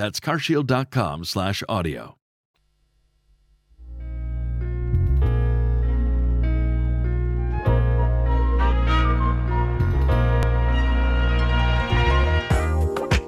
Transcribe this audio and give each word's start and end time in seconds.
That's 0.00 0.18
carshield.com/audio. 0.18 2.16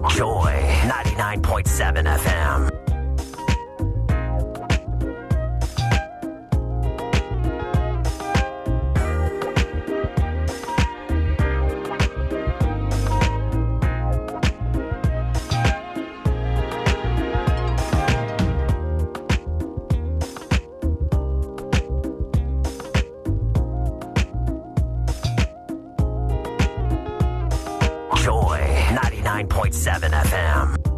Joy 0.08 0.52
99.7 0.88 2.06
FM. 2.06 2.91
99.7 29.72 30.12
FM. 30.12 30.91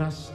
But 0.00 0.29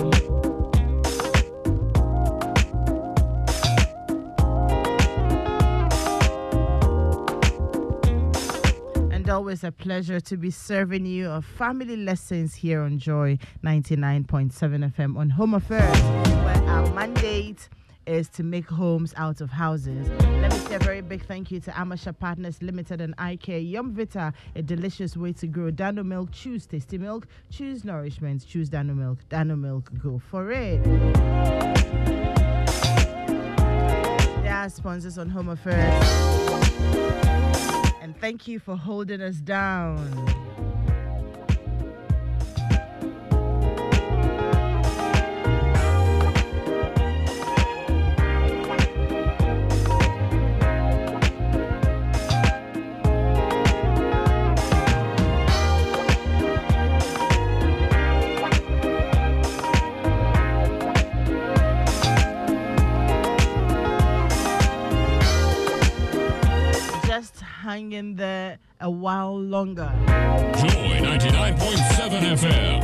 Always 9.56 9.64
a 9.64 9.72
pleasure 9.72 10.20
to 10.20 10.36
be 10.36 10.50
serving 10.50 11.06
you 11.06 11.28
of 11.28 11.42
family 11.42 11.96
lessons 11.96 12.54
here 12.54 12.82
on 12.82 12.98
Joy 12.98 13.38
99.7 13.64 14.52
FM 14.92 15.16
on 15.16 15.30
Home 15.30 15.54
Affairs, 15.54 15.98
where 16.44 16.62
our 16.68 16.92
mandate 16.92 17.70
is 18.06 18.28
to 18.28 18.42
make 18.42 18.68
homes 18.68 19.14
out 19.16 19.40
of 19.40 19.48
houses. 19.48 20.10
Let 20.20 20.52
me 20.52 20.58
say 20.58 20.75
a 20.75 20.78
very 20.80 21.00
big 21.00 21.25
thank 21.25 21.50
you 21.50 21.60
to 21.60 21.70
Amasha 21.70 22.12
Partners 22.12 22.60
Limited 22.60 23.00
and 23.00 23.14
IK 23.18 23.48
Yum 23.62 23.94
Vita, 23.94 24.34
a 24.54 24.60
delicious 24.60 25.16
way 25.16 25.32
to 25.34 25.46
grow. 25.46 25.70
Dano 25.70 26.02
Milk, 26.02 26.32
choose 26.32 26.66
tasty 26.66 26.98
milk, 26.98 27.26
choose 27.50 27.82
nourishment, 27.82 28.46
choose 28.46 28.68
Dano 28.68 28.92
Milk. 28.92 29.20
Dano 29.30 29.56
Milk, 29.56 29.90
go 30.02 30.18
for 30.18 30.52
it. 30.52 30.84
They 34.42 34.50
are 34.50 34.68
sponsors 34.68 35.16
on 35.16 35.30
Home 35.30 35.48
Affairs. 35.48 36.55
And 38.06 38.16
thank 38.20 38.46
you 38.46 38.60
for 38.60 38.76
holding 38.76 39.20
us 39.20 39.38
down. 39.38 40.46
Hang 67.76 67.92
in 67.92 68.14
there 68.14 68.59
a 68.80 68.90
while 68.90 69.38
longer. 69.38 69.92
Joy 70.06 70.99
99.7 71.04 72.23
FM. 72.40 72.80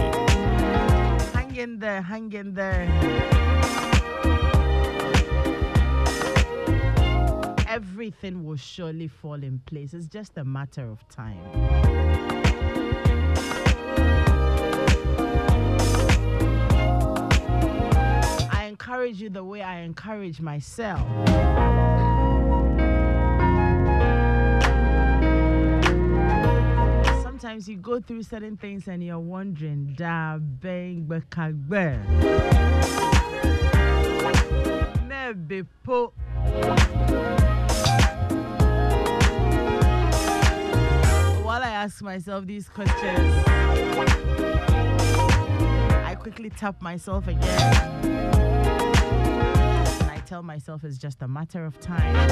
Hang 1.33 1.57
in 1.57 1.79
there, 1.79 2.03
hang 2.03 2.31
in 2.35 2.53
there. 2.53 2.85
Everything 7.67 8.45
will 8.45 8.57
surely 8.57 9.09
fall 9.09 9.43
in 9.43 9.61
place. 9.65 9.95
It's 9.95 10.09
just 10.09 10.37
a 10.37 10.45
matter 10.45 10.91
of 10.91 11.09
time. 11.09 11.41
I 18.51 18.67
encourage 18.69 19.23
you 19.23 19.31
the 19.31 19.43
way 19.43 19.63
I 19.63 19.79
encourage 19.79 20.43
myself. 20.43 21.01
Sometimes 27.43 27.67
you 27.69 27.77
go 27.77 27.99
through 28.01 28.23
certain 28.23 28.57
things 28.57 28.87
and 28.87 29.03
you're 29.03 29.19
wondering, 29.19 29.95
da 29.99 30.39
bang 30.39 31.05
bekagbe. 31.09 31.99
Maybe 35.09 35.65
po. 35.83 36.13
While 41.43 41.65
I 41.65 41.71
ask 41.83 42.01
myself 42.01 42.47
these 42.47 42.69
questions, 42.69 43.35
I 46.07 46.15
quickly 46.21 46.51
tap 46.51 46.81
myself 46.81 47.27
again. 47.27 48.52
Tell 50.33 50.43
myself 50.43 50.83
it's 50.83 50.97
just 50.97 51.21
a 51.21 51.29
matter 51.29 51.67
of 51.67 51.79
time. 51.79 52.31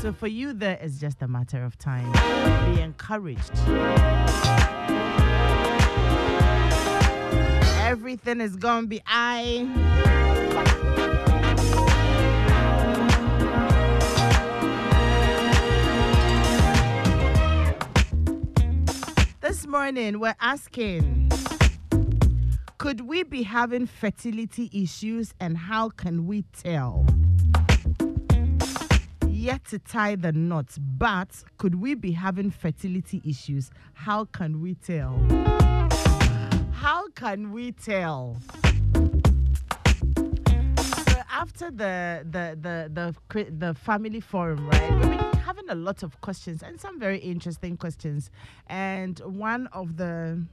So 0.00 0.14
for 0.14 0.26
you, 0.26 0.54
there 0.54 0.78
is 0.80 0.98
just 0.98 1.20
a 1.20 1.28
matter 1.28 1.62
of 1.62 1.76
time. 1.76 2.10
Be 2.74 2.80
encouraged. 2.80 3.52
Everything 7.82 8.40
is 8.40 8.56
gonna 8.56 8.86
be 8.86 9.02
I. 9.06 9.68
This 19.42 19.66
morning, 19.66 20.18
we're 20.18 20.34
asking 20.40 21.30
Could 22.84 23.00
we 23.00 23.22
be 23.22 23.44
having 23.44 23.86
fertility 23.86 24.68
issues 24.70 25.32
and 25.40 25.56
how 25.56 25.88
can 25.88 26.26
we 26.26 26.42
tell? 26.52 27.06
Yet 29.26 29.64
to 29.70 29.78
tie 29.78 30.16
the 30.16 30.32
knot, 30.32 30.76
but 30.98 31.30
could 31.56 31.76
we 31.76 31.94
be 31.94 32.12
having 32.12 32.50
fertility 32.50 33.22
issues? 33.24 33.70
How 33.94 34.26
can 34.26 34.60
we 34.60 34.74
tell? 34.74 35.18
How 36.72 37.08
can 37.14 37.52
we 37.52 37.72
tell? 37.72 38.36
So 41.06 41.22
after 41.32 41.70
the 41.70 42.26
the 42.30 42.58
the 42.60 42.90
the 43.32 43.44
the 43.50 43.72
family 43.72 44.20
forum, 44.20 44.68
right? 44.68 45.34
Having 45.36 45.70
a 45.70 45.74
lot 45.74 46.02
of 46.02 46.20
questions 46.20 46.62
and 46.62 46.78
some 46.78 47.00
very 47.00 47.20
interesting 47.20 47.78
questions. 47.78 48.30
And 48.66 49.18
one 49.20 49.68
of 49.68 49.96
the 49.96 50.44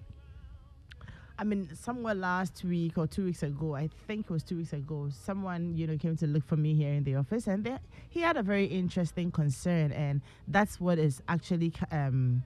I 1.41 1.43
mean, 1.43 1.67
somewhere 1.73 2.13
last 2.13 2.63
week 2.63 2.99
or 2.99 3.07
two 3.07 3.25
weeks 3.25 3.41
ago, 3.41 3.73
I 3.75 3.89
think 4.05 4.27
it 4.27 4.29
was 4.29 4.43
two 4.43 4.57
weeks 4.57 4.73
ago, 4.73 5.09
someone, 5.09 5.75
you 5.75 5.87
know, 5.87 5.97
came 5.97 6.15
to 6.17 6.27
look 6.27 6.45
for 6.45 6.55
me 6.55 6.75
here 6.75 6.93
in 6.93 7.03
the 7.03 7.15
office 7.15 7.47
and 7.47 7.63
they, 7.63 7.79
he 8.09 8.19
had 8.19 8.37
a 8.37 8.43
very 8.43 8.65
interesting 8.65 9.31
concern. 9.31 9.91
And 9.91 10.21
that's 10.47 10.79
what 10.79 10.99
is 10.99 11.19
actually, 11.27 11.73
um, 11.91 12.43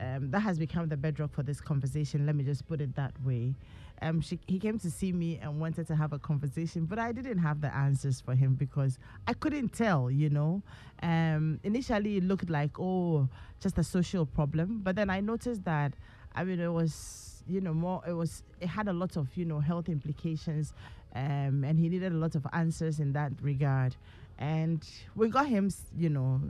um, 0.00 0.32
that 0.32 0.40
has 0.40 0.58
become 0.58 0.88
the 0.88 0.96
bedrock 0.96 1.32
for 1.32 1.44
this 1.44 1.60
conversation. 1.60 2.26
Let 2.26 2.34
me 2.34 2.42
just 2.42 2.66
put 2.66 2.80
it 2.80 2.96
that 2.96 3.12
way. 3.24 3.54
Um, 4.02 4.20
she, 4.20 4.40
he 4.48 4.58
came 4.58 4.76
to 4.80 4.90
see 4.90 5.12
me 5.12 5.38
and 5.40 5.60
wanted 5.60 5.86
to 5.86 5.94
have 5.94 6.12
a 6.12 6.18
conversation, 6.18 6.86
but 6.86 6.98
I 6.98 7.12
didn't 7.12 7.38
have 7.38 7.60
the 7.60 7.72
answers 7.72 8.20
for 8.20 8.34
him 8.34 8.54
because 8.54 8.98
I 9.28 9.34
couldn't 9.34 9.68
tell, 9.68 10.10
you 10.10 10.30
know. 10.30 10.62
Um, 11.00 11.60
initially, 11.62 12.16
it 12.16 12.24
looked 12.24 12.50
like, 12.50 12.80
oh, 12.80 13.28
just 13.60 13.78
a 13.78 13.84
social 13.84 14.26
problem. 14.26 14.80
But 14.82 14.96
then 14.96 15.10
I 15.10 15.20
noticed 15.20 15.62
that, 15.62 15.92
I 16.34 16.42
mean, 16.42 16.58
it 16.58 16.72
was 16.72 17.31
you 17.48 17.60
know 17.60 17.74
more 17.74 18.02
it 18.06 18.12
was 18.12 18.42
it 18.60 18.68
had 18.68 18.88
a 18.88 18.92
lot 18.92 19.16
of 19.16 19.28
you 19.36 19.44
know 19.44 19.60
health 19.60 19.88
implications 19.88 20.72
um 21.14 21.64
and 21.64 21.78
he 21.78 21.88
needed 21.88 22.12
a 22.12 22.16
lot 22.16 22.34
of 22.34 22.46
answers 22.52 23.00
in 23.00 23.12
that 23.12 23.32
regard. 23.42 23.96
And 24.38 24.84
we 25.14 25.28
got 25.28 25.46
him 25.46 25.70
you 25.96 26.08
know 26.08 26.40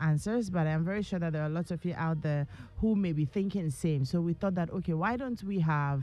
answers 0.00 0.50
but 0.50 0.66
i'm 0.66 0.84
very 0.84 1.00
sure 1.02 1.20
that 1.20 1.32
there 1.32 1.42
are 1.42 1.48
lots 1.48 1.70
of 1.70 1.84
you 1.84 1.94
out 1.96 2.20
there 2.22 2.46
who 2.78 2.96
may 2.96 3.12
be 3.12 3.24
thinking 3.24 3.64
the 3.66 3.70
same. 3.70 4.04
So 4.04 4.20
we 4.20 4.32
thought 4.32 4.54
that 4.56 4.70
okay 4.70 4.94
why 4.94 5.16
don't 5.16 5.42
we 5.44 5.60
have 5.60 6.02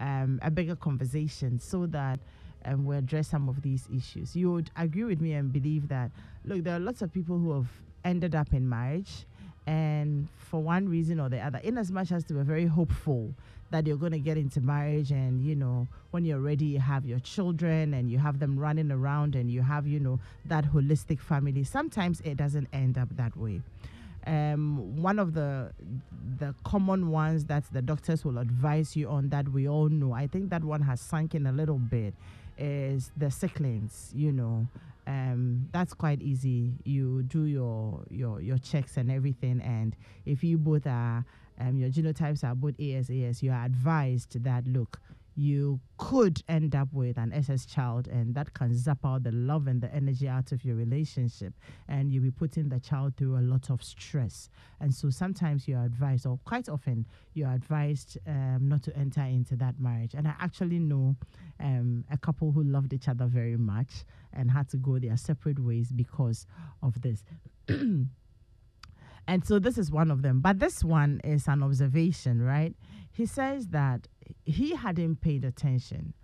um, 0.00 0.38
a 0.42 0.50
bigger 0.50 0.76
conversation 0.76 1.58
so 1.58 1.86
that 1.86 2.20
um, 2.64 2.84
we 2.84 2.96
address 2.96 3.28
some 3.28 3.48
of 3.48 3.62
these 3.62 3.88
issues? 3.94 4.36
You 4.36 4.52
would 4.52 4.70
agree 4.76 5.04
with 5.04 5.20
me 5.20 5.32
and 5.32 5.52
believe 5.52 5.88
that 5.88 6.10
look 6.44 6.64
there 6.64 6.76
are 6.76 6.80
lots 6.80 7.02
of 7.02 7.12
people 7.12 7.38
who 7.38 7.52
have 7.52 7.68
ended 8.04 8.34
up 8.34 8.52
in 8.52 8.68
marriage 8.68 9.26
and 9.68 10.28
for 10.38 10.62
one 10.62 10.88
reason 10.88 11.20
or 11.20 11.28
the 11.28 11.38
other, 11.38 11.58
in 11.58 11.76
as 11.76 11.92
much 11.92 12.10
as 12.10 12.24
they 12.24 12.34
were 12.34 12.42
very 12.42 12.64
hopeful 12.64 13.34
that 13.70 13.86
you're 13.86 13.98
going 13.98 14.12
to 14.12 14.18
get 14.18 14.38
into 14.38 14.62
marriage 14.62 15.10
and, 15.10 15.42
you 15.42 15.54
know, 15.54 15.86
when 16.10 16.24
you're 16.24 16.40
ready, 16.40 16.64
you 16.64 16.78
have 16.80 17.04
your 17.04 17.18
children 17.18 17.92
and 17.92 18.10
you 18.10 18.16
have 18.16 18.38
them 18.38 18.58
running 18.58 18.90
around 18.90 19.34
and 19.34 19.50
you 19.50 19.60
have, 19.60 19.86
you 19.86 20.00
know, 20.00 20.18
that 20.46 20.64
holistic 20.64 21.20
family. 21.20 21.64
Sometimes 21.64 22.22
it 22.22 22.38
doesn't 22.38 22.66
end 22.72 22.96
up 22.96 23.14
that 23.16 23.36
way. 23.36 23.60
Um, 24.26 25.02
one 25.02 25.18
of 25.18 25.34
the 25.34 25.70
the 26.38 26.54
common 26.64 27.10
ones 27.10 27.44
that 27.44 27.64
the 27.70 27.82
doctors 27.82 28.24
will 28.24 28.38
advise 28.38 28.96
you 28.96 29.08
on 29.08 29.28
that 29.28 29.50
we 29.50 29.68
all 29.68 29.90
know, 29.90 30.12
I 30.14 30.28
think 30.28 30.48
that 30.48 30.64
one 30.64 30.80
has 30.80 31.00
sunk 31.02 31.34
in 31.34 31.46
a 31.46 31.52
little 31.52 31.78
bit, 31.78 32.14
is 32.58 33.10
the 33.18 33.30
sicklings, 33.30 34.12
you 34.14 34.32
know 34.32 34.66
um, 35.08 35.68
that's 35.72 35.94
quite 35.94 36.20
easy. 36.20 36.74
You 36.84 37.22
do 37.22 37.44
your 37.44 38.04
your 38.10 38.42
your 38.42 38.58
checks 38.58 38.98
and 38.98 39.10
everything, 39.10 39.60
and 39.62 39.96
if 40.26 40.44
you 40.44 40.58
both 40.58 40.86
are 40.86 41.24
um, 41.58 41.78
your 41.78 41.88
genotypes 41.88 42.44
are 42.44 42.54
both 42.54 42.78
AS 42.78 43.10
AS, 43.10 43.42
you 43.42 43.50
are 43.50 43.64
advised 43.64 44.44
that 44.44 44.66
look, 44.66 45.00
you 45.34 45.80
could 45.96 46.42
end 46.48 46.74
up 46.74 46.92
with 46.92 47.16
an 47.16 47.32
SS 47.32 47.64
child, 47.64 48.06
and 48.08 48.34
that 48.34 48.52
can 48.52 48.76
zap 48.76 48.98
out 49.02 49.22
the 49.22 49.32
love 49.32 49.66
and 49.66 49.80
the 49.80 49.92
energy 49.94 50.28
out 50.28 50.52
of 50.52 50.62
your 50.62 50.76
relationship, 50.76 51.54
and 51.88 52.12
you'll 52.12 52.24
be 52.24 52.30
putting 52.30 52.68
the 52.68 52.78
child 52.78 53.16
through 53.16 53.38
a 53.38 53.40
lot 53.40 53.70
of 53.70 53.82
stress. 53.82 54.50
And 54.80 54.94
so 54.94 55.08
sometimes 55.08 55.66
you're 55.66 55.84
advised, 55.84 56.26
or 56.26 56.38
quite 56.44 56.68
often, 56.68 57.06
you're 57.32 57.50
advised 57.50 58.18
um, 58.26 58.68
not 58.68 58.82
to 58.82 58.96
enter 58.96 59.22
into 59.22 59.56
that 59.56 59.80
marriage. 59.80 60.12
And 60.14 60.28
I 60.28 60.34
actually 60.38 60.80
know 60.80 61.16
um, 61.60 62.04
a 62.10 62.18
couple 62.18 62.52
who 62.52 62.62
loved 62.62 62.92
each 62.92 63.08
other 63.08 63.24
very 63.24 63.56
much 63.56 64.04
and 64.32 64.50
had 64.50 64.68
to 64.70 64.76
go 64.76 64.98
their 64.98 65.16
separate 65.16 65.58
ways 65.58 65.92
because 65.92 66.46
of 66.82 67.00
this. 67.02 67.24
And 69.28 69.44
so 69.44 69.58
this 69.58 69.76
is 69.76 69.92
one 69.92 70.10
of 70.10 70.22
them. 70.22 70.40
But 70.40 70.58
this 70.58 70.82
one 70.82 71.20
is 71.22 71.46
an 71.48 71.62
observation, 71.62 72.40
right? 72.40 72.74
He 73.12 73.26
says 73.26 73.68
that 73.68 74.08
he 74.46 74.74
hadn't 74.74 75.20
paid 75.20 75.44
attention, 75.44 76.14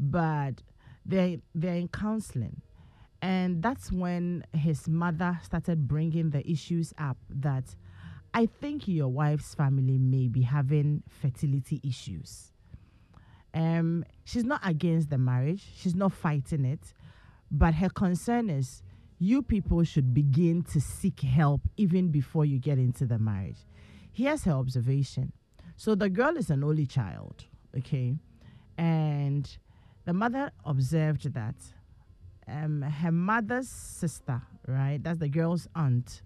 but 0.00 0.62
they 1.04 1.42
they're 1.54 1.76
in 1.76 1.88
counseling. 1.88 2.62
And 3.20 3.62
that's 3.62 3.92
when 3.92 4.44
his 4.54 4.88
mother 4.88 5.38
started 5.42 5.86
bringing 5.86 6.30
the 6.30 6.50
issues 6.50 6.94
up 6.96 7.18
that 7.28 7.76
I 8.32 8.46
think 8.46 8.88
your 8.88 9.08
wife's 9.08 9.54
family 9.54 9.98
may 9.98 10.28
be 10.28 10.42
having 10.42 11.02
fertility 11.06 11.80
issues. 11.84 12.52
Um, 13.52 14.04
she's 14.24 14.44
not 14.44 14.60
against 14.64 15.10
the 15.10 15.18
marriage, 15.18 15.64
she's 15.76 15.94
not 15.94 16.12
fighting 16.12 16.64
it, 16.64 16.92
but 17.54 17.74
her 17.74 17.88
concern 17.88 18.50
is 18.50 18.82
you 19.18 19.40
people 19.42 19.84
should 19.84 20.12
begin 20.12 20.62
to 20.64 20.80
seek 20.80 21.20
help 21.20 21.60
even 21.76 22.08
before 22.08 22.44
you 22.44 22.58
get 22.58 22.78
into 22.78 23.06
the 23.06 23.18
marriage. 23.18 23.58
Here's 24.12 24.44
her 24.44 24.52
observation. 24.52 25.32
So 25.76 25.94
the 25.94 26.10
girl 26.10 26.36
is 26.36 26.50
an 26.50 26.64
only 26.64 26.84
child, 26.84 27.44
okay? 27.76 28.16
And 28.76 29.48
the 30.04 30.12
mother 30.12 30.50
observed 30.64 31.32
that 31.32 31.54
um, 32.48 32.82
her 32.82 33.12
mother's 33.12 33.68
sister, 33.68 34.42
right, 34.66 35.02
that's 35.02 35.20
the 35.20 35.28
girl's 35.28 35.68
aunt, 35.76 36.22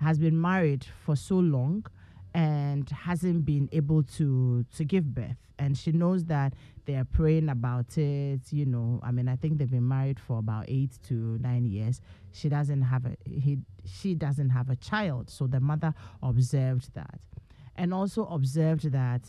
has 0.00 0.18
been 0.18 0.38
married 0.40 0.84
for 1.04 1.14
so 1.14 1.36
long 1.36 1.86
and 2.34 2.88
hasn't 2.90 3.44
been 3.44 3.68
able 3.72 4.02
to 4.02 4.64
to 4.76 4.84
give 4.84 5.14
birth. 5.14 5.36
And 5.58 5.76
she 5.76 5.92
knows 5.92 6.24
that 6.24 6.54
they 6.86 6.94
are 6.94 7.04
praying 7.04 7.48
about 7.48 7.96
it 7.98 8.40
you 8.50 8.66
know. 8.66 9.00
I 9.02 9.10
mean 9.12 9.28
i 9.28 9.36
think 9.36 9.58
they've 9.58 9.70
been 9.70 9.86
married 9.88 10.18
for 10.18 10.38
about 10.38 10.64
eight 10.68 10.98
to 11.08 11.14
nine 11.40 11.66
years. 11.66 12.00
She 12.32 12.48
doesn't 12.48 12.82
have 12.82 13.06
a 13.06 13.16
he 13.28 13.58
she 13.84 14.14
doesn't 14.14 14.50
have 14.50 14.70
a 14.70 14.76
child. 14.76 15.30
So 15.30 15.46
the 15.46 15.60
mother 15.60 15.94
observed 16.22 16.94
that 16.94 17.20
and 17.76 17.92
also 17.92 18.26
observed 18.26 18.90
that 18.92 19.22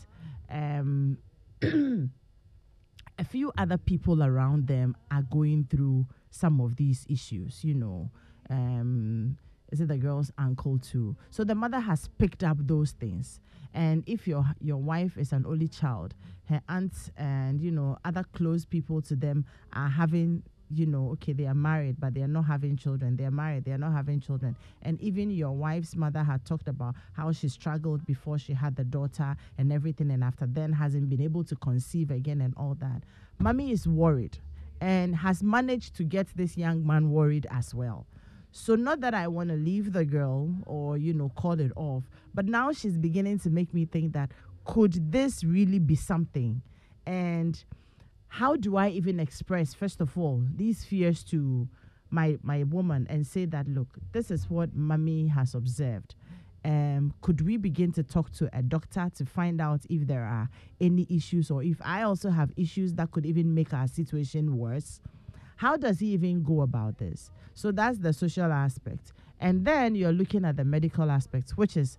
um 0.50 1.18
a 1.62 3.24
few 3.24 3.52
other 3.56 3.78
people 3.78 4.22
around 4.22 4.66
them 4.66 4.96
are 5.10 5.22
going 5.22 5.66
through 5.70 6.06
some 6.30 6.60
of 6.60 6.76
these 6.76 7.06
issues 7.08 7.62
you 7.64 7.74
know. 7.74 8.10
Um 8.50 9.36
is 9.70 9.80
it 9.80 9.88
the 9.88 9.98
girl's 9.98 10.30
uncle 10.38 10.78
too? 10.78 11.16
So 11.30 11.44
the 11.44 11.54
mother 11.54 11.80
has 11.80 12.08
picked 12.18 12.44
up 12.44 12.58
those 12.60 12.92
things. 12.92 13.40
And 13.72 14.04
if 14.06 14.28
your 14.28 14.44
your 14.60 14.76
wife 14.76 15.18
is 15.18 15.32
an 15.32 15.44
only 15.46 15.68
child 15.68 16.14
her 16.48 16.60
aunts 16.68 17.10
and 17.16 17.60
you 17.60 17.70
know 17.70 17.96
other 18.04 18.24
close 18.32 18.64
people 18.64 19.00
to 19.02 19.16
them 19.16 19.44
are 19.72 19.88
having 19.88 20.42
you 20.70 20.86
know 20.86 21.10
okay 21.10 21.32
they 21.32 21.46
are 21.46 21.54
married 21.54 21.96
but 21.98 22.14
they 22.14 22.22
are 22.22 22.28
not 22.28 22.44
having 22.44 22.76
children. 22.76 23.16
They 23.16 23.24
are 23.24 23.30
married 23.30 23.64
they 23.64 23.72
are 23.72 23.78
not 23.78 23.92
having 23.92 24.20
children. 24.20 24.56
And 24.82 25.00
even 25.00 25.30
your 25.30 25.52
wife's 25.52 25.96
mother 25.96 26.22
had 26.22 26.44
talked 26.44 26.68
about 26.68 26.94
how 27.12 27.32
she 27.32 27.48
struggled 27.48 28.04
before 28.06 28.38
she 28.38 28.52
had 28.52 28.76
the 28.76 28.84
daughter 28.84 29.36
and 29.58 29.72
everything 29.72 30.10
and 30.10 30.22
after 30.22 30.46
then 30.46 30.72
hasn't 30.72 31.08
been 31.08 31.20
able 31.20 31.44
to 31.44 31.56
conceive 31.56 32.10
again 32.10 32.40
and 32.40 32.54
all 32.56 32.76
that. 32.80 33.02
Mommy 33.38 33.72
is 33.72 33.86
worried 33.86 34.38
and 34.80 35.16
has 35.16 35.42
managed 35.42 35.94
to 35.96 36.04
get 36.04 36.28
this 36.36 36.56
young 36.56 36.86
man 36.86 37.10
worried 37.10 37.46
as 37.50 37.74
well 37.74 38.06
so 38.56 38.76
not 38.76 39.00
that 39.00 39.14
I 39.14 39.26
want 39.26 39.50
to 39.50 39.56
leave 39.56 39.92
the 39.92 40.04
girl 40.04 40.48
or 40.64 40.96
you 40.96 41.12
know 41.12 41.28
call 41.30 41.58
it 41.58 41.72
off, 41.74 42.04
but 42.32 42.46
now 42.46 42.70
she's 42.70 42.96
beginning 42.96 43.40
to 43.40 43.50
make 43.50 43.74
me 43.74 43.84
think 43.84 44.12
that 44.12 44.30
could 44.64 45.10
this 45.10 45.42
really 45.42 45.80
be 45.80 45.96
something? 45.96 46.62
And 47.04 47.62
how 48.28 48.54
do 48.54 48.76
I 48.76 48.90
even 48.90 49.18
express 49.18 49.74
first 49.74 50.00
of 50.00 50.16
all 50.16 50.44
these 50.54 50.84
fears 50.84 51.24
to 51.24 51.68
my 52.10 52.38
my 52.44 52.62
woman 52.62 53.08
and 53.10 53.26
say 53.26 53.44
that 53.46 53.66
look, 53.66 53.88
this 54.12 54.30
is 54.30 54.48
what 54.48 54.72
mommy 54.72 55.26
has 55.26 55.56
observed. 55.56 56.14
Um, 56.64 57.12
could 57.22 57.40
we 57.40 57.56
begin 57.56 57.90
to 57.92 58.04
talk 58.04 58.30
to 58.34 58.48
a 58.56 58.62
doctor 58.62 59.10
to 59.16 59.24
find 59.26 59.60
out 59.60 59.80
if 59.90 60.06
there 60.06 60.24
are 60.24 60.48
any 60.80 61.08
issues 61.10 61.50
or 61.50 61.64
if 61.64 61.82
I 61.84 62.02
also 62.02 62.30
have 62.30 62.52
issues 62.56 62.94
that 62.94 63.10
could 63.10 63.26
even 63.26 63.52
make 63.52 63.74
our 63.74 63.88
situation 63.88 64.56
worse? 64.56 65.00
How 65.64 65.78
does 65.78 65.98
he 65.98 66.08
even 66.08 66.42
go 66.42 66.60
about 66.60 66.98
this? 66.98 67.30
So 67.54 67.72
that's 67.72 67.96
the 67.96 68.12
social 68.12 68.52
aspect. 68.52 69.14
And 69.40 69.64
then 69.64 69.94
you're 69.94 70.12
looking 70.12 70.44
at 70.44 70.58
the 70.58 70.64
medical 70.64 71.10
aspect, 71.10 71.52
which 71.52 71.78
is 71.78 71.96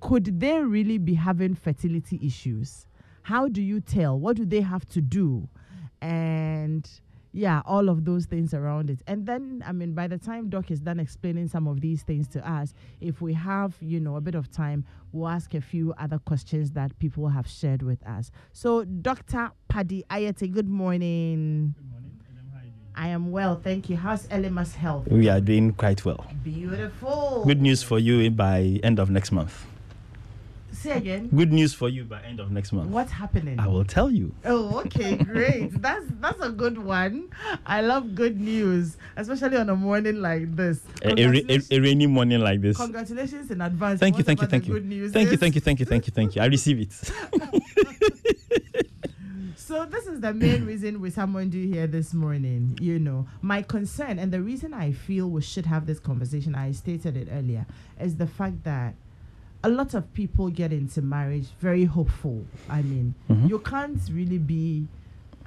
could 0.00 0.40
they 0.40 0.60
really 0.60 0.96
be 0.96 1.12
having 1.12 1.54
fertility 1.54 2.18
issues? 2.24 2.86
How 3.20 3.48
do 3.48 3.60
you 3.60 3.82
tell? 3.82 4.18
What 4.18 4.36
do 4.36 4.46
they 4.46 4.62
have 4.62 4.88
to 4.88 5.02
do? 5.02 5.46
And 6.00 6.88
yeah, 7.34 7.60
all 7.66 7.90
of 7.90 8.06
those 8.06 8.24
things 8.24 8.54
around 8.54 8.88
it. 8.88 9.02
And 9.06 9.26
then, 9.26 9.62
I 9.66 9.72
mean, 9.72 9.92
by 9.92 10.08
the 10.08 10.16
time 10.16 10.48
Doc 10.48 10.70
is 10.70 10.80
done 10.80 10.98
explaining 10.98 11.48
some 11.48 11.68
of 11.68 11.82
these 11.82 12.02
things 12.04 12.26
to 12.28 12.50
us, 12.50 12.72
if 13.02 13.20
we 13.20 13.34
have, 13.34 13.74
you 13.80 14.00
know, 14.00 14.16
a 14.16 14.22
bit 14.22 14.34
of 14.34 14.50
time, 14.50 14.86
we'll 15.12 15.28
ask 15.28 15.52
a 15.52 15.60
few 15.60 15.92
other 15.98 16.18
questions 16.18 16.70
that 16.70 16.98
people 16.98 17.28
have 17.28 17.46
shared 17.46 17.82
with 17.82 18.02
us. 18.06 18.30
So, 18.52 18.84
Dr. 18.84 19.50
Paddy 19.68 20.02
Ayete, 20.10 20.50
good 20.50 20.68
morning. 20.68 21.74
Good 21.76 21.84
morning. 21.84 21.91
I 22.94 23.08
am 23.08 23.30
well, 23.30 23.56
thank 23.62 23.88
you. 23.88 23.96
How's 23.96 24.26
Elima's 24.26 24.74
health? 24.74 25.08
We 25.08 25.28
are 25.28 25.40
doing 25.40 25.72
quite 25.72 26.04
well. 26.04 26.26
Beautiful. 26.44 27.42
Good 27.46 27.62
news 27.62 27.82
for 27.82 27.98
you 27.98 28.30
by 28.30 28.80
end 28.82 28.98
of 28.98 29.08
next 29.10 29.32
month. 29.32 29.64
Say 30.72 30.92
again. 30.98 31.28
Good 31.28 31.52
news 31.52 31.72
for 31.74 31.88
you 31.88 32.04
by 32.04 32.20
end 32.22 32.40
of 32.40 32.50
next 32.50 32.72
month. 32.72 32.90
What's 32.90 33.12
happening? 33.12 33.58
I 33.60 33.68
will 33.68 33.84
tell 33.84 34.10
you. 34.10 34.34
Oh, 34.44 34.80
okay, 34.80 35.16
great. 35.32 35.80
that's 35.80 36.04
that's 36.20 36.40
a 36.40 36.50
good 36.50 36.76
one. 36.76 37.28
I 37.64 37.82
love 37.82 38.14
good 38.14 38.40
news, 38.40 38.96
especially 39.16 39.58
on 39.58 39.70
a 39.70 39.76
morning 39.76 40.20
like 40.20 40.54
this. 40.56 40.80
A, 41.02 41.12
a, 41.12 41.56
a, 41.56 41.60
a 41.70 41.80
rainy 41.80 42.06
morning 42.06 42.40
like 42.40 42.60
this. 42.62 42.76
Congratulations 42.78 43.50
in 43.50 43.60
advance. 43.60 44.00
Thank 44.00 44.18
you, 44.18 44.24
thank 44.24 44.40
you, 44.40 44.48
thank 44.48 44.66
you. 44.66 45.08
Thank 45.10 45.30
you, 45.30 45.36
thank 45.36 45.54
you, 45.54 45.60
thank 45.60 45.78
you, 45.80 45.80
thank 45.80 45.80
you, 45.80 45.86
thank 45.86 46.06
you, 46.06 46.12
thank 46.12 46.36
you. 46.36 46.42
I 46.42 46.46
receive 46.46 46.80
it. 46.80 48.32
So 49.62 49.84
this 49.84 50.06
is 50.08 50.20
the 50.20 50.34
main 50.34 50.64
reason 50.66 51.00
we 51.00 51.10
summoned 51.10 51.54
you 51.54 51.68
here 51.72 51.86
this 51.86 52.12
morning. 52.12 52.76
You 52.80 52.98
know, 52.98 53.26
my 53.42 53.62
concern 53.62 54.18
and 54.18 54.32
the 54.32 54.40
reason 54.42 54.74
I 54.74 54.90
feel 54.92 55.28
we 55.30 55.40
should 55.40 55.66
have 55.66 55.86
this 55.86 56.00
conversation, 56.00 56.54
I 56.56 56.72
stated 56.72 57.16
it 57.16 57.28
earlier, 57.30 57.64
is 58.00 58.16
the 58.16 58.26
fact 58.26 58.64
that 58.64 58.94
a 59.62 59.68
lot 59.68 59.94
of 59.94 60.12
people 60.14 60.48
get 60.50 60.72
into 60.72 61.00
marriage 61.00 61.46
very 61.60 61.84
hopeful. 61.84 62.44
I 62.68 62.82
mean, 62.82 63.14
Mhm. 63.30 63.48
you 63.48 63.60
can't 63.60 64.00
really 64.12 64.38
be 64.38 64.88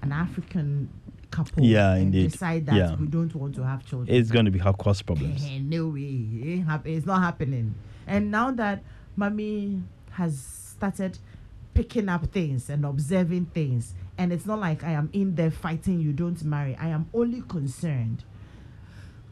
an 0.01 0.13
African 0.13 0.87
couple 1.29 1.65
Yeah, 1.65 1.95
and 1.95 2.03
indeed. 2.05 2.31
decide 2.31 2.65
that 2.67 2.75
Yeah. 2.75 2.95
we 2.95 3.07
don't 3.07 3.35
want 3.35 3.55
to 3.55 3.63
have 3.65 3.85
children. 3.85 4.15
It's 4.15 4.31
going 4.31 4.45
to 4.45 4.51
be 4.51 4.59
hard 4.59 4.77
cause 4.77 5.01
problems. 5.01 5.45
No 5.61 5.89
way. 5.89 6.01
It 6.41 6.47
ain't 6.47 6.65
hap- 6.67 6.87
it's 6.87 7.05
not 7.05 7.21
happening. 7.21 7.75
And 8.07 8.31
now 8.31 8.51
that 8.51 8.81
mommy 9.17 9.83
has 10.11 10.39
started 10.39 11.19
picking 11.73 12.07
up 12.07 12.25
things 12.27 12.69
and 12.69 12.85
observing 12.85 13.47
things, 13.47 13.93
and 14.17 14.31
it's 14.31 14.45
not 14.45 14.59
like 14.59 14.83
I 14.83 14.91
am 14.91 15.09
in 15.13 15.35
there 15.35 15.51
fighting 15.51 15.99
you 15.99 16.13
don't 16.13 16.41
marry. 16.43 16.75
I 16.77 16.87
am 16.89 17.07
only 17.13 17.41
concerned. 17.41 18.23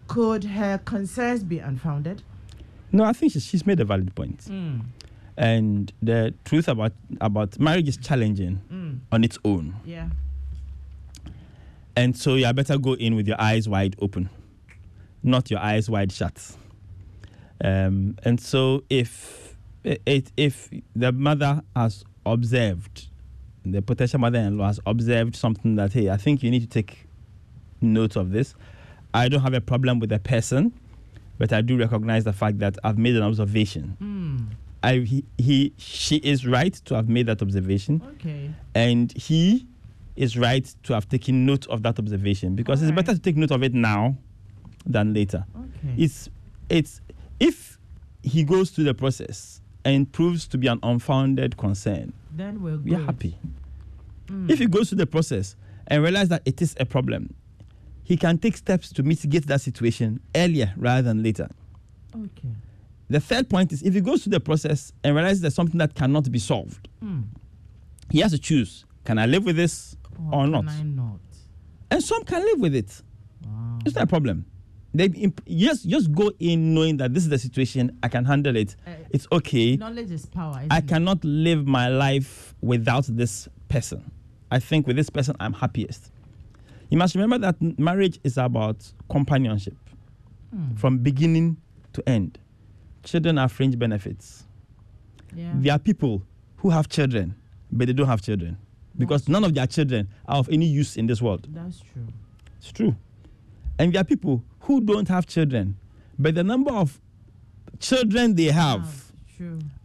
Could 0.08 0.44
her 0.44 0.78
concerns 0.80 1.44
be 1.44 1.60
unfounded? 1.60 2.22
No, 2.92 3.04
I 3.06 3.14
think 3.14 3.32
she's, 3.34 3.46
she's 3.46 3.66
made 3.66 3.80
a 3.80 3.86
valid 3.86 4.14
point. 4.14 4.48
And 5.36 5.92
the 6.02 6.34
truth 6.46 6.68
about 6.68 6.94
about 7.20 7.60
marriage 7.60 7.88
is 7.88 7.98
challenging 7.98 8.62
Mm. 8.72 9.00
on 9.12 9.24
its 9.24 9.40
own. 9.44 9.76
Yeah. 9.86 10.10
And 11.96 12.16
so 12.18 12.36
you 12.36 12.52
better 12.54 12.78
go 12.78 12.94
in 12.94 13.16
with 13.16 13.28
your 13.28 13.40
eyes 13.42 13.68
wide 13.70 13.96
open, 14.00 14.30
not 15.24 15.50
your 15.50 15.60
eyes 15.60 15.90
wide 15.90 16.12
shut. 16.12 16.56
Um, 17.64 18.18
and 18.24 18.40
so 18.40 18.84
if 18.90 19.56
it, 19.84 20.32
if 20.38 20.70
the 20.96 21.12
mother 21.12 21.62
has 21.76 22.04
observed, 22.26 23.08
the 23.66 23.82
potential 23.82 24.20
mother-in-law 24.20 24.68
has 24.68 24.80
observed 24.86 25.36
something 25.36 25.76
that 25.76 25.94
hey, 25.94 26.10
I 26.10 26.18
think 26.18 26.44
you 26.44 26.52
need 26.52 26.62
to 26.62 26.68
take 26.68 27.08
note 27.82 28.16
of 28.16 28.32
this. 28.32 28.56
I 29.14 29.30
don't 29.30 29.42
have 29.42 29.54
a 29.54 29.62
problem 29.62 30.00
with 30.00 30.10
the 30.10 30.20
person, 30.20 30.74
but 31.38 31.54
I 31.54 31.62
do 31.62 31.78
recognize 31.78 32.24
the 32.24 32.34
fact 32.34 32.60
that 32.60 32.78
I've 32.84 32.98
made 32.98 33.16
an 33.16 33.24
observation. 33.24 33.98
Mm. 34.02 34.56
I 34.84 34.98
he, 35.00 35.24
he 35.38 35.74
she 35.78 36.18
is 36.18 36.46
right 36.46 36.74
to 36.86 36.96
have 36.96 37.08
made 37.08 37.28
that 37.28 37.42
observation 37.42 38.02
Okay. 38.16 38.52
and 38.76 39.14
he 39.16 39.66
is 40.18 40.38
right 40.38 40.66
to 40.84 40.94
have 40.94 41.08
taken 41.08 41.46
note 41.46 41.66
of 41.68 41.84
that 41.84 41.98
observation 42.00 42.54
because 42.56 42.82
it's 42.82 42.90
Alright. 42.92 43.06
better 43.06 43.18
to 43.18 43.22
take 43.22 43.38
note 43.38 43.52
of 43.52 43.64
it 43.64 43.74
now 43.74 44.18
than 44.86 45.14
later. 45.14 45.46
Okay. 45.56 46.04
It's 46.04 46.28
it's 46.70 47.00
if 47.40 47.78
he 48.24 48.44
goes 48.44 48.72
through 48.72 48.84
the 48.86 48.94
process 48.94 49.62
and 49.86 50.12
proves 50.12 50.48
to 50.48 50.58
be 50.58 50.68
an 50.68 50.80
unfounded 50.84 51.56
concern, 51.58 52.12
then 52.36 52.62
we're 52.62 52.78
good. 52.78 52.84
we 52.86 52.96
are 52.96 53.06
happy. 53.06 53.38
If 54.48 54.60
he 54.60 54.66
goes 54.68 54.90
through 54.90 55.00
the 55.00 55.06
process 55.08 55.56
and 55.88 56.02
realize 56.02 56.30
that 56.30 56.42
it 56.46 56.62
is 56.62 56.76
a 56.80 56.86
problem, 56.86 57.34
he 58.04 58.18
can 58.18 58.38
take 58.38 58.58
steps 58.58 58.92
to 58.94 59.04
mitigate 59.04 59.46
that 59.48 59.62
situation 59.62 60.20
earlier 60.36 60.74
rather 60.78 61.02
than 61.02 61.22
later. 61.24 61.50
Okay. 62.16 62.50
The 63.10 63.20
third 63.20 63.50
point 63.50 63.72
is 63.74 63.84
if 63.84 63.94
he 63.94 64.02
goes 64.02 64.24
through 64.24 64.32
the 64.32 64.40
process 64.40 64.92
and 65.04 65.14
realizes 65.16 65.42
there's 65.42 65.56
something 65.56 65.78
that 65.78 65.94
cannot 65.94 66.32
be 66.32 66.40
solved, 66.40 66.88
Mm. 67.04 67.26
he 68.10 68.20
has 68.22 68.32
to 68.32 68.40
choose: 68.40 68.86
can 69.04 69.18
I 69.20 69.26
live 69.26 69.46
with 69.46 69.56
this 69.56 69.96
or 70.32 70.44
can 70.44 70.52
not? 70.52 70.66
Not? 70.86 71.20
And 71.92 72.02
some 72.04 72.24
can 72.24 72.42
live 72.44 72.60
with 72.60 72.74
it. 72.76 73.02
Wow. 73.46 73.80
It's 73.86 73.94
not 73.96 74.06
a 74.06 74.08
problem. 74.08 74.46
They 74.94 75.06
imp- 75.06 75.42
just 75.48 75.88
just 75.90 76.12
go 76.12 76.32
in 76.40 76.74
knowing 76.76 76.98
that 76.98 77.14
this 77.14 77.24
is 77.24 77.30
the 77.30 77.40
situation. 77.40 77.98
I 78.04 78.08
can 78.10 78.26
handle 78.26 78.56
it. 78.56 78.76
Uh, 78.86 78.92
It's 79.10 79.28
okay. 79.32 79.76
Knowledge 79.78 80.12
is 80.12 80.26
power. 80.28 80.62
I 80.70 80.78
it? 80.78 80.88
cannot 80.88 81.24
live 81.24 81.66
my 81.66 81.88
life 81.88 82.54
without 82.62 83.06
this 83.06 83.48
person. 83.70 84.12
I 84.52 84.60
think 84.60 84.86
with 84.86 84.96
this 84.96 85.10
person, 85.10 85.36
I'm 85.40 85.54
happiest. 85.54 86.12
You 86.90 86.98
must 87.00 87.16
remember 87.16 87.40
that 87.40 87.80
marriage 87.80 88.20
is 88.24 88.38
about 88.38 88.92
companionship 89.10 89.76
Hmm. 90.52 90.76
from 90.76 91.00
beginning 91.00 91.58
to 91.94 92.08
end. 92.08 92.38
Children 93.04 93.40
are 93.40 93.50
fringe 93.50 93.78
benefits. 93.80 94.46
Yeah. 95.36 95.54
There 95.56 95.74
are 95.74 95.80
people 95.80 96.22
who 96.58 96.70
have 96.70 96.88
children, 96.88 97.34
but 97.72 97.88
they 97.88 97.94
don't 97.94 98.06
have 98.08 98.22
children 98.22 98.58
because 98.96 99.28
none 99.28 99.44
of 99.44 99.56
their 99.56 99.66
children 99.66 100.08
are 100.28 100.38
of 100.38 100.48
any 100.50 100.68
use 100.68 100.96
in 100.98 101.08
this 101.08 101.20
world. 101.20 101.48
That's 101.52 101.80
true. 101.80 102.06
It's 102.60 102.72
true. 102.72 102.96
And 103.80 103.92
there 103.92 104.02
are 104.02 104.06
people 104.06 104.44
who 104.64 104.82
don't 104.82 105.08
have 105.08 105.26
children, 105.28 105.78
but 106.18 106.36
the 106.36 106.44
number 106.44 106.72
of 106.72 107.00
children 107.80 108.36
they 108.36 108.46
have 108.46 109.12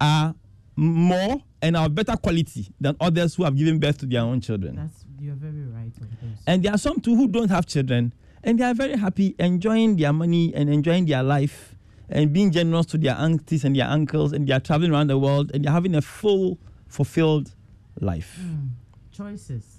are 0.01 0.35
more 0.77 1.43
and 1.61 1.77
are 1.77 1.89
better 1.89 2.17
quality 2.17 2.69
than 2.81 2.97
others 3.01 3.35
who 3.35 3.45
have 3.45 3.57
given 3.57 3.79
birth 3.79 3.99
to 3.99 4.07
their 4.07 4.21
own 4.23 4.41
children. 4.41 4.77
That's 4.77 5.05
you're 5.21 5.35
very 5.35 5.65
right 5.65 5.93
on 6.01 6.09
this. 6.23 6.41
And 6.47 6.63
there 6.63 6.73
are 6.73 6.79
some 6.79 7.01
too 7.01 7.17
who 7.17 7.27
don't 7.27 7.51
have 7.51 7.67
children 7.67 8.13
and 8.45 8.59
they 8.59 8.65
are 8.65 8.75
very 8.75 8.97
happy 8.97 9.35
enjoying 9.41 9.97
their 9.97 10.13
money 10.13 10.55
and 10.55 10.71
enjoying 10.71 11.07
their 11.07 11.25
life 11.25 11.75
and 12.09 12.33
being 12.33 12.53
generous 12.53 12.87
to 12.87 12.99
their 12.99 13.17
aunties 13.17 13.65
and 13.65 13.75
their 13.75 13.89
uncles 13.89 14.33
and 14.33 14.47
they 14.47 14.53
are 14.53 14.61
traveling 14.61 14.93
around 14.93 15.09
the 15.09 15.19
world 15.19 15.51
and 15.53 15.65
they're 15.65 15.73
having 15.73 15.97
a 15.97 16.03
full, 16.03 16.57
fulfilled 16.87 17.53
life. 18.01 18.39
Mm. 18.41 18.69
Choices. 19.11 19.79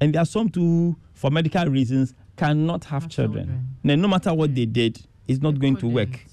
And 0.00 0.14
there 0.14 0.22
are 0.22 0.26
some 0.26 0.48
too 0.48 0.60
who, 0.62 0.96
for 1.12 1.30
medical 1.30 1.66
reasons, 1.66 2.14
cannot 2.38 2.84
have 2.84 3.02
Have 3.02 3.10
children. 3.10 3.44
children. 3.46 3.76
Now, 3.82 3.94
no 3.96 4.08
matter 4.08 4.32
what 4.34 4.54
they 4.54 4.66
did, 4.66 5.00
it's 5.26 5.40
not 5.42 5.54
They 5.54 5.60
going 5.60 5.76
to 5.78 5.88
work. 5.88 6.24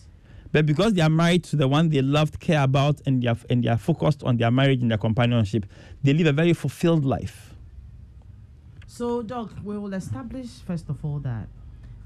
But 0.52 0.66
because 0.66 0.94
they 0.94 1.02
are 1.02 1.10
married 1.10 1.44
to 1.46 1.56
the 1.58 1.68
one 1.68 1.90
they 1.90 2.02
loved, 2.02 2.40
care 2.40 2.64
about, 2.64 3.02
and 3.06 3.22
they 3.22 3.28
are, 3.28 3.38
and 3.50 3.62
they 3.64 3.68
are 3.70 3.78
focused 3.78 4.24
on 4.24 4.38
their 4.38 4.52
marriage 4.52 4.82
and 4.82 4.90
their 4.90 4.98
companionship, 4.98 5.66
they 6.02 6.14
live 6.14 6.28
a 6.28 6.32
very 6.34 6.54
fulfilled 6.54 7.04
life. 7.04 7.54
So, 8.88 9.22
Doc, 9.22 9.52
we 9.64 9.78
will 9.78 9.94
establish 9.94 10.48
first 10.66 10.90
of 10.90 11.04
all 11.04 11.20
that 11.20 11.48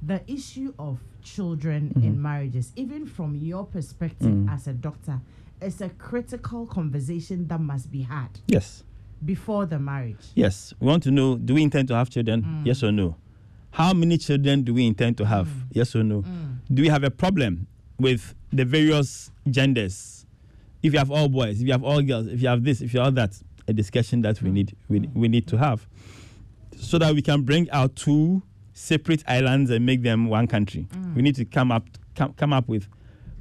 the 0.01 0.21
issue 0.31 0.73
of 0.79 0.99
children 1.21 1.89
Mm-hmm. 1.89 2.07
in 2.07 2.21
marriages, 2.21 2.71
even 2.75 3.05
from 3.05 3.35
your 3.35 3.65
perspective 3.65 4.27
Mm. 4.31 4.49
as 4.51 4.67
a 4.67 4.73
doctor, 4.73 5.19
is 5.61 5.81
a 5.81 5.89
critical 5.89 6.65
conversation 6.65 7.47
that 7.49 7.59
must 7.59 7.91
be 7.91 8.01
had 8.03 8.29
Yes. 8.47 8.83
before 9.23 9.65
the 9.65 9.77
marriage. 9.77 10.25
Yes. 10.35 10.73
We 10.79 10.87
want 10.87 11.03
to 11.03 11.11
know 11.11 11.37
do 11.37 11.53
we 11.53 11.61
intend 11.61 11.89
to 11.89 11.95
have 11.95 12.09
children? 12.09 12.41
Mm. 12.43 12.65
Yes 12.65 12.81
or 12.83 12.91
no? 12.93 13.15
How 13.79 13.93
many 13.93 14.17
children 14.17 14.63
do 14.63 14.73
we 14.73 14.85
intend 14.85 15.17
to 15.19 15.25
have? 15.25 15.47
Mm. 15.47 15.61
Yes 15.71 15.95
or 15.95 16.03
no? 16.03 16.21
Mm. 16.23 16.57
Do 16.73 16.81
we 16.81 16.89
have 16.89 17.05
a 17.05 17.09
problem 17.09 17.65
with 17.97 18.35
the 18.51 18.65
various 18.65 19.31
genders? 19.49 20.25
If 20.83 20.91
you 20.91 20.99
have 20.99 21.09
all 21.09 21.29
boys, 21.29 21.61
if 21.61 21.65
you 21.65 21.71
have 21.71 21.83
all 21.85 22.01
girls, 22.01 22.27
if 22.27 22.41
you 22.41 22.49
have 22.49 22.65
this, 22.65 22.81
if 22.81 22.93
you 22.93 22.99
have 22.99 23.15
that, 23.15 23.41
a 23.69 23.73
discussion 23.73 24.21
that 24.23 24.41
we 24.41 24.49
mm. 24.49 24.53
need 24.53 24.75
we, 24.89 24.99
we 25.13 25.27
need 25.29 25.47
to 25.47 25.57
have. 25.57 25.87
So 26.75 26.97
that 26.97 27.15
we 27.15 27.21
can 27.21 27.43
bring 27.43 27.71
our 27.71 27.87
two 27.87 28.43
separate 28.73 29.23
islands 29.29 29.71
and 29.71 29.85
make 29.85 30.03
them 30.03 30.27
one 30.27 30.47
country. 30.47 30.85
We 31.15 31.21
need 31.21 31.35
to 31.35 31.45
come 31.45 31.71
up 31.71 31.87
come, 32.15 32.33
come 32.33 32.51
up 32.51 32.67
with 32.67 32.89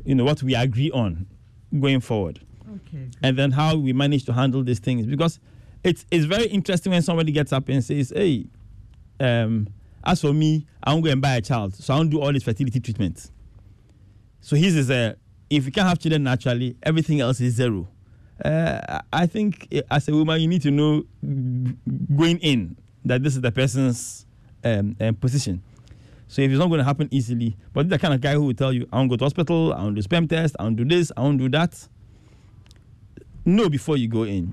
you 0.05 0.15
know 0.15 0.25
what 0.25 0.41
we 0.45 0.55
agree 0.55 0.93
on 0.93 1.27
going 1.81 2.01
forward 2.01 2.41
Okay. 2.77 3.09
and 3.23 3.37
then 3.37 3.51
how 3.51 3.77
we 3.77 3.93
manage 3.93 4.25
to 4.27 4.33
handle 4.33 4.63
these 4.63 4.79
things 4.79 5.05
because 5.05 5.41
it's 5.83 6.07
it's 6.11 6.25
very 6.27 6.47
interesting 6.47 6.93
when 6.93 7.03
somebody 7.03 7.33
gets 7.33 7.53
up 7.53 7.69
and 7.69 7.83
says 7.85 8.13
hey 8.15 8.47
um 9.21 9.69
as 10.05 10.21
for 10.21 10.33
me 10.33 10.67
i 10.83 10.93
won't 10.93 11.05
go 11.05 11.11
and 11.11 11.21
buy 11.21 11.37
a 11.37 11.41
child 11.41 11.75
so 11.75 11.95
i 11.95 11.97
won't 11.97 12.11
do 12.11 12.21
all 12.21 12.33
this 12.33 12.43
fertility 12.43 12.81
treatment 12.81 13.31
so 14.41 14.57
his 14.57 14.77
is 14.77 14.91
a 14.91 15.17
if 15.51 15.65
you 15.67 15.73
can't 15.73 15.89
have 15.89 15.99
children 15.99 16.23
naturally 16.23 16.77
everything 16.83 17.21
else 17.21 17.41
is 17.41 17.55
zero 17.55 17.89
uh, 18.45 19.01
i 19.13 19.27
think 19.27 19.67
eh, 19.73 19.83
as 19.91 20.09
a 20.09 20.13
woman 20.13 20.41
you 20.41 20.49
need 20.49 20.63
to 20.63 20.71
know 20.71 21.03
going 22.17 22.39
in 22.39 22.77
that 23.05 23.23
this 23.23 23.35
is 23.35 23.41
the 23.41 23.53
person's 23.53 24.27
um, 24.65 24.97
um, 25.01 25.15
position 25.15 25.63
so 26.29 26.43
if 26.43 26.51
it's 26.51 26.59
not 26.59 26.69
going 26.69 26.79
to 26.79 26.85
happen 26.85 27.09
easily, 27.11 27.57
but 27.73 27.89
the 27.89 27.99
kind 27.99 28.13
of 28.13 28.21
guy 28.21 28.35
who 28.35 28.45
will 28.45 28.55
tell 28.55 28.71
you, 28.71 28.87
I 28.93 28.99
won't 28.99 29.09
go 29.09 29.17
to 29.17 29.25
hospital, 29.25 29.73
I 29.73 29.83
won't 29.83 29.97
do 29.97 30.03
sperm 30.03 30.29
test, 30.29 30.55
I 30.59 30.65
won't 30.65 30.77
do 30.77 30.85
this, 30.85 31.11
I 31.17 31.23
won't 31.23 31.39
do 31.39 31.49
that. 31.49 31.89
Know 33.47 33.71
before 33.71 33.97
you 33.97 34.09
go 34.09 34.25
in. 34.25 34.53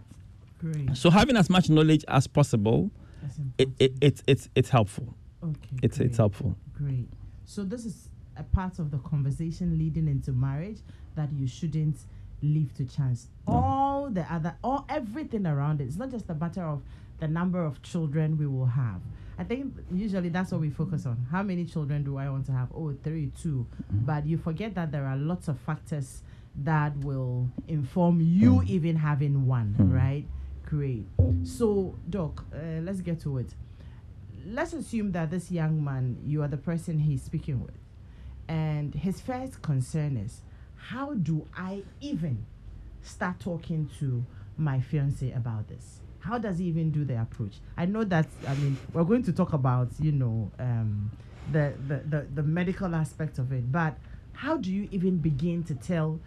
Great. 0.58 0.96
So 0.96 1.10
having 1.10 1.36
as 1.36 1.50
much 1.50 1.70
knowledge 1.70 2.06
as 2.08 2.28
possible, 2.28 2.92
it, 3.58 3.70
it, 3.78 3.94
it's 4.00 4.24
it's 4.26 4.50
it's 4.56 4.70
helpful. 4.70 5.14
Okay. 5.46 5.80
It's 5.82 5.98
great. 5.98 6.08
it's 6.08 6.18
helpful. 6.18 6.56
Great. 6.74 7.08
So 7.46 7.64
this 7.64 7.86
is 7.86 8.10
a 8.38 8.44
part 8.44 8.80
of 8.80 8.92
the 8.92 8.98
conversation 9.00 9.78
leading 9.78 10.08
into 10.08 10.32
marriage 10.32 10.80
that 11.16 11.32
you 11.34 11.48
shouldn't 11.48 11.98
leave 12.42 12.74
to 12.76 12.86
chance. 12.86 13.28
All 13.48 14.10
the 14.10 14.22
other, 14.32 14.56
all 14.64 14.86
everything 14.90 15.46
around 15.46 15.82
it. 15.82 15.86
It's 15.86 15.98
not 15.98 16.12
just 16.12 16.30
a 16.30 16.36
matter 16.36 16.64
of 16.64 16.82
the 17.20 17.28
number 17.28 17.64
of 17.64 17.82
children 17.82 18.38
we 18.38 18.48
will 18.48 18.66
have. 18.66 19.02
I 19.38 19.44
think 19.44 19.74
usually 19.92 20.30
that's 20.30 20.52
what 20.52 20.62
we 20.62 20.70
focus 20.70 21.06
on. 21.06 21.26
How 21.32 21.44
many 21.44 21.66
children 21.66 22.04
do 22.04 22.18
I 22.18 22.30
want 22.30 22.46
to 22.48 22.52
have? 22.52 22.70
Oh, 22.74 22.96
three, 23.04 23.32
two. 23.42 23.68
Mm-hmm. 23.94 24.06
But 24.06 24.26
you 24.26 24.38
forget 24.38 24.76
that 24.76 24.92
there 24.92 25.06
are 25.06 25.18
lots 25.18 25.48
of 25.48 25.60
factors 25.60 26.22
that 26.64 26.96
will 27.00 27.50
inform 27.68 28.22
you 28.22 28.56
mm. 28.56 28.70
even 28.70 28.96
having 28.96 29.46
one, 29.46 29.76
mm. 29.78 29.94
right? 29.94 30.26
Great. 30.66 31.06
So, 31.44 31.96
Doc, 32.10 32.46
uh, 32.54 32.80
let's 32.82 33.02
get 33.02 33.20
to 33.22 33.40
it 33.40 33.54
let's 34.46 34.74
assume 34.74 35.12
that 35.14 35.32
this 35.32 35.52
young 35.52 35.84
man, 35.84 36.18
you 36.26 36.42
are 36.44 36.48
the 36.48 36.58
person 36.58 37.00
he's 37.00 37.24
speaking 37.24 37.62
with, 37.62 37.78
and 38.48 38.94
his 38.94 39.22
first 39.22 39.62
concern 39.62 40.18
is, 40.18 40.42
how 40.76 41.14
do 41.16 41.48
I 41.58 41.84
even 42.02 42.46
start 43.02 43.40
talking 43.40 43.90
to 44.00 44.24
my 44.58 44.80
fiance 44.80 45.32
about 45.32 45.68
this? 45.68 46.00
How 46.20 46.38
does 46.38 46.60
he 46.60 46.66
even 46.66 46.92
do 46.92 47.04
the 47.06 47.22
approach? 47.22 47.54
I 47.78 47.86
know 47.86 48.04
that. 48.06 48.28
I 48.48 48.56
mean, 48.56 48.78
we're 48.94 49.04
going 49.04 49.24
to 49.24 49.34
talk 49.34 49.54
about 49.54 49.90
you 50.00 50.12
know 50.12 50.52
um, 50.60 51.12
the, 51.52 51.74
the 51.88 51.98
the 51.98 52.28
the 52.36 52.44
medical 52.44 52.96
aspect 52.96 53.38
of 53.38 53.52
it, 53.52 53.72
but 53.72 53.98
how 54.34 54.58
do 54.58 54.72
you 54.72 54.88
even 54.92 55.18
begin 55.18 55.64
to 55.64 55.76
tell 55.76 56.20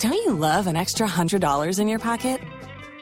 Don't 0.00 0.12
you 0.12 0.32
love 0.34 0.66
an 0.66 0.76
extra 0.76 1.08
$100 1.08 1.80
in 1.80 1.88
your 1.88 1.98
pocket? 1.98 2.40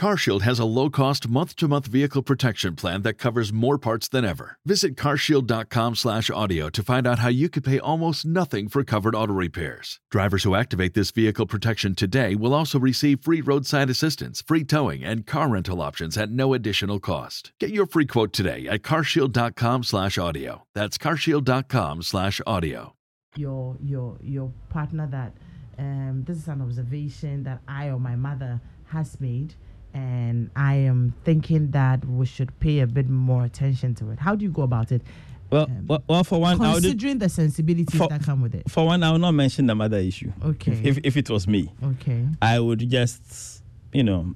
CarShield 0.00 0.40
has 0.40 0.58
a 0.58 0.64
low-cost 0.64 1.28
month-to-month 1.28 1.86
vehicle 1.86 2.22
protection 2.22 2.74
plan 2.74 3.02
that 3.02 3.18
covers 3.18 3.52
more 3.52 3.76
parts 3.76 4.08
than 4.08 4.24
ever. 4.24 4.56
Visit 4.64 4.96
carshield.com/audio 4.96 6.70
to 6.70 6.82
find 6.82 7.06
out 7.06 7.18
how 7.18 7.28
you 7.28 7.50
could 7.50 7.64
pay 7.64 7.78
almost 7.78 8.24
nothing 8.24 8.66
for 8.70 8.82
covered 8.82 9.14
auto 9.14 9.34
repairs. 9.34 10.00
Drivers 10.10 10.44
who 10.44 10.54
activate 10.54 10.94
this 10.94 11.10
vehicle 11.10 11.46
protection 11.46 11.94
today 11.94 12.34
will 12.34 12.54
also 12.54 12.78
receive 12.78 13.20
free 13.20 13.42
roadside 13.42 13.90
assistance, 13.90 14.40
free 14.40 14.64
towing, 14.64 15.04
and 15.04 15.26
car 15.26 15.50
rental 15.50 15.82
options 15.82 16.16
at 16.16 16.30
no 16.30 16.54
additional 16.54 16.98
cost. 16.98 17.52
Get 17.60 17.68
your 17.68 17.84
free 17.84 18.06
quote 18.06 18.32
today 18.32 18.66
at 18.68 18.80
carshield.com/audio. 18.80 20.62
That's 20.74 20.96
carshield.com/audio. 20.96 22.94
your 23.36 23.76
your 23.82 24.16
your 24.22 24.50
partner 24.70 25.06
that 25.08 25.34
um, 25.78 26.24
this 26.26 26.38
is 26.38 26.48
an 26.48 26.62
observation 26.62 27.42
that 27.44 27.60
I 27.68 27.88
or 27.88 28.00
my 28.00 28.16
mother 28.16 28.60
has 28.86 29.20
made, 29.20 29.54
and 29.94 30.50
I 30.56 30.74
am 30.74 31.14
thinking 31.24 31.70
that 31.72 32.04
we 32.04 32.26
should 32.26 32.58
pay 32.60 32.80
a 32.80 32.86
bit 32.86 33.08
more 33.08 33.44
attention 33.44 33.94
to 33.96 34.10
it. 34.10 34.18
How 34.18 34.34
do 34.34 34.44
you 34.44 34.50
go 34.50 34.62
about 34.62 34.92
it? 34.92 35.02
Well, 35.50 35.64
Um, 35.64 35.86
well, 35.88 36.02
well, 36.08 36.24
for 36.24 36.40
one, 36.40 36.60
I 36.60 36.74
would, 36.74 36.82
Considering 36.84 37.18
the 37.18 37.28
sensibilities 37.28 37.98
For- 37.98 38.08
that 38.08 38.22
come 38.22 38.40
with 38.40 38.54
it. 38.54 38.70
for 38.70 38.86
one, 38.86 39.02
I 39.02 39.10
will 39.10 39.18
not 39.18 39.32
mention 39.32 39.66
the 39.66 39.74
mother 39.74 39.98
issue. 39.98 40.32
Okay. 40.44 40.72
If, 40.72 40.84
if, 40.84 40.98
if 41.04 41.16
it 41.16 41.28
was 41.30 41.48
me, 41.48 41.72
Okay. 41.82 42.26
I 42.40 42.60
would 42.60 42.88
just, 42.88 43.62
you 43.92 44.04
know, 44.04 44.34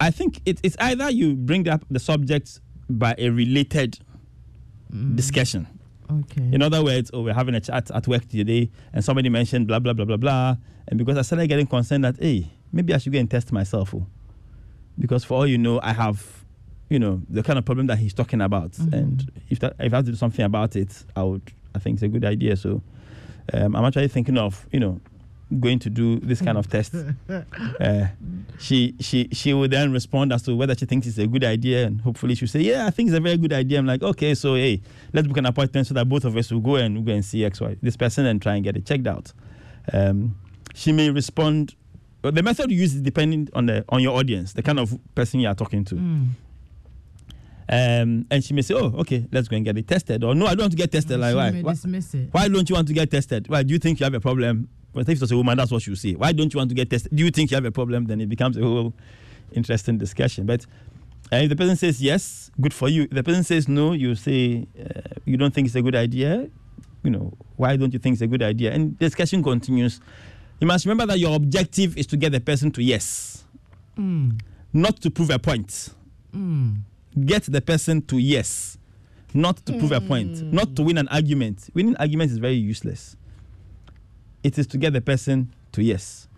I 0.00 0.10
think 0.10 0.40
it, 0.46 0.58
it's 0.62 0.76
either 0.80 1.10
you 1.10 1.34
bring 1.36 1.68
up 1.68 1.84
the 1.90 2.00
subject 2.00 2.60
by 2.88 3.14
a 3.18 3.28
related 3.30 3.98
Mm. 4.92 5.14
discussion. 5.14 5.68
Okay. 6.10 6.42
In 6.50 6.62
other 6.62 6.82
words, 6.82 7.12
oh, 7.14 7.22
we're 7.22 7.32
having 7.32 7.54
a 7.54 7.60
chat 7.60 7.88
at 7.92 8.08
work 8.08 8.26
today, 8.26 8.68
and 8.92 9.04
somebody 9.04 9.28
mentioned 9.28 9.68
blah 9.68 9.78
blah 9.78 9.92
blah 9.92 10.04
blah 10.04 10.16
blah, 10.16 10.56
and 10.88 10.98
because 10.98 11.16
I 11.16 11.22
started 11.22 11.46
getting 11.46 11.68
concerned 11.68 12.02
that 12.02 12.16
hey, 12.18 12.50
maybe 12.72 12.92
I 12.92 12.98
should 12.98 13.12
go 13.12 13.20
and 13.20 13.30
test 13.30 13.52
myself, 13.52 13.94
oh, 13.94 14.04
because 15.00 15.24
for 15.24 15.34
all 15.34 15.46
you 15.46 15.58
know, 15.58 15.80
I 15.82 15.92
have, 15.92 16.44
you 16.88 16.98
know, 16.98 17.20
the 17.28 17.42
kind 17.42 17.58
of 17.58 17.64
problem 17.64 17.86
that 17.88 17.98
he's 17.98 18.14
talking 18.14 18.40
about, 18.40 18.72
Mhm. 18.72 18.92
and 18.92 19.32
if 19.48 19.58
that 19.60 19.74
if 19.80 19.92
I 19.92 19.96
have 19.96 20.04
to 20.04 20.12
do 20.12 20.16
something 20.16 20.44
about 20.44 20.76
it, 20.76 21.04
I 21.16 21.22
would, 21.24 21.42
I 21.74 21.78
think 21.80 21.94
it's 21.94 22.02
a 22.02 22.08
good 22.08 22.24
idea. 22.24 22.56
So, 22.56 22.82
um, 23.52 23.74
I'm 23.76 23.84
actually 23.84 24.08
thinking 24.08 24.38
of, 24.38 24.66
you 24.72 24.80
know, 24.80 25.00
going 25.58 25.80
to 25.80 25.90
do 25.90 26.20
this 26.20 26.40
kind 26.40 26.56
of 26.58 26.68
test. 26.68 26.94
Uh, 27.80 28.06
she 28.58 28.94
she 29.00 29.28
she 29.32 29.52
would 29.54 29.70
then 29.70 29.90
respond 29.90 30.32
as 30.32 30.42
to 30.42 30.54
whether 30.54 30.74
she 30.76 30.84
thinks 30.86 31.06
it's 31.06 31.18
a 31.18 31.26
good 31.26 31.42
idea, 31.44 31.86
and 31.86 32.00
hopefully 32.02 32.34
she'll 32.34 32.46
say, 32.48 32.60
"Yeah, 32.60 32.86
I 32.86 32.90
think 32.90 33.08
it's 33.08 33.16
a 33.16 33.20
very 33.20 33.36
good 33.38 33.52
idea." 33.52 33.78
I'm 33.78 33.86
like, 33.86 34.02
"Okay, 34.02 34.34
so 34.34 34.54
hey, 34.54 34.80
let's 35.12 35.26
book 35.26 35.38
an 35.38 35.46
appointment 35.46 35.86
so 35.86 35.94
that 35.94 36.08
both 36.08 36.24
of 36.24 36.36
us 36.36 36.52
will 36.52 36.60
go 36.60 36.76
and 36.76 36.94
we'll 36.94 37.04
go 37.04 37.12
and 37.12 37.24
see 37.24 37.44
X 37.44 37.60
Y 37.60 37.76
this 37.82 37.96
person 37.96 38.26
and 38.26 38.40
try 38.42 38.54
and 38.56 38.62
get 38.64 38.76
it 38.76 38.84
checked 38.86 39.06
out." 39.06 39.32
Um, 39.92 40.36
she 40.74 40.92
may 40.92 41.10
respond. 41.10 41.74
But 42.22 42.34
The 42.34 42.42
method 42.42 42.70
you 42.70 42.78
use 42.78 42.94
is 42.94 43.00
depending 43.02 43.48
on 43.54 43.66
the 43.66 43.84
on 43.88 44.02
your 44.02 44.16
audience, 44.18 44.52
the 44.52 44.62
kind 44.62 44.78
of 44.78 44.96
person 45.14 45.40
you 45.40 45.48
are 45.48 45.54
talking 45.54 45.84
to. 45.86 45.94
Mm. 45.94 46.28
Um, 47.72 48.26
and 48.32 48.42
she 48.42 48.52
may 48.52 48.62
say, 48.62 48.74
"Oh, 48.74 48.92
okay, 48.98 49.26
let's 49.30 49.46
go 49.46 49.54
and 49.54 49.64
get 49.64 49.78
it 49.78 49.86
tested," 49.86 50.24
or 50.24 50.34
"No, 50.34 50.46
I 50.46 50.50
don't 50.50 50.62
want 50.64 50.72
to 50.72 50.76
get 50.76 50.90
tested." 50.90 51.20
Like, 51.20 51.36
why? 51.36 51.50
Why- 51.62 51.74
why 52.32 52.48
don't 52.48 52.68
you 52.68 52.74
want 52.74 52.88
to 52.88 52.94
get 52.94 53.10
tested? 53.10 53.48
Why 53.48 53.62
do 53.62 53.72
you 53.72 53.78
think 53.78 54.00
you 54.00 54.04
have 54.04 54.14
a 54.14 54.20
problem? 54.20 54.68
But 54.92 55.08
if 55.08 55.22
it's 55.22 55.30
a 55.30 55.36
woman, 55.36 55.56
that's 55.56 55.70
what 55.70 55.86
you 55.86 55.94
say. 55.94 56.14
Why 56.14 56.32
don't 56.32 56.52
you 56.52 56.58
want 56.58 56.70
to 56.70 56.74
get 56.74 56.90
tested? 56.90 57.14
Do 57.14 57.24
you 57.24 57.30
think 57.30 57.52
you 57.52 57.54
have 57.54 57.64
a 57.64 57.70
problem? 57.70 58.06
Then 58.06 58.20
it 58.20 58.28
becomes 58.28 58.56
a 58.56 58.62
whole 58.62 58.92
interesting 59.52 59.98
discussion. 59.98 60.46
But 60.46 60.66
uh, 61.32 61.36
if 61.36 61.48
the 61.48 61.54
person 61.54 61.76
says 61.76 62.02
yes, 62.02 62.50
good 62.60 62.74
for 62.74 62.88
you. 62.88 63.04
If 63.04 63.10
the 63.10 63.22
person 63.22 63.44
says 63.44 63.68
no, 63.68 63.92
you 63.92 64.16
say 64.16 64.66
uh, 64.76 65.02
you 65.24 65.36
don't 65.36 65.54
think 65.54 65.66
it's 65.66 65.76
a 65.76 65.82
good 65.82 65.94
idea. 65.94 66.48
You 67.04 67.10
know, 67.10 67.32
why 67.56 67.76
don't 67.76 67.92
you 67.92 68.00
think 68.00 68.14
it's 68.14 68.22
a 68.22 68.26
good 68.26 68.42
idea? 68.42 68.72
And 68.72 68.98
the 68.98 69.06
discussion 69.06 69.44
continues. 69.44 70.00
You 70.60 70.66
must 70.66 70.84
remember 70.84 71.06
that 71.06 71.18
your 71.18 71.34
objective 71.36 71.96
is 71.96 72.06
to 72.08 72.16
get 72.16 72.32
the 72.32 72.40
person 72.40 72.70
to 72.72 72.82
yes, 72.82 73.44
Mm. 73.96 74.40
not 74.72 75.00
to 75.02 75.10
prove 75.10 75.30
a 75.30 75.38
point. 75.38 75.90
Mm. 76.34 76.76
Get 77.24 77.42
the 77.44 77.60
person 77.60 78.00
to 78.02 78.18
yes, 78.18 78.78
not 79.34 79.56
to 79.66 79.72
prove 79.78 79.92
a 79.92 80.00
point, 80.00 80.42
not 80.52 80.76
to 80.76 80.82
win 80.82 80.96
an 80.98 81.08
argument. 81.08 81.68
Winning 81.74 81.96
arguments 81.96 82.32
is 82.32 82.38
very 82.38 82.54
useless. 82.54 83.16
It 84.42 84.58
is 84.58 84.66
to 84.68 84.78
get 84.78 84.92
the 84.92 85.00
person 85.00 85.52
to 85.72 85.82
yes. 85.82 86.28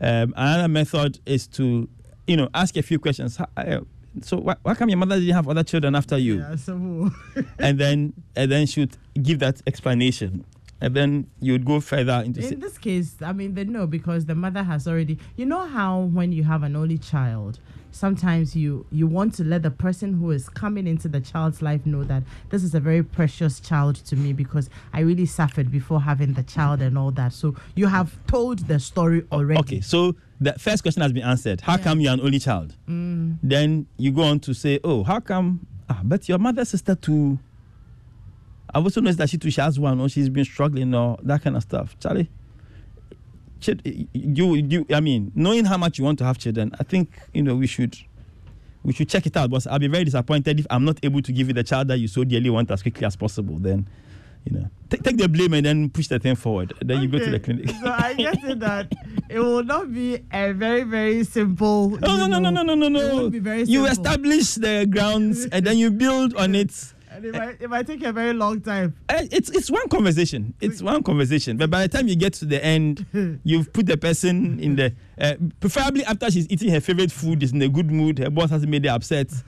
Um, 0.00 0.32
another 0.36 0.68
method 0.68 1.18
is 1.26 1.46
to, 1.48 1.88
you 2.26 2.36
know, 2.36 2.48
ask 2.54 2.76
a 2.76 2.82
few 2.82 2.98
questions. 2.98 3.38
Uh, 3.56 3.80
So 4.20 4.36
why, 4.36 4.56
why 4.62 4.74
come 4.74 4.90
your 4.90 4.98
mother 4.98 5.18
didn't 5.18 5.34
have 5.34 5.48
other 5.48 5.64
children 5.64 5.94
after 5.94 6.18
you? 6.18 6.38
Yeah, 6.38 6.56
so 6.56 7.10
And 7.58 7.78
then 7.78 8.12
and 8.36 8.50
then 8.52 8.66
she 8.66 8.80
would 8.80 8.96
give 9.22 9.38
that 9.40 9.60
explanation, 9.66 10.44
and 10.82 10.94
then 10.96 11.26
you 11.40 11.52
would 11.52 11.64
go 11.64 11.80
further 11.80 12.22
into. 12.24 12.46
in 12.46 12.58
this 12.60 12.76
case, 12.76 13.14
I 13.22 13.32
mean, 13.32 13.54
they 13.54 13.64
know 13.64 13.86
because 13.86 14.26
the 14.26 14.34
mother 14.34 14.62
has 14.64 14.86
already. 14.88 15.16
You 15.36 15.46
know 15.46 15.64
how 15.66 16.00
when 16.00 16.32
you 16.32 16.42
have 16.44 16.62
an 16.64 16.74
only 16.76 16.98
child, 16.98 17.60
sometimes 17.92 18.56
you 18.56 18.84
you 18.90 19.06
want 19.06 19.32
to 19.34 19.44
let 19.44 19.62
the 19.62 19.70
person 19.70 20.14
who 20.14 20.32
is 20.32 20.48
coming 20.48 20.86
into 20.88 21.06
the 21.08 21.20
child's 21.20 21.62
life 21.62 21.86
know 21.86 22.02
that 22.04 22.22
this 22.50 22.64
is 22.64 22.74
a 22.74 22.80
very 22.80 23.02
precious 23.02 23.60
child 23.60 23.94
to 24.06 24.16
me 24.16 24.32
because 24.32 24.68
I 24.92 25.00
really 25.00 25.26
suffered 25.26 25.70
before 25.70 26.00
having 26.00 26.32
the 26.34 26.42
child 26.42 26.82
and 26.82 26.98
all 26.98 27.12
that. 27.12 27.32
So 27.32 27.54
you 27.76 27.86
have 27.86 28.18
told 28.26 28.58
the 28.66 28.80
story 28.80 29.24
already. 29.30 29.60
Okay, 29.60 29.80
so 29.80 30.16
the 30.40 30.54
first 30.58 30.82
question 30.82 31.02
has 31.02 31.12
been 31.12 31.22
answered. 31.22 31.60
How 31.60 31.74
Yeah. 31.76 31.84
come 31.84 32.00
you're 32.00 32.12
an 32.14 32.20
only 32.20 32.40
child? 32.40 32.74
Mm. 32.88 33.38
Then 33.42 33.86
you 33.98 34.10
go 34.10 34.22
on 34.22 34.40
to 34.40 34.52
say, 34.54 34.80
oh, 34.82 35.04
how 35.04 35.20
come? 35.20 35.64
Ah, 35.88 36.00
but 36.02 36.28
your 36.28 36.38
mother's 36.38 36.70
sister 36.70 36.96
too. 36.96 37.38
I've 38.74 38.84
also 38.84 39.00
noticed 39.00 39.18
that 39.18 39.30
she 39.30 39.38
too 39.38 39.50
she 39.50 39.60
has 39.60 39.78
one, 39.78 40.00
or 40.00 40.08
she's 40.08 40.28
been 40.28 40.44
struggling, 40.44 40.94
or 40.94 41.18
that 41.22 41.42
kind 41.42 41.56
of 41.56 41.62
stuff. 41.62 41.96
Charlie, 42.00 42.30
you, 44.12 44.54
you, 44.54 44.86
I 44.92 45.00
mean, 45.00 45.30
knowing 45.34 45.64
how 45.64 45.76
much 45.76 45.98
you 45.98 46.04
want 46.04 46.18
to 46.18 46.24
have 46.24 46.38
children, 46.38 46.72
I 46.80 46.84
think 46.84 47.10
you 47.32 47.42
know 47.42 47.54
we 47.54 47.66
should, 47.66 47.96
we 48.82 48.92
should 48.92 49.08
check 49.08 49.26
it 49.26 49.36
out. 49.36 49.50
But 49.50 49.66
I'll 49.66 49.78
be 49.78 49.88
very 49.88 50.04
disappointed 50.04 50.60
if 50.60 50.66
I'm 50.70 50.84
not 50.84 50.98
able 51.02 51.22
to 51.22 51.32
give 51.32 51.48
you 51.48 51.54
the 51.54 51.64
child 51.64 51.88
that 51.88 51.98
you 51.98 52.08
so 52.08 52.24
dearly 52.24 52.50
want 52.50 52.70
as 52.70 52.82
quickly 52.82 53.06
as 53.06 53.14
possible. 53.14 53.58
Then, 53.58 53.86
you 54.44 54.58
know, 54.58 54.70
take, 54.88 55.02
take 55.02 55.16
the 55.18 55.28
blame 55.28 55.52
and 55.52 55.66
then 55.66 55.90
push 55.90 56.08
the 56.08 56.18
thing 56.18 56.34
forward. 56.34 56.72
Then 56.80 57.02
you 57.02 57.08
go 57.08 57.18
to 57.18 57.30
the 57.30 57.40
clinic. 57.40 57.68
so 57.70 57.86
I 57.86 58.14
it 58.18 58.60
that 58.60 58.92
it 59.28 59.38
will 59.38 59.64
not 59.64 59.92
be 59.92 60.20
a 60.32 60.52
very 60.52 60.82
very 60.82 61.24
simple. 61.24 61.90
No, 61.90 62.16
no, 62.16 62.26
no, 62.26 62.38
no, 62.38 62.50
no, 62.50 62.62
no, 62.62 62.74
no, 62.74 62.88
no. 62.88 63.14
won't 63.14 63.32
be 63.32 63.38
very 63.38 63.64
You 63.64 63.86
establish 63.86 64.54
the 64.54 64.86
grounds 64.90 65.46
and 65.46 65.66
then 65.66 65.76
you 65.76 65.90
build 65.90 66.34
on 66.36 66.54
it. 66.54 66.94
And 67.14 67.24
it 67.24 67.34
might, 67.34 67.60
it 67.60 67.70
might 67.70 67.86
take 67.86 68.02
a 68.04 68.12
very 68.12 68.32
long 68.32 68.60
time. 68.60 68.94
Uh, 69.08 69.22
it's 69.30 69.50
it's 69.50 69.70
one 69.70 69.88
conversation. 69.88 70.54
It's 70.60 70.82
one 70.82 71.02
conversation. 71.02 71.56
But 71.56 71.70
by 71.70 71.86
the 71.86 71.88
time 71.88 72.08
you 72.08 72.16
get 72.16 72.32
to 72.34 72.44
the 72.46 72.64
end, 72.64 73.04
you've 73.44 73.72
put 73.72 73.86
the 73.86 73.96
person 73.96 74.58
in 74.58 74.76
the 74.76 74.94
uh, 75.20 75.34
preferably 75.60 76.04
after 76.04 76.30
she's 76.30 76.48
eating 76.50 76.70
her 76.70 76.80
favorite 76.80 77.12
food, 77.12 77.42
is 77.42 77.52
in 77.52 77.60
a 77.62 77.68
good 77.68 77.90
mood. 77.90 78.18
Her 78.18 78.30
boss 78.30 78.50
hasn't 78.50 78.70
made 78.70 78.84
her 78.84 78.92
upset. 78.92 79.30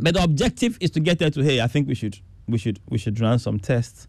But 0.00 0.14
the 0.14 0.22
objective 0.22 0.78
is 0.80 0.90
to 0.92 1.00
get 1.00 1.18
her 1.20 1.28
to 1.30 1.42
hey, 1.42 1.60
I 1.60 1.66
think 1.66 1.88
we 1.88 1.94
should 1.96 2.18
we 2.46 2.56
should 2.56 2.78
we 2.88 2.98
should 2.98 3.18
run 3.20 3.38
some 3.40 3.58
tests, 3.58 4.06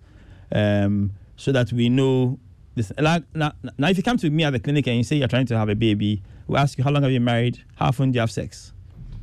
um, 0.51 1.11
so 1.35 1.51
that 1.51 1.73
we 1.73 1.89
know 1.89 2.37
this. 2.75 2.91
Like, 2.97 3.23
now, 3.33 3.53
now, 3.77 3.89
if 3.89 3.97
you 3.97 4.03
come 4.03 4.17
to 4.17 4.29
me 4.29 4.43
at 4.43 4.51
the 4.51 4.59
clinic 4.59 4.85
and 4.87 4.97
you 4.97 5.03
say 5.03 5.15
you're 5.15 5.27
trying 5.27 5.47
to 5.47 5.57
have 5.57 5.67
a 5.67 5.75
baby, 5.75 6.21
we 6.47 6.57
ask 6.57 6.77
you 6.77 6.83
how 6.83 6.91
long 6.91 7.01
have 7.01 7.11
you 7.11 7.17
been 7.17 7.25
married, 7.25 7.63
how 7.75 7.87
often 7.87 8.11
do 8.11 8.17
you 8.17 8.21
have 8.21 8.31
sex. 8.31 8.71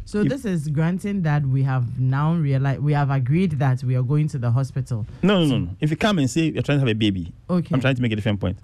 So 0.07 0.21
If- 0.21 0.29
this 0.29 0.45
is 0.45 0.69
granting 0.69 1.23
that 1.23 1.45
we 1.45 1.64
have 1.64 1.99
now 2.01 2.35
realized 2.37 2.81
we 2.81 2.92
have 2.92 3.11
agreed 3.11 3.53
that 3.59 3.83
we 3.83 3.97
are 3.97 4.03
going 4.05 4.29
to 4.29 4.38
the 4.38 4.53
hospital. 4.53 5.05
No, 5.23 5.40
no, 5.40 5.47
no, 5.47 5.59
no. 5.66 5.77
If 5.81 5.90
you 5.90 5.97
come 5.97 6.19
and 6.21 6.31
say 6.31 6.51
you're 6.53 6.62
trying 6.62 6.79
to 6.79 6.87
have 6.87 6.88
a 6.88 6.95
baby, 6.95 7.33
Okay. 7.51 7.75
I'm 7.75 7.81
trying 7.81 7.97
to 7.97 8.03
make 8.03 8.12
a 8.12 8.16
different 8.16 8.38
point. 8.40 8.57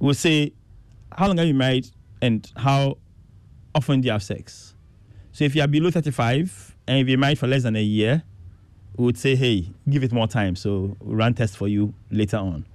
We'll 0.00 0.14
say, 0.14 0.52
how 1.16 1.28
long 1.28 1.38
have 1.38 1.46
you 1.46 1.54
married 1.54 1.88
and 2.20 2.50
how 2.56 2.98
often 3.76 4.00
do 4.00 4.06
you 4.06 4.12
have 4.12 4.24
sex? 4.24 4.74
So 5.30 5.44
if 5.44 5.54
you 5.54 5.62
are 5.62 5.68
below 5.68 5.90
35 5.92 6.74
and 6.88 6.98
if 6.98 7.08
you're 7.08 7.16
married 7.16 7.38
for 7.38 7.46
less 7.46 7.62
than 7.62 7.76
a 7.76 7.82
year, 7.82 8.24
we 8.96 9.04
would 9.04 9.16
say, 9.16 9.36
hey, 9.36 9.70
give 9.88 10.02
it 10.02 10.12
more 10.12 10.26
time. 10.26 10.56
So 10.56 10.96
we'll 11.00 11.14
run 11.16 11.32
tests 11.34 11.54
for 11.54 11.68
you 11.68 11.94
later 12.10 12.38
on. 12.38 12.66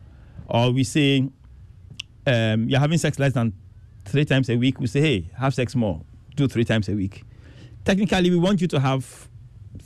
Or 0.47 0.71
we 0.71 0.85
say, 0.85 1.27
um, 2.25 2.69
you're 2.69 2.79
having 2.79 2.97
sex 2.99 3.19
less 3.19 3.33
than 3.33 3.51
three 4.05 4.23
times 4.23 4.49
a 4.49 4.55
week. 4.55 4.79
We 4.79 4.87
say, 4.87 5.01
hey, 5.01 5.29
have 5.37 5.53
sex 5.53 5.75
more, 5.75 6.01
two, 6.37 6.47
three 6.47 6.63
times 6.63 6.87
a 6.87 6.93
week. 6.93 7.23
Technically, 7.87 8.29
we 8.29 8.35
want 8.35 8.59
you 8.59 8.67
to 8.67 8.81
have 8.81 9.29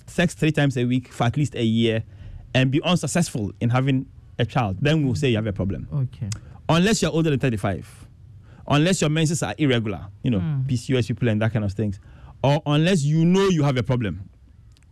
sex 0.07 0.33
three 0.33 0.51
times 0.51 0.75
a 0.75 0.85
week 0.85 1.09
for 1.09 1.25
at 1.25 1.37
least 1.37 1.53
a 1.53 1.63
year 1.63 2.03
and 2.55 2.71
be 2.71 2.81
unsuccessful 2.81 3.51
in 3.61 3.69
having 3.69 4.07
a 4.39 4.45
child. 4.45 4.77
Then 4.81 5.05
we'll 5.05 5.13
say 5.13 5.29
you 5.29 5.35
have 5.35 5.45
a 5.45 5.53
problem 5.53 5.87
Okay. 5.93 6.27
unless 6.67 7.03
you're 7.03 7.11
older 7.11 7.29
than 7.29 7.39
35, 7.39 8.07
unless 8.67 9.01
your 9.01 9.11
menses 9.11 9.43
are 9.43 9.53
irregular, 9.59 10.07
you 10.23 10.31
know, 10.31 10.39
Mm. 10.39 10.65
PCOS 10.67 11.07
people 11.09 11.29
and 11.29 11.39
that 11.43 11.53
kind 11.53 11.63
of 11.63 11.73
things, 11.73 11.99
or 12.43 12.59
unless 12.65 13.03
you 13.03 13.23
know 13.23 13.49
you 13.49 13.61
have 13.61 13.77
a 13.77 13.83
problem, 13.83 14.27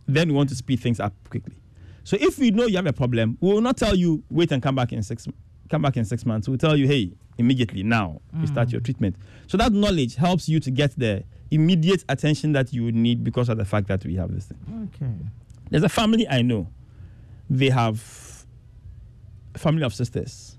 then 0.06 0.28
we 0.28 0.34
want 0.34 0.48
to 0.50 0.54
speed 0.54 0.78
things 0.78 1.00
up 1.00 1.12
quickly. 1.30 1.56
So 2.04 2.16
if 2.20 2.38
we 2.38 2.52
know 2.52 2.66
you 2.66 2.76
have 2.76 2.86
a 2.86 2.92
problem, 2.92 3.38
we 3.40 3.52
will 3.52 3.60
not 3.60 3.76
tell 3.76 3.96
you 3.96 4.22
wait 4.30 4.52
and 4.52 4.62
come 4.62 4.76
back 4.76 4.92
in 4.92 5.02
six 5.02 5.26
come 5.68 5.82
back 5.82 5.96
in 5.96 6.04
six 6.04 6.24
months. 6.24 6.48
We'll 6.48 6.58
tell 6.58 6.76
you 6.76 6.86
hey 6.86 7.10
immediately 7.40 7.82
now 7.82 8.20
you 8.38 8.46
start 8.46 8.68
mm. 8.68 8.72
your 8.72 8.80
treatment. 8.80 9.16
So 9.48 9.56
that 9.56 9.72
knowledge 9.72 10.14
helps 10.14 10.48
you 10.48 10.60
to 10.60 10.70
get 10.70 10.96
the 10.96 11.24
immediate 11.50 12.04
attention 12.08 12.52
that 12.52 12.72
you 12.72 12.92
need 12.92 13.24
because 13.24 13.48
of 13.48 13.58
the 13.58 13.64
fact 13.64 13.88
that 13.88 14.04
we 14.04 14.14
have 14.16 14.32
this 14.32 14.46
thing. 14.46 14.90
Okay. 14.94 15.12
There's 15.70 15.82
a 15.82 15.88
family 15.88 16.28
I 16.28 16.42
know. 16.42 16.68
They 17.48 17.70
have 17.70 18.44
a 19.54 19.58
family 19.58 19.82
of 19.82 19.94
sisters. 19.94 20.56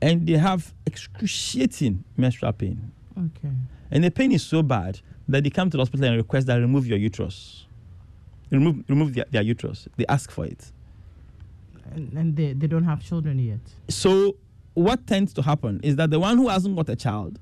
And 0.00 0.26
they 0.26 0.34
have 0.34 0.72
excruciating 0.86 2.04
menstrual 2.16 2.52
pain. 2.52 2.92
Okay. 3.18 3.52
And 3.90 4.04
the 4.04 4.10
pain 4.10 4.32
is 4.32 4.42
so 4.42 4.62
bad 4.62 5.00
that 5.28 5.42
they 5.42 5.50
come 5.50 5.68
to 5.70 5.76
the 5.76 5.80
hospital 5.80 6.06
and 6.06 6.16
request 6.16 6.46
that 6.46 6.56
remove 6.56 6.86
your 6.86 6.98
uterus. 6.98 7.66
Remove 8.50 8.84
remove 8.88 9.14
their, 9.14 9.24
their 9.30 9.42
uterus. 9.42 9.88
They 9.96 10.06
ask 10.06 10.30
for 10.30 10.46
it. 10.46 10.70
And, 11.92 12.12
and 12.12 12.36
they, 12.36 12.52
they 12.52 12.66
don't 12.66 12.84
have 12.84 13.02
children 13.02 13.38
yet. 13.38 13.60
So 13.88 14.36
what 14.76 15.06
tends 15.06 15.32
to 15.32 15.42
happen 15.42 15.80
is 15.82 15.96
that 15.96 16.10
the 16.10 16.20
one 16.20 16.36
who 16.36 16.48
hasn't 16.48 16.76
got 16.76 16.88
a 16.90 16.96
child 16.96 17.38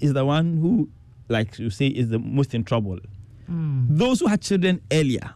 is 0.00 0.12
the 0.12 0.24
one 0.24 0.58
who, 0.58 0.88
like 1.28 1.58
you 1.58 1.70
say, 1.70 1.86
is 1.86 2.10
the 2.10 2.18
most 2.18 2.54
in 2.54 2.62
trouble. 2.62 2.98
Mm. 3.50 3.86
those 3.88 4.20
who 4.20 4.26
had 4.26 4.42
children 4.42 4.80
earlier 4.92 5.34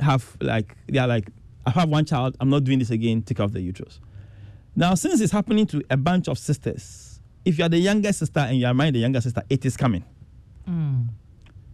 have 0.00 0.36
like 0.40 0.76
they 0.88 0.98
are 0.98 1.06
like 1.06 1.28
I 1.66 1.70
have 1.70 1.88
one 1.88 2.04
child 2.04 2.36
I'm 2.40 2.50
not 2.50 2.64
doing 2.64 2.80
this 2.80 2.90
again 2.90 3.22
take 3.22 3.38
off 3.38 3.52
the 3.52 3.60
uterus 3.60 4.00
now 4.74 4.94
since 4.96 5.20
it's 5.20 5.30
happening 5.32 5.66
to 5.68 5.82
a 5.88 5.96
bunch 5.96 6.26
of 6.26 6.36
sisters 6.36 7.20
if 7.44 7.58
you 7.58 7.64
are 7.64 7.68
the 7.68 7.78
younger 7.78 8.12
sister 8.12 8.40
and 8.40 8.58
you 8.58 8.66
are 8.66 8.74
marrying 8.74 8.94
the 8.94 8.98
younger 8.98 9.20
sister 9.20 9.42
it 9.48 9.64
is 9.64 9.76
coming 9.76 10.04
Mm. 10.68 11.08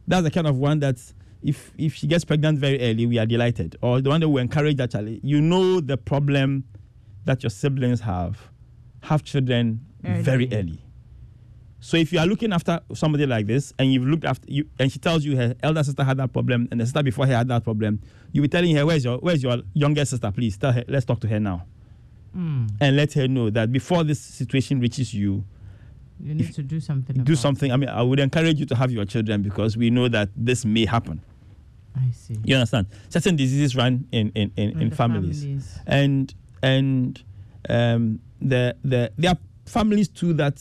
that's 0.06 0.22
the 0.22 0.30
kind 0.30 0.46
of 0.46 0.58
one 0.58 0.78
that 0.80 0.98
if 1.42 1.72
if 1.78 1.94
she 1.94 2.06
gets 2.06 2.24
pregnant 2.24 2.58
very 2.58 2.78
early, 2.80 3.06
we 3.06 3.18
are 3.18 3.26
delighted. 3.26 3.74
Or 3.82 4.00
the 4.00 4.08
one 4.08 4.20
that 4.20 4.28
will 4.28 4.38
encourage 4.40 4.78
actually, 4.80 5.18
you 5.24 5.40
know 5.40 5.80
the 5.80 5.96
problem 5.96 6.62
that 7.24 7.42
your 7.42 7.50
siblings 7.50 8.00
have, 8.00 8.50
have 9.02 9.22
children 9.22 9.80
very 10.02 10.46
Early. 10.46 10.56
early. 10.56 10.80
So 11.80 11.96
if 11.98 12.12
you 12.14 12.18
are 12.18 12.26
looking 12.26 12.52
after 12.52 12.80
somebody 12.94 13.26
like 13.26 13.46
this, 13.46 13.74
and 13.78 13.92
you've 13.92 14.06
looked 14.06 14.24
after 14.24 14.50
you, 14.50 14.66
and 14.78 14.90
she 14.90 14.98
tells 14.98 15.24
you 15.24 15.36
her 15.36 15.54
elder 15.62 15.82
sister 15.84 16.02
had 16.02 16.16
that 16.16 16.32
problem, 16.32 16.66
and 16.70 16.80
the 16.80 16.86
sister 16.86 17.02
before 17.02 17.26
her 17.26 17.36
had 17.36 17.48
that 17.48 17.62
problem, 17.62 18.00
you'll 18.32 18.42
be 18.42 18.48
telling 18.48 18.74
her, 18.76 18.86
"Where's 18.86 19.04
your 19.04 19.18
Where's 19.18 19.42
your 19.42 19.58
younger 19.74 20.04
sister? 20.06 20.30
Please 20.30 20.56
tell 20.56 20.72
her. 20.72 20.82
Let's 20.88 21.04
talk 21.04 21.20
to 21.20 21.28
her 21.28 21.38
now, 21.40 21.66
Mm. 22.34 22.70
and 22.80 22.96
let 22.96 23.12
her 23.12 23.28
know 23.28 23.50
that 23.50 23.70
before 23.70 24.02
this 24.02 24.18
situation 24.18 24.80
reaches 24.80 25.12
you, 25.12 25.44
You 26.18 26.34
need 26.34 26.52
to 26.54 26.62
do 26.62 26.80
something. 26.80 27.22
do 27.22 27.34
something. 27.36 27.70
I 27.70 27.76
mean, 27.76 27.90
I 27.90 28.00
would 28.02 28.18
encourage 28.18 28.58
you 28.58 28.66
to 28.66 28.74
have 28.76 28.90
your 28.90 29.04
children 29.04 29.42
because 29.42 29.76
we 29.76 29.90
know 29.90 30.08
that 30.08 30.30
this 30.36 30.64
may 30.64 30.86
happen. 30.86 31.20
I 31.94 32.10
see. 32.12 32.36
You 32.44 32.56
understand? 32.56 32.86
Certain 33.10 33.36
diseases 33.36 33.76
run 33.76 34.06
in 34.10 34.30
in, 34.34 34.52
in, 34.56 34.80
in 34.80 34.90
families. 34.90 35.42
families. 35.42 35.78
and 35.86 36.34
and 36.64 37.22
um, 37.68 38.20
the 38.40 38.74
the 38.84 39.12
there 39.18 39.32
are 39.32 39.38
families 39.66 40.08
too 40.08 40.32
that 40.34 40.60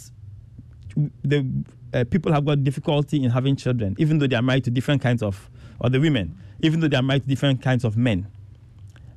the 1.23 1.45
uh, 1.93 2.03
people 2.09 2.31
have 2.31 2.45
got 2.45 2.63
difficulty 2.63 3.23
in 3.23 3.29
having 3.31 3.55
children, 3.55 3.95
even 3.97 4.19
though 4.19 4.27
they 4.27 4.35
are 4.35 4.41
married 4.41 4.65
to 4.65 4.71
different 4.71 5.01
kinds 5.01 5.23
of 5.23 5.49
or 5.79 5.89
the 5.89 5.99
women, 5.99 6.37
even 6.61 6.79
though 6.79 6.87
they 6.87 6.97
are 6.97 7.03
married 7.03 7.23
to 7.23 7.29
different 7.29 7.61
kinds 7.61 7.83
of 7.83 7.95
men. 7.95 8.27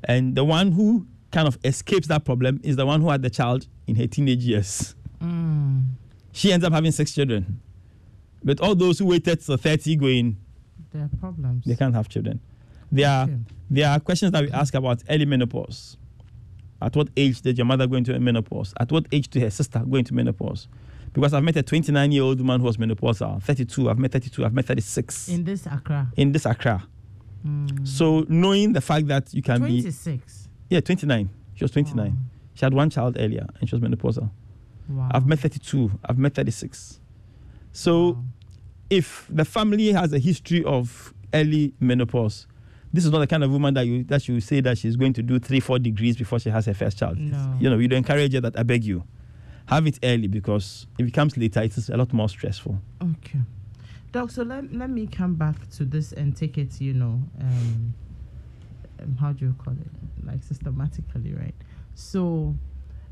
And 0.05 0.35
the 0.37 0.44
one 0.44 0.72
who 0.72 1.07
kind 1.33 1.49
of 1.49 1.59
escapes 1.64 2.07
that 2.09 2.25
problem 2.25 2.61
is 2.62 2.77
the 2.77 2.87
one 2.87 3.01
who 3.01 3.11
had 3.11 3.22
the 3.22 3.31
child 3.31 3.66
in 3.87 3.96
her 3.96 4.07
teenage 4.07 4.44
years. 4.44 4.94
Mm. 5.20 5.87
She 6.33 6.53
ends 6.53 6.64
up 6.64 6.72
having 6.72 6.92
six 6.92 7.12
children. 7.12 7.61
But 8.44 8.61
all 8.61 8.75
those 8.75 8.99
who 9.01 9.07
waited 9.07 9.40
till 9.40 9.57
30 9.57 9.96
going, 9.96 10.37
There 10.92 11.03
are 11.03 11.11
problems. 11.18 11.64
they 11.64 11.75
can't 11.75 11.94
have 11.94 12.09
children. 12.09 12.40
There 12.92 13.09
are 13.09 13.29
there 13.68 13.88
are 13.88 13.99
questions 13.99 14.31
that 14.33 14.44
we 14.44 14.51
ask 14.53 14.75
about 14.75 15.03
early 15.11 15.25
menopause. 15.25 15.96
At 16.83 16.95
what 16.95 17.09
age 17.17 17.41
did 17.41 17.57
your 17.59 17.65
mother 17.65 17.87
go 17.87 17.97
into 17.97 18.19
menopause? 18.19 18.75
At 18.79 18.93
what 18.93 19.07
age 19.12 19.29
did 19.29 19.43
her 19.43 19.51
sister 19.51 19.79
go 19.81 19.97
into 19.97 20.15
menopause? 20.15 20.69
Because 21.12 21.33
I've 21.33 21.43
met 21.45 21.57
a 21.57 21.62
29 21.62 22.12
year 22.12 22.23
old 22.23 22.39
woman 22.39 22.61
who 22.61 22.67
was 22.67 22.77
menopausal, 22.77 23.43
32, 23.43 23.89
I've 23.89 23.99
met 23.99 24.12
32, 24.12 24.45
I've 24.45 24.53
met 24.53 24.67
36 24.67 25.29
in, 25.31 25.45
this 25.45 25.67
Accra. 25.67 26.12
In 26.17 26.33
this 26.33 26.45
Accra. 26.45 26.87
Mm. 27.47 27.87
So 27.89 28.27
knowing 28.29 28.73
the 28.75 28.81
fact 28.83 29.07
that 29.09 29.33
you 29.33 29.41
can 29.43 29.62
be 29.62 29.81
26. 29.81 30.49
yeah 30.69 30.81
29, 30.81 31.31
she 31.55 31.65
was 31.65 31.71
29. 31.71 32.07
Wow. 32.11 32.12
She 32.55 32.65
had 32.65 32.75
one 32.75 32.91
child 32.91 33.17
earlier 33.19 33.47
and 33.61 33.69
she 33.69 33.75
was 33.75 33.83
menopausal. 33.83 34.31
Wow. 34.89 35.09
I've 35.12 35.27
met 35.27 35.39
32, 35.39 35.91
I've 36.05 36.19
met 36.19 36.35
36. 36.35 37.01
So 37.73 38.09
Wow. 38.11 38.25
if 38.91 39.27
the 39.31 39.45
family 39.45 39.93
has 39.93 40.12
a 40.12 40.19
history 40.19 40.62
of 40.65 41.15
early 41.33 41.73
menopause, 41.81 42.47
this 42.97 43.05
is 43.05 43.11
not 43.11 43.19
the 43.19 43.27
kind 43.27 43.45
of 43.45 43.51
woman 43.51 43.75
that 43.75 43.87
you 43.87 44.05
that 44.05 44.27
you 44.27 44.41
say 44.41 44.61
that 44.63 44.79
she's 44.79 44.97
going 44.97 45.13
to 45.13 45.23
do 45.23 45.39
three, 45.39 45.61
four 45.61 45.79
degrees 45.79 46.17
before 46.17 46.39
she 46.39 46.49
has 46.49 46.65
her 46.65 46.73
first 46.73 46.99
child. 46.99 47.19
No. 47.19 47.57
You 47.61 47.69
know, 47.69 47.77
you'd 47.77 47.93
encourage 47.93 48.33
her 48.33 48.41
that 48.41 48.59
I 48.59 48.63
beg 48.63 48.85
you, 48.85 49.05
have 49.67 49.87
it 49.87 49.99
early 50.03 50.29
because 50.29 50.87
if 50.99 51.07
it 51.07 51.13
comes 51.13 51.37
later, 51.37 51.61
it's 51.61 51.91
a 51.91 51.97
lot 51.97 52.13
more 52.15 52.29
stressful. 52.29 52.81
Okay. 53.03 53.41
doctor, 54.13 54.45
let, 54.47 54.73
let 54.73 54.89
me 54.89 55.07
come 55.07 55.35
back 55.35 55.69
to 55.73 55.85
this 55.85 56.13
and 56.13 56.35
take 56.35 56.57
it, 56.57 56.81
you 56.81 56.95
know, 56.95 57.21
um, 57.41 57.95
um, 59.03 59.17
how 59.21 59.31
do 59.33 59.45
you 59.45 59.55
call 59.63 59.75
it? 59.75 60.27
Like 60.27 60.43
systematically, 60.43 61.35
right? 61.35 61.55
So, 61.95 62.55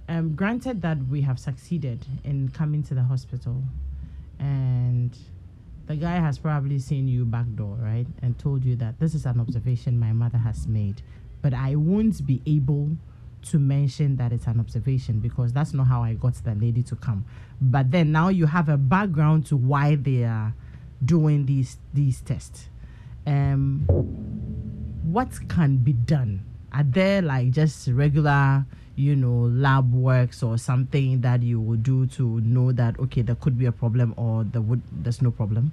um, 0.08 0.34
granted 0.34 0.80
that 0.80 0.96
we 1.08 1.20
have 1.20 1.38
succeeded 1.38 2.06
in 2.24 2.48
coming 2.48 2.82
to 2.84 2.94
the 2.94 3.02
hospital 3.02 3.62
and 4.38 5.16
the 5.86 5.96
guy 5.96 6.14
has 6.14 6.38
probably 6.38 6.78
seen 6.78 7.08
you 7.08 7.24
back 7.24 7.46
door, 7.54 7.76
right? 7.80 8.06
And 8.22 8.38
told 8.38 8.64
you 8.64 8.76
that 8.76 8.98
this 8.98 9.14
is 9.14 9.26
an 9.26 9.40
observation 9.40 9.98
my 9.98 10.12
mother 10.12 10.38
has 10.38 10.66
made, 10.66 11.02
but 11.42 11.52
I 11.52 11.74
won't 11.74 12.26
be 12.26 12.40
able 12.46 12.96
to 13.42 13.58
mention 13.58 14.16
that 14.16 14.32
it's 14.32 14.46
an 14.46 14.58
observation 14.58 15.20
because 15.20 15.52
that's 15.52 15.74
not 15.74 15.86
how 15.86 16.02
I 16.02 16.14
got 16.14 16.34
the 16.34 16.54
lady 16.54 16.82
to 16.84 16.96
come. 16.96 17.26
But 17.60 17.90
then 17.90 18.12
now 18.12 18.28
you 18.28 18.46
have 18.46 18.68
a 18.68 18.78
background 18.78 19.46
to 19.46 19.56
why 19.56 19.96
they 19.96 20.24
are 20.24 20.54
doing 21.04 21.44
these 21.44 21.76
these 21.92 22.22
tests. 22.22 22.68
Um, 23.26 23.84
what 25.02 25.28
can 25.48 25.76
be 25.76 25.92
done? 25.92 26.44
Are 26.72 26.82
there 26.82 27.22
like 27.22 27.50
just 27.50 27.88
regular, 27.88 28.64
you 28.96 29.16
know, 29.16 29.42
lab 29.52 29.92
works 29.92 30.42
or 30.42 30.56
something 30.58 31.20
that 31.22 31.42
you 31.42 31.60
would 31.60 31.82
do 31.82 32.06
to 32.06 32.40
know 32.40 32.70
that 32.72 32.98
okay, 33.00 33.22
there 33.22 33.34
could 33.34 33.58
be 33.58 33.66
a 33.66 33.72
problem 33.72 34.14
or 34.16 34.44
there 34.44 34.60
would 34.62 34.80
there's 34.92 35.20
no 35.22 35.30
problem? 35.30 35.72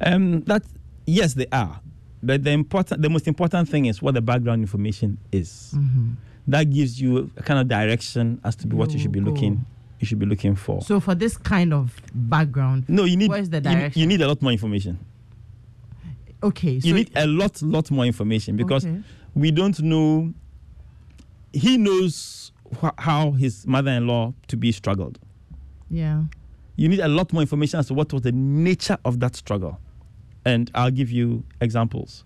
Um, 0.00 0.40
that 0.42 0.62
yes, 1.06 1.34
they 1.34 1.46
are, 1.52 1.80
but 2.22 2.44
the 2.44 2.50
important, 2.50 3.02
the 3.02 3.08
most 3.10 3.26
important 3.28 3.68
thing 3.68 3.86
is 3.86 4.02
what 4.02 4.14
the 4.14 4.20
background 4.22 4.62
information 4.62 5.18
is. 5.32 5.72
Mm-hmm. 5.76 6.10
That 6.48 6.70
gives 6.70 7.00
you 7.00 7.30
a 7.36 7.42
kind 7.42 7.60
of 7.60 7.68
direction 7.68 8.40
as 8.44 8.56
to 8.56 8.66
be 8.66 8.74
what 8.76 8.90
you 8.92 8.98
should 8.98 9.12
be 9.12 9.20
go. 9.20 9.30
looking. 9.30 9.64
You 10.00 10.06
should 10.06 10.18
be 10.18 10.24
looking 10.26 10.56
for. 10.56 10.80
So 10.82 10.98
for 10.98 11.14
this 11.14 11.36
kind 11.36 11.74
of 11.74 11.94
background, 12.14 12.88
no, 12.88 13.04
you 13.04 13.16
need. 13.18 13.30
where's 13.30 13.50
the 13.50 13.60
you- 13.94 14.02
You, 14.02 14.06
need 14.06 14.20
a 14.22 14.26
lot 14.28 14.40
more 14.40 14.50
information. 14.52 14.98
okay, 16.42 16.80
so 16.80 16.88
you 16.88 16.94
need 16.94 17.10
a 17.16 17.26
lot, 17.26 17.60
lot 17.62 17.90
more 17.90 18.06
information 18.06 18.56
because 18.56 18.84
Okay. 18.86 19.02
we 19.34 19.50
don't 19.50 19.78
know. 19.80 20.32
He 21.52 21.76
knows 21.76 22.52
wh- 22.80 22.88
how 22.98 23.32
his 23.32 23.66
mother-in-law 23.66 24.34
to 24.48 24.56
be 24.56 24.72
struggled. 24.72 25.18
yeah, 25.90 26.24
You 26.76 26.88
need 26.88 27.00
a 27.00 27.08
lot 27.08 27.32
more 27.32 27.42
information 27.42 27.78
as 27.80 27.86
to 27.88 27.94
what 27.94 28.12
was 28.12 28.22
the 28.22 28.32
nature 28.32 28.96
of 29.04 29.20
that 29.20 29.36
struggle, 29.36 29.78
and 30.44 30.70
I'll 30.74 30.90
give 30.92 31.10
you 31.10 31.44
examples. 31.60 32.24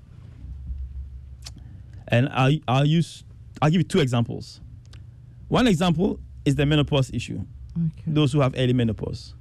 And 2.09 2.29
I'll, 2.31 2.53
I'll 2.69 2.85
use 2.87 3.25
I'll 3.63 3.71
give 3.71 3.81
you 3.81 3.85
two 3.85 4.01
examples. 4.01 4.61
One 5.49 5.67
example 5.67 6.19
is 6.45 6.55
the 6.57 6.67
menopause 6.67 7.11
issue. 7.13 7.41
okay, 7.77 8.03
Those 8.07 8.33
who 8.33 8.41
have 8.41 8.55
early 8.57 8.73
menopause. 8.73 9.35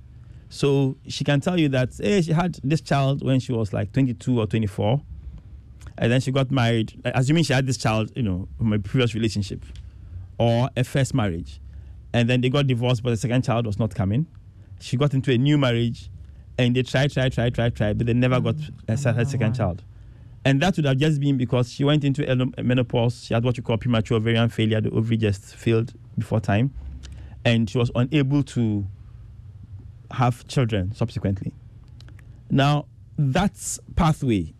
So 0.49 0.95
she 1.07 1.23
can 1.23 1.41
tell 1.41 1.59
you 1.59 1.67
that 1.69 1.89
hey, 2.01 2.21
she 2.21 2.31
had 2.31 2.59
this 2.63 2.79
child 2.81 3.23
when 3.23 3.39
she 3.39 3.51
was 3.51 3.73
like 3.73 3.91
22 3.91 4.39
or 4.39 4.45
24, 4.47 5.01
and 5.97 6.11
then 6.11 6.21
she 6.21 6.31
got 6.31 6.51
married, 6.51 6.99
assuming 7.05 7.43
she 7.43 7.53
had 7.53 7.67
this 7.67 7.77
child, 7.77 8.11
you 8.15 8.23
know, 8.23 8.47
from 8.57 8.73
a 8.73 8.79
previous 8.79 9.13
relationship 9.13 9.63
or 10.37 10.69
a 10.75 10.83
first 10.83 11.13
marriage, 11.13 11.59
and 12.13 12.29
then 12.29 12.41
they 12.41 12.49
got 12.49 12.67
divorced, 12.67 13.03
but 13.03 13.11
the 13.11 13.17
second 13.17 13.43
child 13.43 13.65
was 13.65 13.79
not 13.79 13.93
coming. 13.93 14.27
She 14.79 14.97
got 14.97 15.13
into 15.13 15.31
a 15.31 15.37
new 15.37 15.57
marriage, 15.57 16.09
and 16.57 16.75
they 16.75 16.83
tried, 16.83 17.11
tried, 17.11 17.33
tried, 17.33 17.55
tried, 17.55 17.75
tried, 17.75 17.97
but 17.97 18.07
they 18.07 18.13
never 18.13 18.39
got 18.39 18.55
mm. 18.55 18.71
a 18.87 18.97
se- 18.97 19.13
her 19.13 19.21
oh, 19.21 19.23
second 19.23 19.55
child. 19.55 19.83
And 20.45 20.61
that 20.61 20.75
would 20.75 20.85
have 20.85 20.97
just 20.97 21.19
been 21.19 21.37
because 21.37 21.71
she 21.71 21.83
went 21.83 22.03
into 22.03 22.51
menopause. 22.61 23.23
She 23.23 23.33
had 23.33 23.45
what 23.45 23.55
you 23.55 23.63
call 23.63 23.77
premature 23.77 24.17
ovarian 24.17 24.49
failure. 24.49 24.81
The 24.81 24.89
ovary 24.91 25.15
just 25.15 25.55
failed 25.55 25.93
before 26.17 26.41
time. 26.41 26.73
And 27.45 27.69
she 27.69 27.77
was 27.77 27.91
unable 27.95 28.43
to 28.43 28.85
have 30.11 30.45
children 30.47 30.93
subsequently. 30.93 31.53
Now, 32.49 32.87
that 33.17 33.79
pathway 33.95 34.53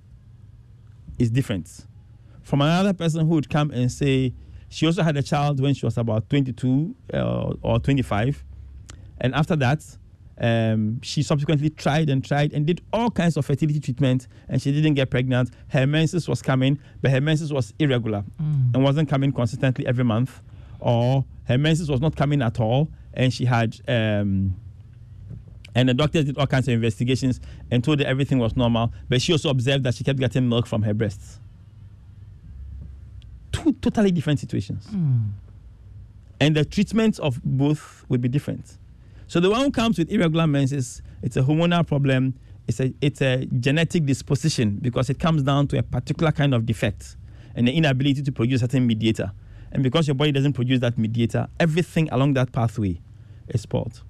is 1.18 1.30
different 1.30 1.86
from 2.44 2.62
another 2.62 2.94
person 2.94 3.26
who 3.26 3.36
would 3.36 3.50
come 3.50 3.72
and 3.72 3.92
say 3.92 4.34
she 4.70 4.86
also 4.86 5.02
had 5.02 5.18
a 5.18 5.24
child 5.24 5.60
when 5.60 5.74
she 5.74 5.86
was 5.86 5.98
about 5.98 6.30
22 6.30 6.96
uh, 7.14 7.54
or 7.62 7.80
25. 7.80 8.44
And 9.22 9.34
after 9.34 9.56
that, 9.56 9.84
um, 10.40 11.00
she 11.02 11.24
subsequently 11.24 11.70
tried 11.70 12.10
and 12.10 12.24
tried 12.24 12.54
and 12.54 12.66
did 12.66 12.82
all 12.92 13.10
kinds 13.10 13.38
of 13.38 13.46
fertility 13.46 13.80
treatment 13.80 14.28
and 14.50 14.62
she 14.62 14.72
didn't 14.72 14.96
get 14.96 15.10
pregnant. 15.10 15.52
Her 15.70 15.88
menses 15.88 16.28
was 16.28 16.42
coming, 16.42 16.80
but 17.02 17.12
her 17.12 17.22
menses 17.22 17.54
was 17.54 17.74
irregular 17.80 18.24
and 18.74 18.84
wasn't 18.84 19.10
coming 19.10 19.32
consistently 19.32 19.86
every 19.88 20.04
month. 20.04 20.42
Or 20.80 21.24
her 21.46 21.58
menses 21.58 21.90
was 21.90 22.02
not 22.02 22.16
coming 22.16 22.42
at 22.42 22.60
all 22.60 22.92
and 23.14 23.32
she 23.32 23.46
had 23.46 23.80
um, 23.88 24.56
and 25.76 25.90
the 25.90 25.94
doctors 25.94 26.26
did 26.26 26.38
all 26.38 26.48
kinds 26.48 26.68
of 26.68 26.74
investigations 26.74 27.40
and 27.72 27.84
told 27.84 28.00
her 28.00 28.06
everything 28.06 28.40
was 28.40 28.56
normal, 28.56 28.94
but 29.10 29.22
she 29.22 29.32
also 29.32 29.50
observed 29.50 29.84
that 29.84 29.96
she 29.96 30.04
kept 30.04 30.20
getting 30.20 30.48
milk 30.48 30.68
from 30.68 30.84
her 30.84 30.94
breasts. 30.94 31.40
Two 33.52 33.74
totally 33.74 34.12
different 34.12 34.40
situations. 34.40 34.88
Hmm. 34.88 35.30
And 36.40 36.56
the 36.56 36.66
treatment 36.66 37.20
of 37.20 37.42
both 37.44 38.06
would 38.10 38.22
be 38.22 38.28
different. 38.28 38.78
So 39.28 39.40
the 39.40 39.50
one 39.50 39.62
who 39.62 39.72
comes 39.72 39.98
with 39.98 40.12
irregular 40.12 40.46
menses, 40.46 41.02
it's 41.22 41.38
a 41.38 41.42
hormonal 41.42 41.88
problem, 41.88 42.36
it's 42.68 42.80
a, 42.80 42.94
it's 43.02 43.22
a 43.22 43.46
genetic 43.46 44.06
disposition 44.06 44.80
because 44.82 45.10
it 45.10 45.20
comes 45.20 45.44
down 45.44 45.68
to 45.70 45.78
a 45.78 45.84
particular 45.84 46.32
kind 46.32 46.54
of 46.54 46.66
defect 46.66 47.18
and 47.56 47.68
the 47.68 47.72
inability 47.72 48.22
to 48.22 48.32
produce 48.32 48.62
a 48.62 48.66
certain 48.66 48.86
mediator. 48.86 49.32
And 49.72 49.82
because 49.82 50.08
your 50.08 50.16
body 50.16 50.32
doesn't 50.32 50.54
produce 50.54 50.80
that 50.82 50.98
mediator, 50.98 51.48
everything 51.60 52.10
along 52.12 52.34
that 52.34 52.52
pathway 52.52 53.02
is 53.48 53.62
spoiled. 53.62 54.04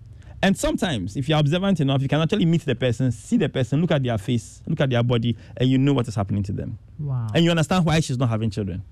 And 0.44 0.58
sometimes, 0.58 1.16
if 1.16 1.30
you're 1.30 1.40
observant 1.40 1.80
enough, 1.80 2.02
you 2.02 2.10
can 2.10 2.20
actually 2.20 2.44
meet 2.44 2.66
the 2.66 2.76
person, 2.76 3.14
see 3.14 3.38
the 3.38 3.48
person, 3.48 3.80
look 3.80 3.92
at 3.92 4.04
their 4.04 4.18
face, 4.18 4.62
look 4.68 4.82
at 4.82 4.90
their 4.90 5.02
body, 5.02 5.38
and 5.56 5.70
you 5.70 5.78
know 5.78 5.94
what 5.94 6.06
is 6.06 6.16
happening 6.16 6.44
to 6.44 6.52
them. 6.52 6.78
wow, 7.00 7.30
And 7.34 7.46
you 7.46 7.50
understand 7.50 7.86
why 7.86 8.02
she's 8.02 8.18
not 8.18 8.28
having 8.28 8.50
children. 8.50 8.84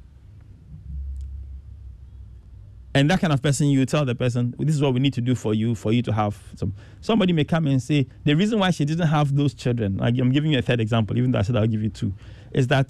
And 2.96 3.12
that 3.12 3.20
kind 3.20 3.34
of 3.34 3.42
person, 3.42 3.68
you 3.68 3.86
tell 3.86 4.06
the 4.06 4.16
person, 4.16 4.56
this 4.60 4.76
is 4.76 4.82
what 4.82 4.94
we 4.94 5.02
need 5.02 5.12
to 5.14 5.22
do 5.22 5.36
for 5.36 5.54
you, 5.54 5.76
for 5.76 5.92
you 5.92 6.02
to 6.04 6.14
have 6.14 6.42
some. 6.56 6.74
Somebody 7.02 7.34
may 7.34 7.44
come 7.44 7.68
and 7.68 7.84
say, 7.84 8.08
the 8.24 8.34
reason 8.34 8.58
why 8.58 8.72
she 8.72 8.86
didn't 8.86 9.08
have 9.08 9.36
those 9.36 9.54
children, 9.54 9.98
like 9.98 10.18
I'm 10.20 10.32
giving 10.32 10.52
you 10.52 10.60
a 10.60 10.62
third 10.62 10.80
example, 10.80 11.18
even 11.18 11.32
though 11.32 11.40
I 11.40 11.42
said 11.42 11.58
I'll 11.58 11.68
give 11.68 11.84
you 11.84 11.90
two, 11.90 12.14
is 12.54 12.68
that 12.68 12.88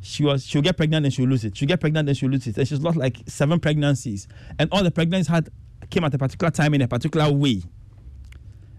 she 0.00 0.24
was 0.24 0.44
she'll 0.44 0.62
get 0.62 0.76
pregnant 0.76 1.06
and 1.06 1.14
she'll 1.14 1.28
lose 1.28 1.44
it. 1.44 1.56
She'll 1.56 1.68
get 1.68 1.80
pregnant 1.80 2.08
and 2.08 2.18
she'll 2.18 2.30
lose 2.30 2.48
it. 2.48 2.58
And 2.58 2.66
she's 2.66 2.80
lost 2.80 2.96
like 2.96 3.18
seven 3.28 3.60
pregnancies. 3.60 4.26
And 4.58 4.68
all 4.72 4.82
the 4.82 4.90
pregnancies 4.90 5.28
had 5.28 5.50
came 5.90 6.02
at 6.02 6.14
a 6.14 6.18
particular 6.18 6.50
time 6.50 6.74
in 6.74 6.82
a 6.82 6.88
particular 6.88 7.30
way. 7.30 7.62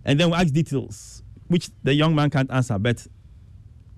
And 0.08 0.17
then 0.17 0.30
we 0.32 0.38
ask 0.38 0.54
details, 0.54 1.22
which 1.48 1.70
the 1.84 1.93
young 1.93 2.15
man 2.15 2.30
can't 2.30 2.50
answer, 2.50 2.80
but 2.80 3.06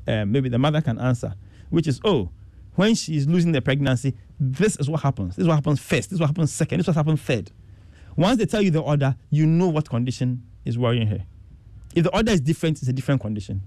uh, 0.08 0.26
maybe 0.26 0.50
the 0.50 0.58
mother 0.58 0.82
can 0.82 1.00
answer, 1.00 1.36
which 1.70 1.88
is, 1.88 2.02
oh, 2.04 2.32
when 2.76 2.96
she's 2.96 3.28
losing 3.28 3.52
the 3.52 3.62
pregnancy, 3.62 4.16
this 4.40 4.76
is 4.78 4.90
what 4.90 5.02
happens. 5.02 5.36
This 5.36 5.44
is 5.44 5.48
what 5.48 5.56
happens 5.56 5.80
first. 5.80 6.10
This 6.10 6.16
is 6.16 6.20
what 6.20 6.28
happens 6.28 6.52
second. 6.52 6.80
This 6.80 6.86
is 6.86 6.88
what 6.88 6.96
happens 6.96 7.22
third. 7.22 7.52
Once 8.18 8.40
they 8.40 8.48
tell 8.48 8.62
you 8.62 8.72
the 8.72 8.82
order, 8.82 9.16
you 9.30 9.46
know 9.46 9.68
what 9.70 9.88
condition 9.88 10.44
is 10.66 10.80
worrying 10.80 11.08
her. 11.08 11.24
If 11.96 12.06
the 12.06 12.16
order 12.16 12.32
is 12.32 12.42
different, 12.42 12.80
it's 12.80 12.88
a 12.90 12.94
different 12.94 13.22
condition. 13.22 13.62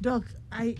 Doc, 0.00 0.24
I. 0.50 0.74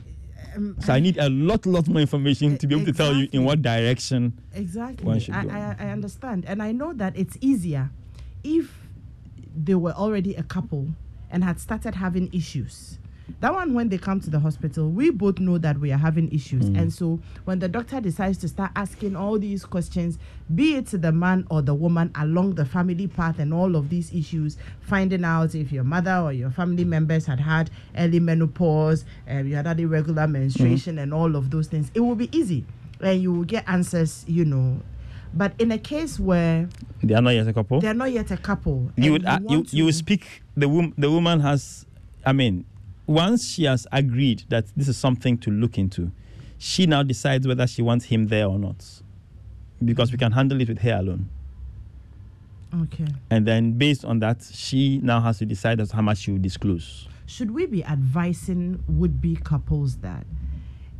Um, 0.56 0.76
So 0.80 0.92
I 0.92 0.98
need 0.98 1.18
a 1.18 1.30
lot, 1.30 1.66
lot 1.66 1.86
more 1.86 2.00
information 2.00 2.58
to 2.58 2.66
be 2.66 2.74
able 2.74 2.86
to 2.86 2.92
tell 2.92 3.14
you 3.14 3.28
in 3.32 3.44
what 3.44 3.62
direction. 3.62 4.40
Exactly. 4.52 5.30
I. 5.32 5.46
I, 5.46 5.76
I 5.78 5.86
understand. 5.90 6.44
And 6.46 6.60
I 6.62 6.72
know 6.72 6.92
that 6.94 7.16
it's 7.16 7.38
easier 7.40 7.90
if 8.44 8.86
they 9.54 9.74
were 9.74 9.92
already 9.92 10.34
a 10.34 10.42
couple 10.42 10.88
and 11.30 11.44
had 11.44 11.60
started 11.60 11.94
having 11.94 12.32
issues. 12.32 12.98
That 13.40 13.54
one, 13.54 13.72
when 13.74 13.88
they 13.88 13.98
come 13.98 14.20
to 14.20 14.30
the 14.30 14.40
hospital, 14.40 14.90
we 14.90 15.10
both 15.10 15.38
know 15.38 15.56
that 15.58 15.78
we 15.78 15.90
are 15.92 15.98
having 15.98 16.30
issues. 16.32 16.68
Mm. 16.68 16.78
And 16.80 16.92
so 16.92 17.20
when 17.44 17.60
the 17.60 17.68
doctor 17.68 18.00
decides 18.00 18.38
to 18.38 18.48
start 18.48 18.72
asking 18.76 19.16
all 19.16 19.38
these 19.38 19.64
questions, 19.64 20.18
be 20.54 20.74
it 20.74 20.86
to 20.88 20.98
the 20.98 21.12
man 21.12 21.46
or 21.50 21.62
the 21.62 21.74
woman 21.74 22.10
along 22.16 22.56
the 22.56 22.64
family 22.64 23.06
path 23.06 23.38
and 23.38 23.54
all 23.54 23.76
of 23.76 23.88
these 23.88 24.12
issues, 24.12 24.58
finding 24.80 25.24
out 25.24 25.54
if 25.54 25.72
your 25.72 25.84
mother 25.84 26.16
or 26.16 26.32
your 26.32 26.50
family 26.50 26.84
members 26.84 27.26
had 27.26 27.40
had 27.40 27.70
early 27.96 28.20
menopause, 28.20 29.04
um, 29.28 29.46
you 29.46 29.54
had 29.54 29.66
had 29.66 29.80
irregular 29.80 30.26
menstruation, 30.26 30.98
and 30.98 31.14
all 31.14 31.34
of 31.36 31.50
those 31.50 31.68
things, 31.68 31.90
it 31.94 32.00
will 32.00 32.14
be 32.16 32.28
easy. 32.36 32.64
And 33.00 33.22
you 33.22 33.32
will 33.32 33.44
get 33.44 33.64
answers, 33.66 34.24
you 34.28 34.44
know. 34.44 34.80
But 35.34 35.54
in 35.58 35.72
a 35.72 35.78
case 35.78 36.18
where 36.20 36.68
They 37.02 37.14
are 37.14 37.22
not 37.22 37.30
yet 37.30 37.46
a 37.48 37.52
couple. 37.52 37.80
they're 37.80 37.94
not 37.94 38.12
yet 38.12 38.30
a 38.30 38.36
couple, 38.36 38.90
you 38.96 39.12
would 39.12 39.24
uh, 39.24 39.38
you 39.40 39.46
want 39.56 39.72
you 39.72 39.84
would 39.86 39.94
speak 39.94 40.42
the 40.56 40.68
wom- 40.68 40.94
the 40.98 41.10
woman 41.10 41.40
has 41.40 41.86
i 42.26 42.32
mean 42.32 42.64
once 43.06 43.48
she 43.48 43.64
has 43.64 43.86
agreed 43.90 44.44
that 44.48 44.66
this 44.76 44.86
is 44.88 44.96
something 44.96 45.36
to 45.38 45.50
look 45.50 45.78
into 45.78 46.10
she 46.58 46.86
now 46.86 47.02
decides 47.02 47.48
whether 47.48 47.66
she 47.66 47.82
wants 47.82 48.04
him 48.04 48.28
there 48.28 48.46
or 48.46 48.58
not 48.58 48.84
because 49.84 50.12
we 50.12 50.18
can 50.18 50.30
handle 50.32 50.60
it 50.60 50.68
with 50.68 50.78
her 50.78 50.96
alone 50.98 51.28
Okay. 52.74 53.06
and 53.30 53.44
then 53.46 53.72
based 53.72 54.04
on 54.04 54.20
that 54.20 54.42
she 54.52 54.98
now 55.02 55.20
has 55.20 55.38
to 55.38 55.46
decide 55.46 55.80
as 55.80 55.90
how 55.90 56.00
much 56.02 56.18
she 56.18 56.30
will 56.32 56.38
disclose 56.40 57.08
Should 57.26 57.50
we 57.50 57.66
be 57.66 57.84
advising 57.84 58.82
would 58.88 59.20
be 59.20 59.34
couples 59.36 59.96
that 59.98 60.24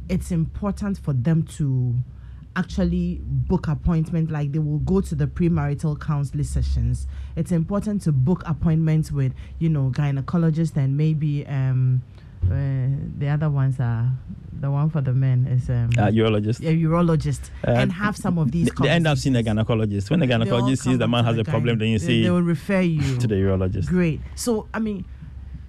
it's 0.08 0.30
important 0.32 0.98
for 0.98 1.12
them 1.14 1.44
to 1.58 1.94
actually 2.56 3.20
book 3.22 3.68
appointment 3.68 4.30
like 4.30 4.52
they 4.52 4.58
will 4.58 4.78
go 4.80 5.00
to 5.00 5.14
the 5.14 5.26
premarital 5.26 5.98
counseling 6.00 6.44
sessions. 6.44 7.06
It's 7.36 7.52
important 7.52 8.02
to 8.02 8.12
book 8.12 8.42
appointments 8.46 9.10
with 9.12 9.32
you 9.58 9.68
know 9.68 9.90
gynecologist 9.94 10.76
and 10.76 10.96
maybe 10.96 11.46
um 11.46 12.02
uh, 12.44 12.88
the 13.18 13.28
other 13.28 13.48
ones 13.48 13.78
are 13.78 14.10
the 14.60 14.68
one 14.68 14.90
for 14.90 15.00
the 15.00 15.12
men 15.12 15.46
is 15.46 15.70
um 15.70 15.90
uh, 15.96 16.08
urologist. 16.08 16.60
A 16.60 16.76
urologist. 16.76 17.50
Uh, 17.66 17.70
and 17.70 17.92
have 17.92 18.16
some 18.16 18.36
of 18.38 18.50
these 18.50 18.66
they, 18.68 18.82
they 18.82 18.90
end 18.90 19.06
up 19.06 19.16
seeing 19.18 19.36
a 19.36 19.42
gynecologist. 19.42 20.10
When 20.10 20.20
the 20.20 20.26
gynecologist 20.26 20.78
sees 20.82 20.98
the 20.98 21.08
man 21.08 21.24
has 21.24 21.36
the 21.36 21.42
a 21.42 21.44
problem 21.44 21.76
gyne- 21.76 21.80
then 21.80 21.88
you 21.88 21.98
they, 21.98 22.06
say 22.06 22.22
they 22.22 22.30
will 22.30 22.42
refer 22.42 22.80
you. 22.80 23.16
to 23.18 23.26
the 23.26 23.36
urologist. 23.36 23.86
Great. 23.88 24.20
So, 24.34 24.68
I 24.74 24.78
mean, 24.80 25.04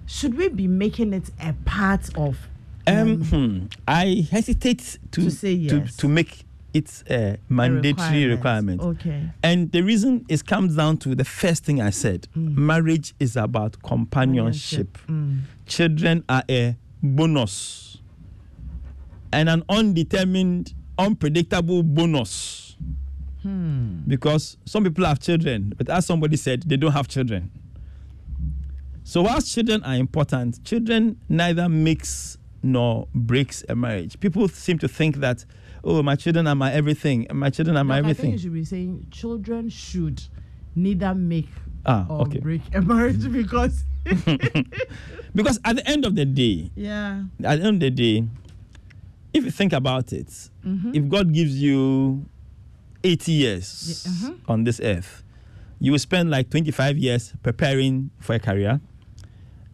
should 0.06 0.36
we 0.36 0.48
be 0.48 0.66
making 0.66 1.12
it 1.14 1.30
a 1.40 1.52
part 1.64 2.10
of? 2.18 2.48
Um, 2.86 3.24
hmm, 3.24 3.66
I 3.88 4.26
hesitate 4.30 4.98
to 5.12 5.22
To 5.22 5.30
say 5.30 5.56
to, 5.68 5.76
yes. 5.78 5.96
to 5.96 6.08
make 6.08 6.44
it 6.74 7.04
a 7.08 7.38
mandatory 7.48 8.26
requirement. 8.26 8.80
Okay. 8.82 9.30
And 9.42 9.70
the 9.72 9.82
reason 9.82 10.26
is 10.28 10.42
comes 10.42 10.76
down 10.76 10.98
to 10.98 11.14
the 11.14 11.24
first 11.24 11.64
thing 11.64 11.80
I 11.80 11.90
said. 11.90 12.28
Marriage 12.34 13.14
is 13.20 13.36
about 13.36 13.82
companionship. 13.82 14.98
Mm. 15.08 15.40
Children 15.66 16.24
are 16.28 16.42
a 16.50 16.76
bonus. 17.02 17.98
And 19.32 19.48
an 19.48 19.62
undetermined, 19.68 20.74
unpredictable 20.98 21.82
bonus. 21.82 22.76
Hmm. 23.42 23.98
Because 24.06 24.56
some 24.64 24.84
people 24.84 25.04
have 25.04 25.20
children, 25.20 25.74
but 25.76 25.90
as 25.90 26.06
somebody 26.06 26.36
said, 26.36 26.62
they 26.62 26.78
don't 26.78 26.92
have 26.92 27.08
children. 27.08 27.50
So 29.02 29.20
whilst 29.22 29.54
children 29.54 29.82
are 29.84 29.96
important, 29.96 30.64
children 30.64 31.20
neither 31.28 31.68
makes 31.68 32.38
nor 32.62 33.06
breaks 33.14 33.62
a 33.68 33.74
marriage. 33.74 34.18
People 34.18 34.48
seem 34.48 34.78
to 34.78 34.88
think 34.88 35.16
that, 35.16 35.44
oh, 35.84 36.02
my 36.02 36.16
children 36.16 36.46
are 36.46 36.54
my 36.54 36.72
everything, 36.72 37.26
my 37.32 37.50
children 37.50 37.76
are 37.76 37.84
my 37.84 38.00
Look, 38.00 38.10
I 38.10 38.12
think 38.14 38.18
everything. 38.18 38.32
you 38.32 38.38
should 38.38 38.52
be 38.54 38.64
saying 38.64 39.06
children 39.10 39.68
should 39.68 40.22
neither 40.74 41.14
make 41.14 41.48
Ah, 41.86 42.06
or 42.08 42.22
okay. 42.22 42.38
break 42.40 42.62
a 42.74 42.80
marriage 42.80 43.30
because. 43.40 43.84
Because 45.34 45.58
at 45.64 45.76
the 45.76 45.88
end 45.88 46.04
of 46.04 46.14
the 46.14 46.24
day, 46.24 46.70
yeah. 46.76 47.24
at 47.42 47.58
the 47.58 47.66
end 47.66 47.76
of 47.76 47.80
the 47.80 47.90
day, 47.90 48.24
if 49.32 49.44
you 49.44 49.50
think 49.50 49.72
about 49.72 50.12
it, 50.12 50.28
Mm-hmm. 50.64 50.94
if 50.94 51.08
God 51.08 51.32
gives 51.34 51.60
you 51.60 52.24
80 53.02 53.32
years 53.32 54.06
Yeah, 54.06 54.12
uh-huh. 54.30 54.34
on 54.48 54.64
this 54.64 54.80
earth, 54.80 55.24
you 55.80 55.90
will 55.92 55.98
spend 55.98 56.30
like 56.30 56.50
25 56.50 56.96
years 56.98 57.34
preparing 57.42 58.10
for 58.20 58.34
a 58.34 58.38
career, 58.38 58.80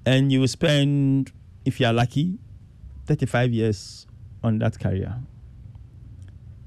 and 0.07 0.33
you 0.33 0.41
will 0.41 0.49
spend, 0.49 1.31
if 1.67 1.79
you 1.79 1.87
are 1.87 1.93
lucky, 1.93 2.39
35 3.07 3.53
years 3.53 4.07
on 4.43 4.59
that 4.61 4.81
career. 4.81 5.15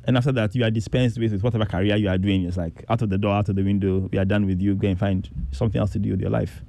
And 0.06 0.18
after 0.18 0.32
that, 0.34 0.54
you 0.54 0.64
are 0.64 0.72
dispensed 0.72 1.18
with, 1.18 1.32
with 1.32 1.44
whatever 1.44 1.66
career 1.66 1.96
you 1.96 2.10
are 2.10 2.18
doing. 2.18 2.44
It's 2.46 2.58
like 2.58 2.84
out 2.90 3.02
of 3.02 3.10
the 3.10 3.18
door, 3.18 3.34
out 3.34 3.50
of 3.50 3.56
the 3.56 3.64
window. 3.64 4.10
We 4.12 4.18
are 4.18 4.26
done 4.26 4.46
with 4.46 4.62
you. 4.62 4.76
Go 4.76 4.90
and 4.90 5.00
find 5.00 5.30
something 5.52 5.80
else 5.80 5.92
to 5.92 6.00
do 6.00 6.12
with 6.12 6.22
your 6.22 6.30
life. 6.30 6.62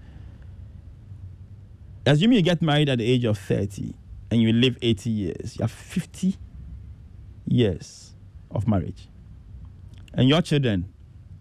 Assuming 2.07 2.37
you 2.37 2.43
get 2.43 2.63
married 2.63 2.89
at 2.89 2.99
the 2.99 3.11
age 3.11 3.25
of 3.25 3.39
30 3.39 3.93
and 4.31 4.41
you 4.41 4.53
live 4.53 4.77
80 4.81 5.11
years, 5.11 5.57
you 5.57 5.63
have 5.63 5.71
50 5.71 6.37
years 7.47 8.15
of 8.51 8.69
marriage. 8.69 9.09
And 10.13 10.29
your 10.29 10.43
children 10.43 10.93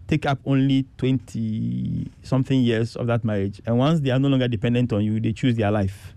take 0.08 0.26
up 0.26 0.40
only 0.44 0.86
20 0.98 2.10
something 2.22 2.60
years 2.60 2.96
of 2.96 3.06
that 3.06 3.24
marriage. 3.24 3.60
And 3.66 3.78
once 3.78 4.00
they 4.00 4.10
are 4.10 4.18
no 4.18 4.28
longer 4.28 4.48
dependent 4.48 4.92
on 4.92 5.04
you, 5.04 5.20
they 5.20 5.32
choose 5.32 5.54
their 5.56 5.70
life. 5.70 6.14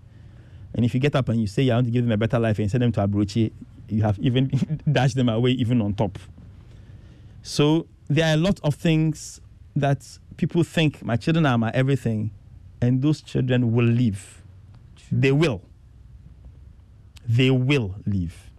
And 0.74 0.84
if 0.84 0.92
you 0.94 1.00
get 1.00 1.14
up 1.14 1.28
and 1.28 1.40
you 1.40 1.46
say 1.46 1.62
you 1.62 1.72
want 1.72 1.86
to 1.86 1.90
give 1.90 2.04
them 2.04 2.12
a 2.12 2.16
better 2.16 2.38
life 2.38 2.58
and 2.58 2.70
send 2.70 2.82
them 2.82 2.92
to 2.92 3.06
Abrokyire, 3.06 3.52
you 3.88 4.02
have 4.02 4.18
even 4.18 4.48
dashed 4.92 5.16
them 5.16 5.28
away 5.28 5.50
even 5.52 5.80
on 5.80 5.94
top. 5.94 6.18
So 7.42 7.86
there 8.08 8.28
are 8.30 8.34
a 8.34 8.36
lot 8.36 8.60
of 8.62 8.74
things 8.74 9.40
that 9.76 10.04
people 10.36 10.62
think 10.64 11.02
my 11.02 11.16
children 11.16 11.46
are 11.46 11.58
my 11.58 11.70
everything, 11.70 12.30
and 12.80 13.02
those 13.02 13.20
children 13.20 13.72
will 13.72 13.86
leave. 13.86 14.42
They 15.10 15.32
will. 15.32 15.62
They 17.26 17.50
will 17.50 17.94
leave. 18.06 18.50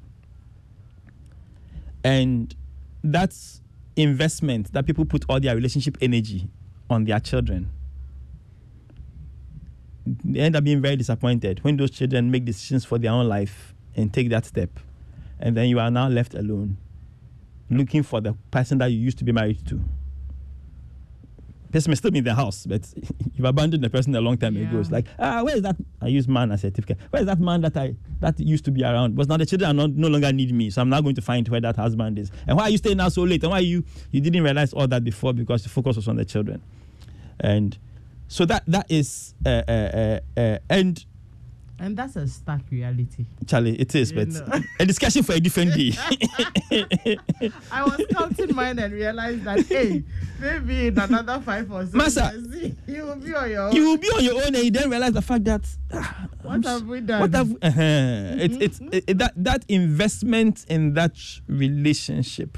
And 2.04 2.56
that's 3.04 3.62
investment 3.96 4.72
that 4.74 4.86
people 4.86 5.06
put 5.06 5.26
all 5.28 5.40
their 5.40 5.56
relationship 5.56 5.98
energy 6.02 6.48
on 6.90 7.06
their 7.06 7.20
children. 7.20 7.70
They 10.06 10.40
end 10.40 10.56
up 10.56 10.64
being 10.64 10.82
very 10.82 10.96
disappointed 10.96 11.64
when 11.64 11.78
those 11.78 11.92
children 11.92 12.32
make 12.32 12.46
decisions 12.46 12.86
for 12.86 12.98
their 12.98 13.12
own 13.12 13.28
life 13.28 13.74
and 13.96 14.12
take 14.12 14.30
that 14.30 14.46
step. 14.46 14.70
And 15.40 15.56
then 15.56 15.70
you 15.70 15.80
are 15.80 15.90
now 15.90 16.08
left 16.10 16.34
alone, 16.34 16.78
looking 17.70 18.04
for 18.04 18.22
the 18.22 18.34
person 18.52 18.78
that 18.80 18.88
you 18.88 18.98
used 18.98 19.18
to 19.20 19.24
be 19.24 19.32
married 19.32 19.66
to. 19.68 19.82
Person 21.72 21.92
may 21.92 21.96
still 21.96 22.10
be 22.10 22.18
in 22.18 22.24
the 22.24 22.34
house, 22.34 22.66
but 22.66 22.82
you've 23.36 23.46
abandoned 23.46 23.84
the 23.84 23.90
person 23.92 24.16
a 24.16 24.22
long 24.22 24.38
time 24.38 24.58
ago. 24.58 24.80
It's 24.80 24.90
like, 24.90 25.06
ah, 25.20 25.44
where 25.44 25.56
is 25.56 25.62
that? 25.62 25.76
I 26.02 26.08
use 26.08 26.28
man 26.28 26.52
as 26.52 26.64
a 26.64 26.68
certificate. 26.68 26.98
Where 27.12 27.22
is 27.22 27.28
that 27.28 27.40
man 27.40 27.62
that 27.62 27.78
I 27.78 27.96
that 28.22 28.40
used 28.40 28.66
to 28.66 28.72
be 28.72 28.84
around? 28.84 29.16
But 29.16 29.28
now 29.28 29.38
the 29.38 29.46
children 29.46 29.70
are 29.70 29.74
not, 29.74 29.92
no 29.92 30.08
longer 30.08 30.34
need 30.34 30.52
me, 30.52 30.72
so 30.72 30.82
I'm 30.82 30.90
now 30.90 31.00
going 31.00 31.14
to 31.16 31.22
find 31.22 31.48
where 31.48 31.62
that 31.62 31.76
husband 31.76 32.18
is. 32.18 32.32
And 32.48 32.58
why 32.58 32.64
are 32.64 32.70
you 32.72 32.80
staying 32.80 33.00
out 33.00 33.14
so 33.14 33.22
late? 33.22 33.44
And 33.44 33.52
why 33.52 33.60
you 33.60 33.84
you 34.12 34.20
didn't 34.20 34.42
realize 34.42 34.74
all 34.74 34.88
that 34.88 35.04
before 35.04 35.32
because 35.32 35.62
the 35.62 35.70
focus 35.70 35.96
was 35.96 36.08
on 36.08 36.16
the 36.16 36.26
children, 36.26 36.64
and 37.40 37.78
so 38.28 38.46
that 38.46 38.64
that 38.68 38.86
is 38.90 39.34
uh, 39.46 39.62
uh, 39.68 39.72
uh, 40.38 40.40
uh, 40.40 40.58
and 40.70 41.06
And 41.82 41.96
that's 41.96 42.16
a 42.18 42.28
stark 42.28 42.62
reality. 42.72 43.26
Charlie, 43.48 43.76
it 43.80 43.96
is, 43.96 44.12
You 44.12 44.18
but 44.26 44.28
know. 44.30 44.62
a 44.80 44.86
discussion 44.86 45.24
for 45.24 45.34
a 45.34 45.40
different 45.40 45.74
day. 45.74 45.94
I 47.72 47.84
was 47.84 48.06
counting 48.12 48.54
mine 48.56 48.80
and 48.80 48.94
realized 48.94 49.44
that, 49.46 49.66
hey, 49.66 50.04
maybe 50.40 50.88
in 50.88 51.00
another 51.00 51.40
five 51.40 51.72
or 51.72 51.84
six 51.84 51.94
Massa, 51.94 52.32
years, 52.52 52.74
you 52.88 53.04
will 53.06 53.16
be 53.16 53.34
on 53.34 53.50
your 53.50 53.62
own. 53.68 53.76
you 53.76 53.90
will 53.90 53.98
be 53.98 54.08
on 54.10 54.24
your 54.24 54.36
own 54.36 54.56
and 54.56 54.58
you 54.58 54.72
then 54.72 54.90
realize 54.90 55.14
the 55.14 55.22
fact 55.22 55.46
that 55.46 55.62
ah, 55.94 56.28
What 56.42 56.54
I'm 56.56 56.64
have 56.64 56.86
we 56.88 57.00
done? 57.02 57.22
What 57.22 57.34
have 57.34 57.52
uh-huh. 57.62 58.36
it's 58.44 58.58
it's 58.58 58.80
it, 58.92 59.04
it- 59.08 59.18
that 59.20 59.34
that 59.38 59.64
investment 59.70 60.66
in 60.70 60.94
that 60.96 61.14
relationship, 61.48 62.58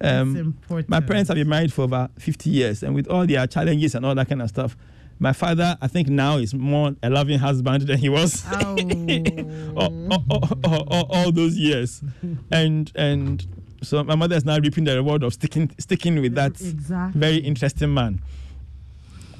Um, 0.00 0.36
important. 0.36 0.88
my 0.88 1.00
parents 1.00 1.28
have 1.28 1.36
been 1.36 1.48
married 1.48 1.72
for 1.72 1.82
over 1.82 2.08
50 2.18 2.50
years, 2.50 2.82
and 2.82 2.94
with 2.94 3.08
all 3.08 3.26
their 3.26 3.46
challenges 3.46 3.94
and 3.94 4.04
all 4.06 4.14
that 4.14 4.28
kind 4.28 4.42
of 4.42 4.48
stuff, 4.48 4.76
my 5.20 5.32
father, 5.32 5.76
I 5.80 5.88
think 5.88 6.08
now 6.08 6.36
is 6.38 6.54
more 6.54 6.94
a 7.02 7.10
loving 7.10 7.38
husband 7.38 7.82
than 7.88 7.98
he 7.98 8.08
was 8.08 8.44
Oh. 8.46 8.76
all, 9.76 10.12
all- 10.30 10.58
all- 10.90 11.06
all- 11.10 11.32
those 11.32 11.56
years, 11.56 12.02
and 12.50 12.90
and 12.94 13.46
so 13.82 14.02
my 14.04 14.14
mother 14.14 14.36
is 14.36 14.44
now 14.44 14.58
reaping 14.58 14.84
the 14.84 14.94
reward 14.96 15.22
of 15.22 15.32
sticking 15.34 15.70
sticking 15.78 16.20
with 16.20 16.34
that 16.34 16.60
exactly. 16.60 17.20
very 17.20 17.36
interesting 17.36 17.92
man. 17.94 18.20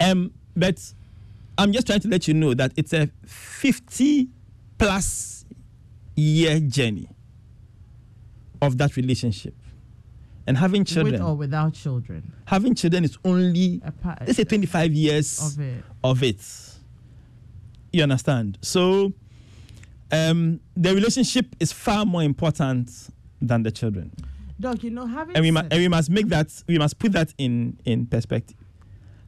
Um, 0.01 0.33
but 0.57 0.93
I'm 1.57 1.73
just 1.73 1.87
trying 1.87 2.01
to 2.01 2.09
let 2.09 2.29
you 2.29 2.35
know 2.35 2.55
that 2.55 2.73
it's 2.77 2.93
a 2.93 3.09
50 3.27 4.29
plus 4.79 5.45
year 6.15 6.61
journey 6.61 7.09
of 8.63 8.79
that 8.79 8.97
relationship. 8.97 9.55
And 10.49 10.57
having 10.57 10.83
children, 10.85 11.13
With 11.13 11.21
or 11.23 11.35
without 11.37 11.75
children. 11.75 12.33
having 12.47 12.75
children 12.75 13.05
is 13.05 13.19
only 13.23 13.81
A 13.85 13.93
part 13.93 14.19
let's 14.27 14.37
say 14.37 14.45
25 14.45 14.93
years 14.95 15.39
of 15.41 15.61
it. 15.61 15.85
of 16.03 16.23
it. 16.23 16.41
You 17.93 18.03
understand? 18.03 18.57
So 18.63 19.13
um, 20.11 20.61
the 20.75 20.95
relationship 20.95 21.55
is 21.61 21.71
far 21.71 22.07
more 22.07 22.23
important 22.23 22.91
than 23.43 23.63
the 23.63 23.71
children. 23.71 24.11
Doc, 24.59 24.83
you 24.83 24.91
know, 24.91 25.07
having 25.07 25.37
and 25.37 25.43
we, 25.45 25.51
mu- 25.51 25.61
and 25.71 25.81
we 25.81 25.89
must 25.89 26.09
make 26.11 26.29
that 26.29 26.51
we 26.67 26.79
must 26.79 26.99
put 26.99 27.13
that 27.13 27.33
in 27.39 27.77
in 27.85 28.07
perspective 28.07 28.57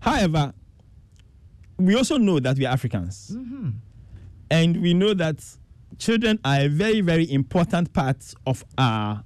however 0.01 0.53
we 1.77 1.95
also 1.95 2.17
know 2.17 2.41
that 2.41 2.57
we 2.59 2.65
are 2.67 2.73
africans 2.73 3.31
Mhm. 3.37 3.75
and 4.51 4.81
we 4.83 4.93
know 4.95 5.13
that 5.15 5.37
children 5.99 6.39
are 6.45 6.61
a 6.63 6.69
very 6.69 7.01
very 7.03 7.31
important 7.31 7.93
part 7.93 8.35
of 8.47 8.65
our 8.79 9.23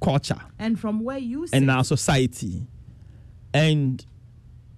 culture 0.00 0.40
and 0.58 0.78
from 0.78 1.00
where 1.00 1.18
you 1.18 1.46
sit, 1.46 1.56
and 1.56 1.70
our 1.70 1.84
society. 1.84 2.66
And 3.54 4.04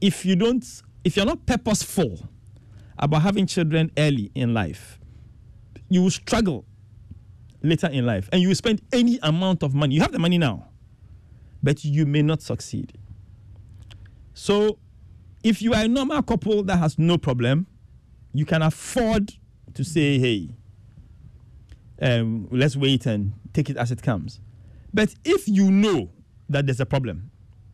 if 0.01 0.25
you 0.25 0.37
don't 0.37 0.65
if 1.05 1.17
you're 1.17 1.27
not 1.27 1.45
purposeful 1.47 2.29
about 2.99 3.23
having 3.23 3.47
children 3.47 3.91
early 3.97 4.31
in 4.35 4.55
life 4.55 4.99
you 5.89 6.03
will 6.03 6.11
struggle 6.11 6.65
later 7.63 7.89
in 7.89 8.05
life. 8.07 8.29
And 8.33 8.43
you 8.43 8.49
will 8.49 8.55
spend 8.55 8.83
any 8.93 9.19
amount 9.23 9.63
of 9.63 9.75
money. 9.75 9.95
You 9.95 10.01
have 10.03 10.13
the 10.13 10.19
money 10.19 10.39
now 10.39 10.69
but 11.63 11.85
you 11.85 12.07
may 12.07 12.23
not 12.23 12.41
succeed. 12.41 12.97
So 14.35 14.79
if 15.43 15.61
you 15.61 15.75
are 15.75 15.85
a 15.85 15.89
normal 15.89 16.23
couple 16.23 16.63
that 16.65 16.77
has 16.77 16.99
no 16.99 17.19
problem 17.19 17.67
you 18.33 18.45
can 18.45 18.63
afford 18.63 19.33
to 19.75 19.85
say 19.85 20.19
hey 20.19 20.51
um, 22.01 22.47
let's 22.51 22.77
wait 22.77 23.07
and 23.07 23.33
take 23.53 23.71
it 23.71 23.77
as 23.77 23.91
it 23.91 24.03
comes 24.03 24.41
but 24.95 25.15
if 25.25 25.47
you 25.49 25.71
know 25.71 26.11
that 26.49 26.67
there's 26.67 26.81
a 26.81 26.87
problem 26.87 27.31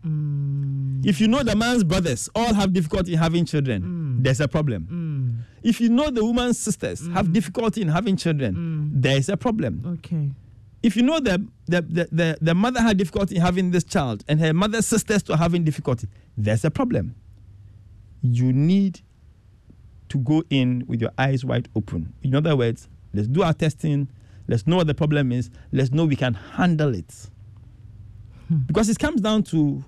Mm, 0.06 1.00
if 1.06 1.18
you 1.18 1.26
know 1.28 1.42
the 1.42 1.56
man's 1.56 1.82
brothers 1.82 2.28
all 2.34 2.52
have 2.52 2.74
difficulty 2.74 3.14
in 3.14 3.18
having 3.18 3.46
children, 3.46 4.22
there's 4.22 4.38
a 4.38 4.46
problem. 4.46 4.86
mm, 4.92 5.44
If 5.62 5.80
you 5.80 5.88
know 5.88 6.10
the 6.10 6.22
woman's 6.22 6.58
sisters 6.58 7.06
have 7.14 7.32
difficulty 7.32 7.80
in 7.80 7.88
having 7.88 8.16
children, 8.18 8.90
there's 8.94 9.30
a 9.30 9.36
problem. 9.38 9.82
okay. 9.98 10.30
If 10.82 10.94
you 10.96 11.02
know 11.02 11.20
the, 11.20 11.42
the, 11.66 11.80
the, 11.80 12.08
the, 12.12 12.38
the 12.42 12.54
mother 12.54 12.82
had 12.82 12.98
difficulty 12.98 13.36
in 13.36 13.40
having 13.40 13.70
this 13.70 13.84
child 13.84 14.22
and 14.28 14.38
her 14.40 14.52
mother's 14.52 14.84
sisters 14.84 15.22
to 15.22 15.38
having 15.38 15.64
difficulty, 15.64 16.06
there's 16.36 16.66
a 16.66 16.70
problem. 16.70 17.14
You 18.20 18.52
need 18.52 19.00
to 20.10 20.18
go 20.18 20.42
in 20.50 20.84
with 20.86 21.00
your 21.00 21.12
eyes 21.16 21.46
wide 21.46 21.70
open. 21.74 22.12
In 22.22 22.34
other 22.34 22.54
words, 22.54 22.88
let's 23.14 23.28
do 23.28 23.42
our 23.42 23.54
testing, 23.54 24.08
let's 24.48 24.66
know 24.66 24.76
what 24.76 24.86
the 24.86 24.94
problem 24.94 25.32
is, 25.32 25.50
let's 25.72 25.90
know 25.90 26.04
we 26.04 26.16
can 26.16 26.34
handle 26.34 26.94
it. 26.94 27.12
Hmm. 28.48 28.58
Because 28.66 28.88
it 28.88 28.98
comes 28.98 29.20
down 29.20 29.42
to 29.44 29.84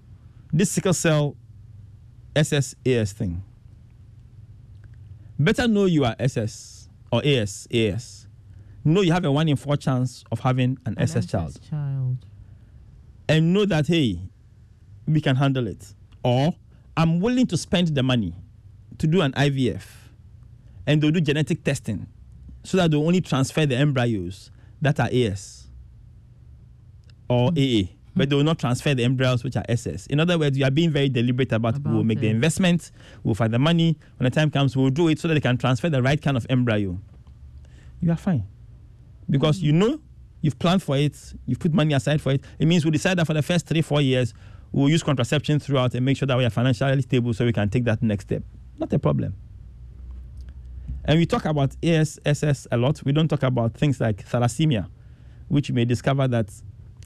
this 0.52 0.70
sickle 0.70 0.94
cell 0.94 1.36
SSAS 2.34 3.12
thing. 3.12 3.42
Better 5.38 5.68
know 5.68 5.84
you 5.84 6.04
are 6.04 6.16
SS 6.18 6.88
or 7.12 7.22
AS, 7.24 7.68
AS. 7.72 8.26
Know 8.84 9.00
you 9.00 9.12
have 9.12 9.24
a 9.24 9.32
one 9.32 9.48
in 9.48 9.56
four 9.56 9.76
chance 9.76 10.24
of 10.30 10.40
having 10.40 10.78
an, 10.86 10.94
An 10.96 11.02
SS 11.02 11.26
child. 11.26 11.58
Child. 11.68 12.18
And 13.28 13.52
know 13.52 13.64
that, 13.66 13.86
hey, 13.86 14.20
we 15.06 15.20
can 15.20 15.36
handle 15.36 15.66
it. 15.66 15.94
Or 16.22 16.54
I'm 16.96 17.20
willing 17.20 17.46
to 17.48 17.56
spend 17.56 17.88
the 17.88 18.02
money 18.02 18.34
to 18.98 19.06
do 19.06 19.20
an 19.20 19.32
IVF 19.32 19.82
and 20.86 21.02
they'll 21.02 21.10
do 21.10 21.20
genetic 21.20 21.64
testing 21.64 22.06
so 22.66 22.76
that 22.76 22.90
they'll 22.90 23.06
only 23.06 23.20
transfer 23.20 23.64
the 23.64 23.76
embryos 23.76 24.50
that 24.82 24.98
are 24.98 25.08
AS 25.12 25.68
or 27.28 27.50
AA, 27.50 27.82
but 28.14 28.28
they 28.28 28.36
will 28.36 28.44
not 28.44 28.58
transfer 28.58 28.94
the 28.94 29.04
embryos 29.04 29.44
which 29.44 29.56
are 29.56 29.64
SS. 29.68 30.06
In 30.06 30.20
other 30.20 30.38
words, 30.38 30.58
you 30.58 30.64
are 30.64 30.70
being 30.70 30.90
very 30.90 31.08
deliberate 31.08 31.52
about, 31.52 31.74
we'll 31.84 31.96
About 31.96 32.06
make 32.06 32.20
the 32.20 32.28
investment, 32.28 32.90
we'll 33.22 33.34
find 33.34 33.52
the 33.52 33.58
money. 33.58 33.96
When 34.16 34.24
the 34.24 34.34
time 34.34 34.50
comes, 34.50 34.76
we'll 34.76 34.90
do 34.90 35.08
it 35.08 35.18
so 35.18 35.28
that 35.28 35.34
they 35.34 35.40
can 35.40 35.56
transfer 35.56 35.88
the 35.88 36.02
right 36.02 36.20
kind 36.20 36.36
of 36.36 36.46
embryo. 36.50 36.98
You 38.00 38.10
are 38.10 38.16
fine. 38.16 38.44
Because 39.30 39.60
you 39.60 39.72
know 39.72 40.00
you've 40.40 40.58
planned 40.58 40.82
for 40.82 40.96
it, 40.96 41.16
you've 41.46 41.58
put 41.58 41.72
money 41.72 41.94
aside 41.94 42.20
for 42.20 42.32
it. 42.32 42.44
It 42.58 42.66
means 42.66 42.84
we 42.84 42.90
decide 42.90 43.18
that 43.18 43.26
for 43.26 43.34
the 43.34 43.42
first 43.42 43.66
three, 43.66 43.82
four 43.82 44.00
years, 44.00 44.34
we'll 44.72 44.88
use 44.88 45.02
contraception 45.02 45.58
throughout 45.60 45.94
and 45.94 46.04
make 46.04 46.16
sure 46.16 46.26
that 46.26 46.36
we 46.36 46.44
are 46.44 46.50
financially 46.50 47.02
stable 47.02 47.32
so 47.32 47.44
we 47.44 47.52
can 47.52 47.68
take 47.68 47.84
that 47.84 48.02
next 48.02 48.24
step. 48.24 48.42
Not 48.78 48.92
a 48.92 48.98
problem. 48.98 49.34
And 51.06 51.18
we 51.18 51.26
talk 51.26 51.44
about 51.44 51.76
ASSS 51.82 52.66
a 52.70 52.76
lot. 52.76 53.02
We 53.04 53.12
don't 53.12 53.28
talk 53.28 53.44
about 53.44 53.74
things 53.74 54.00
like 54.00 54.28
thalassemia, 54.28 54.88
which 55.48 55.68
you 55.68 55.74
may 55.74 55.84
discover 55.84 56.26
that 56.28 56.50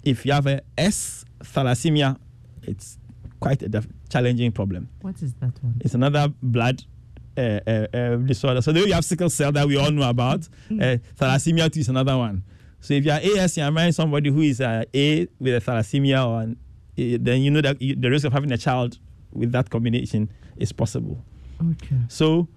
if 0.03 0.25
you 0.25 0.33
have 0.33 0.47
a 0.47 0.63
S 0.79 1.25
thalassemia, 1.45 2.17
it's 2.63 2.99
quite 3.41 3.63
a 3.63 3.69
def- 3.69 3.89
challenging 4.09 4.53
problem. 4.53 4.89
What 5.03 5.23
is 5.23 5.35
that 5.35 5.63
one? 5.63 5.77
It's 5.81 5.95
another 5.95 6.33
blood 6.43 6.83
uh, 7.37 7.41
uh, 7.41 7.87
uh, 7.93 8.17
disorder. 8.17 8.63
So 8.63 8.71
you 8.73 8.93
have 8.93 9.05
sickle 9.05 9.29
cell 9.31 9.53
that 9.53 9.67
we 9.67 9.77
all 9.77 9.91
know 9.91 10.09
about, 10.09 10.49
uh, 10.71 10.97
thalassemia 11.19 11.71
too 11.71 11.81
is 11.81 11.89
another 11.89 12.17
one. 12.17 12.43
So 12.81 12.95
if 12.95 13.05
you 13.05 13.13
are 13.13 13.21
AS, 13.23 13.59
you 13.59 13.63
are 13.63 13.71
marrying 13.71 13.93
somebody 13.93 14.31
who 14.31 14.41
is 14.41 14.63
uh, 14.63 14.85
A 14.95 15.29
with 15.39 15.55
a 15.55 15.71
thalassemia, 15.71 16.27
or 16.27 16.41
an, 16.41 16.57
uh, 16.99 17.19
then 17.21 17.43
you 17.43 17.51
know 17.51 17.61
that 17.61 17.81
you, 17.83 17.95
the 17.95 18.09
risk 18.11 18.25
of 18.27 18.33
having 18.33 18.51
a 18.53 18.59
child 18.59 18.99
with 19.33 19.53
that 19.53 19.69
combination 19.69 20.31
is 20.57 20.73
possible. 20.73 21.23
Okay. 21.73 21.97
So 22.09 22.49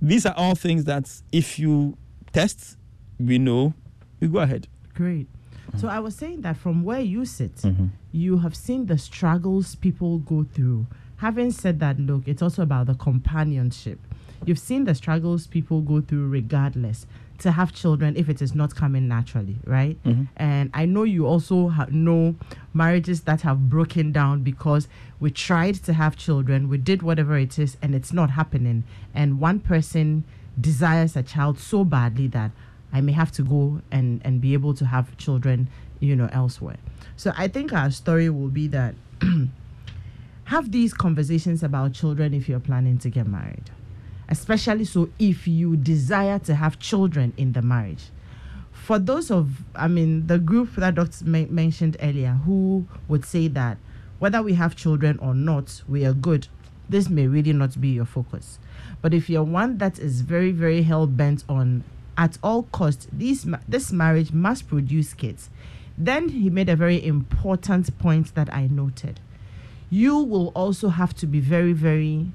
these 0.00 0.26
are 0.26 0.34
all 0.36 0.54
things 0.54 0.84
that 0.84 1.10
if 1.32 1.58
you 1.58 1.96
test, 2.32 2.76
we 3.18 3.38
know, 3.38 3.74
you 4.20 4.28
go 4.28 4.38
ahead. 4.38 4.68
Great. 4.94 5.26
So 5.76 5.88
I 5.88 5.98
was 5.98 6.14
saying 6.14 6.40
that 6.42 6.56
from 6.56 6.82
where 6.82 7.00
you 7.00 7.24
sit, 7.24 7.56
Mhm. 7.56 7.90
you 8.10 8.38
have 8.38 8.54
seen 8.56 8.86
the 8.86 8.96
struggles 8.98 9.74
people 9.74 10.18
go 10.18 10.44
through. 10.44 10.86
Having 11.16 11.50
said 11.52 11.80
that, 11.80 11.98
look, 12.00 12.26
it's 12.26 12.40
also 12.42 12.62
about 12.62 12.86
the 12.86 12.94
companionship. 12.94 13.98
You've 14.46 14.58
seen 14.58 14.84
the 14.84 14.94
struggles 14.94 15.46
people 15.46 15.82
go 15.82 16.00
through 16.00 16.28
regardless 16.28 17.06
to 17.38 17.52
have 17.52 17.72
children 17.72 18.14
if 18.16 18.28
it 18.28 18.42
is 18.42 18.54
not 18.54 18.74
coming 18.74 19.06
naturally, 19.06 19.58
right? 19.64 19.96
Mhm. 20.04 20.28
And 20.36 20.70
I 20.74 20.86
know 20.86 21.04
you 21.04 21.26
also 21.26 21.68
ha- 21.68 21.86
know 21.90 22.34
marriages 22.74 23.20
that 23.22 23.42
have 23.42 23.68
broken 23.68 24.10
down 24.12 24.42
because 24.42 24.88
we 25.20 25.30
tried 25.30 25.76
to 25.76 25.92
have 25.92 26.16
children, 26.16 26.68
we 26.68 26.78
did 26.78 27.02
whatever 27.02 27.38
it 27.38 27.58
is, 27.58 27.76
and 27.80 27.94
it's 27.94 28.12
not 28.12 28.30
happening. 28.30 28.82
And 29.14 29.38
one 29.40 29.60
person 29.60 30.24
desires 30.60 31.14
a 31.16 31.22
child 31.22 31.58
so 31.58 31.84
badly 31.84 32.26
that 32.28 32.50
I 32.92 33.00
may 33.00 33.12
have 33.12 33.30
to 33.32 33.42
go 33.42 33.80
and, 33.92 34.20
and 34.24 34.40
be 34.40 34.52
able 34.54 34.74
to 34.74 34.86
have 34.86 35.16
children, 35.16 35.68
you 36.00 36.16
know, 36.16 36.28
elsewhere. 36.32 36.78
So 37.16 37.32
I 37.36 37.46
think 37.48 37.72
our 37.72 37.90
story 37.90 38.28
will 38.30 38.48
be 38.48 38.66
that 38.68 38.94
have 40.44 40.72
these 40.72 40.94
conversations 40.94 41.62
about 41.62 41.92
children 41.92 42.32
if 42.34 42.48
you're 42.48 42.60
planning 42.60 42.98
to 42.98 43.10
get 43.10 43.26
married. 43.26 43.70
Especially 44.28 44.84
so 44.84 45.08
if 45.18 45.48
you 45.48 45.76
desire 45.76 46.38
to 46.40 46.54
have 46.54 46.78
children 46.78 47.32
in 47.36 47.52
the 47.52 47.62
marriage. 47.62 48.04
For 48.72 48.98
those 48.98 49.30
of, 49.30 49.62
I 49.74 49.88
mean, 49.88 50.26
the 50.26 50.38
group 50.38 50.74
that 50.76 50.94
Dr. 50.94 51.24
Ma- 51.24 51.46
mentioned 51.48 51.96
earlier 52.00 52.32
who 52.44 52.86
would 53.08 53.24
say 53.24 53.48
that 53.48 53.78
whether 54.18 54.42
we 54.42 54.54
have 54.54 54.76
children 54.76 55.18
or 55.18 55.34
not, 55.34 55.82
we 55.88 56.04
are 56.04 56.12
good, 56.12 56.48
this 56.88 57.08
may 57.08 57.26
really 57.26 57.52
not 57.52 57.80
be 57.80 57.88
your 57.88 58.04
focus. 58.04 58.58
But 59.00 59.14
if 59.14 59.30
you're 59.30 59.44
one 59.44 59.78
that 59.78 59.98
is 59.98 60.22
very, 60.22 60.52
very 60.52 60.82
hell 60.82 61.06
bent 61.06 61.44
on 61.48 61.84
at 62.16 62.38
all 62.42 62.64
costs, 62.64 63.06
these 63.12 63.46
this 63.68 63.92
marriage 63.92 64.32
must 64.32 64.68
produce 64.68 65.14
kids, 65.14 65.50
then 65.96 66.28
he 66.30 66.50
made 66.50 66.68
a 66.68 66.76
very 66.76 67.04
important 67.04 67.96
point 67.98 68.34
that 68.34 68.52
I 68.52 68.66
noted. 68.66 69.20
You 69.90 70.18
will 70.18 70.48
also 70.48 70.88
have 70.88 71.14
to 71.16 71.26
be 71.26 71.40
very, 71.40 71.72
very 71.72 72.26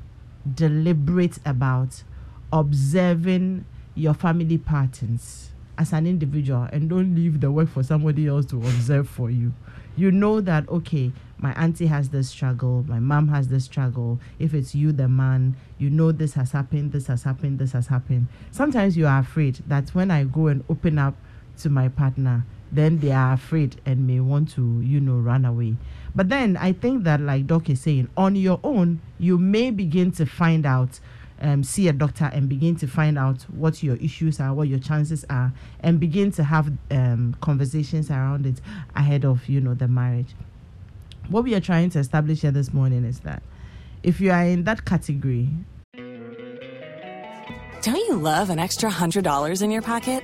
deliberate 0.52 1.40
about 1.46 2.04
observing 2.52 3.66
your 3.96 4.14
family 4.14 4.58
patterns 4.58 5.52
as 5.78 5.94
an 5.94 6.06
individual 6.06 6.68
and 6.72 6.90
don't 6.90 7.16
leave 7.16 7.40
the 7.42 7.52
work 7.52 7.70
for 7.70 7.84
somebody 7.84 8.28
else 8.28 8.46
to 8.46 8.58
observe 8.58 9.10
for 9.10 9.30
you. 9.30 9.54
You 9.96 10.12
know 10.12 10.42
that, 10.42 10.68
okay, 10.70 11.12
my 11.38 11.54
auntie 11.54 11.88
has 11.88 12.10
this 12.10 12.30
struggle, 12.30 12.84
my 12.88 13.00
mom 13.00 13.28
has 13.28 13.48
this 13.48 13.66
struggle. 13.66 14.20
If 14.40 14.54
it's 14.54 14.74
you, 14.74 14.92
the 14.92 15.08
man, 15.08 15.56
you 15.78 15.90
know 15.90 16.12
this 16.12 16.34
has 16.34 16.52
happened, 16.52 16.92
this 16.92 17.08
has 17.08 17.24
happened, 17.24 17.60
this 17.60 17.74
has 17.74 17.88
happened. 17.88 18.28
Sometimes 18.52 18.98
you 18.98 19.08
are 19.08 19.20
afraid 19.20 19.62
that 19.68 19.90
when 19.90 20.10
I 20.10 20.24
go 20.24 20.48
and 20.48 20.64
open 20.70 20.98
up 20.98 21.16
to 21.60 21.70
my 21.70 21.90
partner, 21.90 22.46
then 22.72 23.00
they 23.00 23.12
are 23.12 23.34
afraid 23.34 23.80
and 23.86 24.08
may 24.08 24.20
want 24.20 24.50
to, 24.52 24.82
you 24.82 25.00
know, 25.00 25.18
run 25.18 25.46
away. 25.46 25.76
But 26.16 26.30
then 26.30 26.58
I 26.58 26.74
think 26.74 27.04
that, 27.06 27.20
like 27.20 27.48
Doc 27.48 27.70
is 27.70 27.82
saying, 27.82 28.10
on 28.16 28.36
your 28.36 28.60
own, 28.64 29.02
you 29.20 29.38
may 29.38 29.72
begin 29.72 30.12
to 30.14 30.26
find 30.26 30.66
out. 30.66 31.00
Um, 31.42 31.62
see 31.62 31.90
a 31.90 31.94
doctor 31.94 32.30
and 32.32 32.48
begin 32.48 32.78
to 32.78 32.88
find 32.88 33.18
out 33.20 33.42
what 33.50 33.84
your 33.84 33.98
issues 33.98 34.40
are, 34.40 34.54
what 34.54 34.70
your 34.70 34.80
chances 34.80 35.26
are, 35.30 35.52
and 35.82 36.00
begin 36.00 36.32
to 36.34 36.44
have 36.44 36.72
um, 36.90 37.36
conversations 37.42 38.10
around 38.10 38.46
it 38.46 38.62
ahead 38.96 39.26
of 39.26 39.50
you 39.50 39.60
know 39.60 39.74
the 39.74 39.90
marriage. 39.90 40.36
What 41.28 41.44
we 41.44 41.54
are 41.54 41.60
trying 41.60 41.90
to 41.90 42.00
establish 42.00 42.42
here 42.42 42.52
this 42.52 42.72
morning 42.74 43.04
is 43.04 43.22
that 43.22 43.44
if 44.04 44.22
you 44.22 44.32
are 44.32 44.46
in 44.46 44.64
that 44.66 44.86
category, 44.86 45.50
Don't 47.84 47.98
you 47.98 48.16
love 48.16 48.50
an 48.50 48.60
extra 48.60 48.90
$100 48.90 49.62
in 49.62 49.70
your 49.70 49.82
pocket? 49.82 50.24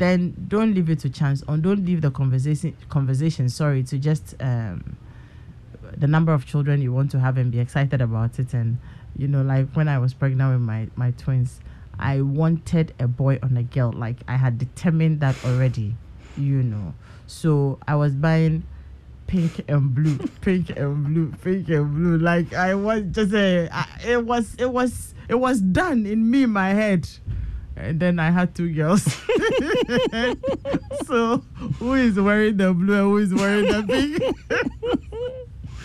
Then 0.00 0.46
don't 0.48 0.74
leave 0.74 0.88
it 0.88 1.00
to 1.00 1.10
chance, 1.10 1.44
or 1.46 1.58
don't 1.58 1.84
leave 1.84 2.00
the 2.00 2.10
conversation 2.10 2.74
conversation. 2.88 3.50
Sorry, 3.50 3.82
to 3.82 3.98
just 3.98 4.34
um, 4.40 4.96
the 5.94 6.06
number 6.06 6.32
of 6.32 6.46
children 6.46 6.80
you 6.80 6.90
want 6.90 7.10
to 7.10 7.20
have 7.20 7.36
and 7.36 7.52
be 7.52 7.60
excited 7.60 8.00
about 8.00 8.38
it. 8.38 8.54
And 8.54 8.78
you 9.14 9.28
know, 9.28 9.42
like 9.42 9.68
when 9.74 9.88
I 9.88 9.98
was 9.98 10.14
pregnant 10.14 10.52
with 10.52 10.62
my 10.62 10.88
my 10.96 11.10
twins, 11.10 11.60
I 11.98 12.22
wanted 12.22 12.94
a 12.98 13.06
boy 13.06 13.40
on 13.42 13.58
a 13.58 13.62
girl. 13.62 13.92
Like 13.92 14.16
I 14.26 14.36
had 14.36 14.56
determined 14.56 15.20
that 15.20 15.36
already, 15.44 15.94
you 16.34 16.62
know. 16.62 16.94
So 17.26 17.78
I 17.86 17.96
was 17.96 18.14
buying 18.14 18.64
pink 19.26 19.62
and 19.68 19.94
blue, 19.94 20.16
pink 20.40 20.70
and 20.70 21.04
blue, 21.04 21.32
pink 21.42 21.68
and 21.68 21.94
blue. 21.94 22.16
Like 22.16 22.54
I 22.54 22.74
was 22.74 23.02
just 23.10 23.34
a, 23.34 23.68
I, 23.70 23.86
it 24.02 24.24
was, 24.24 24.54
it 24.58 24.72
was, 24.72 25.14
it 25.28 25.34
was 25.34 25.60
done 25.60 26.06
in 26.06 26.30
me, 26.30 26.46
my 26.46 26.70
head. 26.70 27.06
And 27.80 27.98
then 27.98 28.18
I 28.18 28.30
had 28.30 28.54
two 28.54 28.72
girls. 28.72 29.02
so 31.06 31.38
who 31.78 31.94
is 31.94 32.20
wearing 32.20 32.56
the 32.58 32.74
blue 32.74 32.94
and 32.94 33.02
who 33.02 33.18
is 33.18 33.34
wearing 33.34 33.64
the 33.66 33.82
pink? 33.82 34.22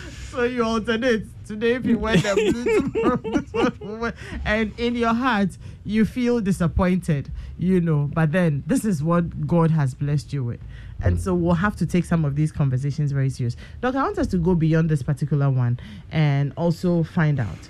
so 0.30 0.44
you 0.44 0.62
alternate. 0.62 1.24
Today, 1.46 1.74
if 1.74 1.86
you 1.86 1.96
wear 1.96 2.16
the 2.16 2.34
blue, 2.34 2.90
tomorrow 2.90 3.40
this 3.40 3.52
one 3.52 3.72
will 3.80 3.98
wear- 3.98 4.14
and 4.44 4.78
in 4.80 4.96
your 4.96 5.14
heart 5.14 5.50
you 5.84 6.04
feel 6.04 6.40
disappointed, 6.40 7.30
you 7.56 7.80
know. 7.80 8.10
But 8.12 8.32
then 8.32 8.64
this 8.66 8.84
is 8.84 9.02
what 9.02 9.46
God 9.46 9.70
has 9.70 9.94
blessed 9.94 10.32
you 10.32 10.42
with. 10.42 10.60
And 11.02 11.20
so 11.20 11.34
we'll 11.34 11.54
have 11.54 11.76
to 11.76 11.86
take 11.86 12.04
some 12.04 12.24
of 12.24 12.34
these 12.34 12.50
conversations 12.50 13.12
very 13.12 13.30
serious. 13.30 13.56
Doc, 13.80 13.94
I 13.94 14.02
want 14.02 14.18
us 14.18 14.26
to 14.28 14.38
go 14.38 14.54
beyond 14.54 14.88
this 14.88 15.02
particular 15.02 15.48
one 15.50 15.78
and 16.10 16.52
also 16.56 17.04
find 17.04 17.38
out. 17.38 17.68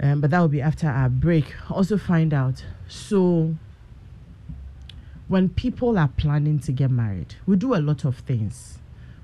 Um, 0.00 0.20
but 0.20 0.30
that 0.30 0.40
will 0.40 0.48
be 0.48 0.60
after 0.60 0.88
our 0.88 1.08
break. 1.08 1.54
Also 1.70 1.96
find 1.96 2.34
out. 2.34 2.64
So 2.92 3.56
when 5.26 5.48
people 5.48 5.98
are 5.98 6.08
planning 6.08 6.58
to 6.58 6.72
get 6.72 6.90
married, 6.90 7.36
we 7.46 7.56
do 7.56 7.74
a 7.74 7.80
lot 7.80 8.04
of 8.04 8.18
things. 8.18 8.80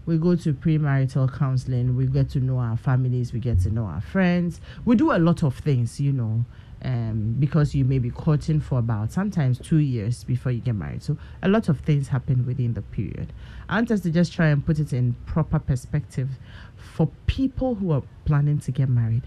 We 0.07 0.17
go 0.17 0.37
to 0.37 0.55
premarital 0.55 1.37
counseling, 1.37 1.95
we 1.95 2.07
get 2.07 2.31
to 2.31 2.41
know 2.41 2.57
our 2.57 2.79
families, 2.79 3.35
we 3.35 3.41
get 3.41 3.61
to 3.61 3.71
know 3.71 3.85
our 3.85 4.01
friends. 4.01 4.63
We 4.87 4.97
do 4.97 5.13
a 5.13 5.19
lot 5.19 5.43
of 5.43 5.55
things, 5.59 6.01
you 6.01 6.13
know, 6.13 6.47
um, 6.81 7.37
because 7.39 7.75
you 7.75 7.85
may 7.85 7.99
be 7.99 8.09
courting 8.09 8.59
for 8.59 8.79
about 8.79 9.13
sometimes 9.13 9.59
two 9.59 9.81
years 9.81 10.25
before 10.25 10.51
you 10.51 10.63
get 10.63 10.75
married. 10.75 11.03
So 11.03 11.19
a 11.43 11.49
lot 11.49 11.69
of 11.69 11.81
things 11.81 12.09
happen 12.09 12.47
within 12.47 12.73
the 12.73 12.81
period. 12.81 13.35
I 13.69 13.75
want 13.75 13.91
us 13.91 14.01
to 14.01 14.11
just 14.11 14.33
try 14.33 14.47
and 14.47 14.65
put 14.65 14.79
it 14.79 14.95
in 14.95 15.15
proper 15.27 15.59
perspective 15.59 16.31
for 16.75 17.11
people 17.27 17.75
who 17.75 17.93
are 17.93 18.03
planning 18.25 18.61
to 18.61 18.73
get 18.73 18.89
married. 18.89 19.25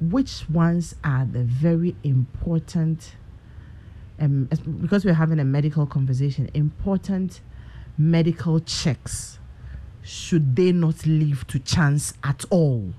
Which 0.00 0.50
ones 0.50 0.96
are 1.04 1.26
the 1.26 1.44
very 1.44 1.94
important 2.02 3.14
um, 4.20 4.48
because 4.80 5.04
we're 5.04 5.14
having 5.14 5.40
a 5.40 5.44
medical 5.44 5.86
conversation, 5.86 6.50
important 6.54 7.40
medical 7.96 8.60
checks 8.60 9.38
should 10.02 10.56
they 10.56 10.72
not 10.72 11.06
leave 11.06 11.46
to 11.48 11.58
chance 11.58 12.14
at 12.22 12.44
all? 12.50 12.92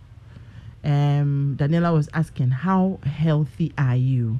Um, 0.84 1.56
Daniela 1.60 1.94
was 1.94 2.10
asking, 2.14 2.50
How 2.50 3.00
healthy 3.04 3.72
are 3.78 3.96
you? 3.96 4.40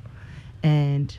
And 0.64 1.16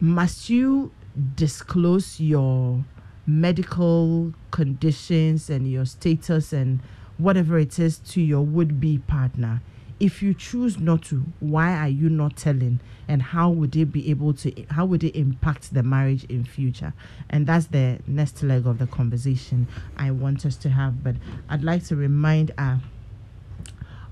must 0.00 0.48
you 0.50 0.92
disclose 1.34 2.20
your 2.20 2.84
medical 3.26 4.32
conditions 4.50 5.50
and 5.50 5.70
your 5.70 5.84
status 5.84 6.52
and 6.52 6.80
whatever 7.18 7.58
it 7.58 7.78
is 7.78 7.98
to 7.98 8.20
your 8.20 8.42
would 8.42 8.80
be 8.80 8.98
partner? 8.98 9.62
If 10.00 10.22
you 10.22 10.32
choose 10.32 10.78
not 10.78 11.02
to, 11.06 11.24
why 11.40 11.74
are 11.74 11.88
you 11.88 12.08
not 12.08 12.36
telling? 12.36 12.78
And 13.08 13.20
how 13.20 13.50
would 13.50 13.74
it 13.74 13.86
be 13.86 14.10
able 14.10 14.32
to, 14.34 14.64
how 14.70 14.86
would 14.86 15.02
it 15.02 15.16
impact 15.16 15.74
the 15.74 15.82
marriage 15.82 16.24
in 16.24 16.44
future? 16.44 16.92
And 17.30 17.46
that's 17.46 17.66
the 17.66 17.98
next 18.06 18.42
leg 18.42 18.66
of 18.66 18.78
the 18.78 18.86
conversation 18.86 19.66
I 19.96 20.12
want 20.12 20.46
us 20.46 20.56
to 20.56 20.68
have. 20.68 21.02
But 21.02 21.16
I'd 21.48 21.64
like 21.64 21.84
to 21.86 21.96
remind 21.96 22.52
our 22.58 22.80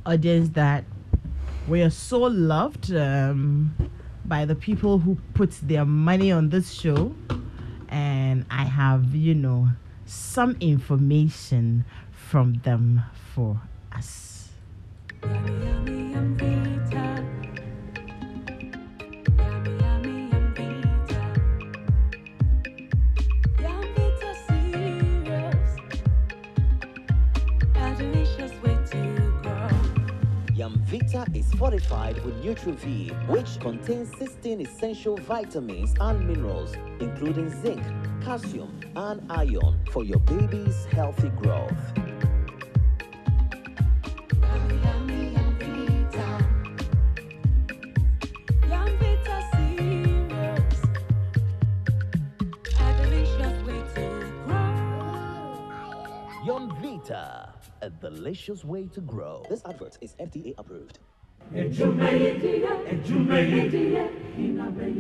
audience 0.05 0.49
that 0.51 0.85
we 1.69 1.83
are 1.83 1.91
so 1.91 2.21
loved 2.23 2.93
um, 2.93 3.75
by 4.25 4.45
the 4.45 4.55
people 4.55 4.99
who 4.99 5.19
put 5.35 5.53
their 5.63 5.85
money 5.85 6.33
on 6.33 6.49
this 6.49 6.73
show. 6.73 7.15
And 7.89 8.45
I 8.51 8.65
have, 8.65 9.15
you 9.15 9.35
know, 9.35 9.69
some 10.05 10.57
information 10.61 11.85
from 12.11 12.55
them 12.65 13.03
for 13.35 13.61
us. 13.93 14.36
Yamvita 30.57 31.37
is 31.37 31.53
fortified 31.55 32.25
with 32.25 32.43
Nutri-V, 32.43 33.09
which 33.29 33.61
contains 33.61 34.11
16 34.19 34.61
essential 34.61 35.17
vitamins 35.17 35.95
and 36.01 36.27
minerals, 36.27 36.75
including 36.99 37.51
zinc, 37.63 37.83
calcium, 38.23 38.81
and 38.97 39.21
iron 39.31 39.79
for 39.93 40.03
your 40.03 40.19
baby's 40.21 40.87
healthy 40.87 41.29
growth. 41.29 42.06
Yamvita, 57.07 57.53
a 57.83 57.91
delicious 57.91 58.65
way 58.65 58.87
to 58.89 59.01
grow. 59.01 59.45
This 59.49 59.63
advert 59.67 59.99
is 60.01 60.15
FDA 60.21 60.55
approved. 60.59 60.99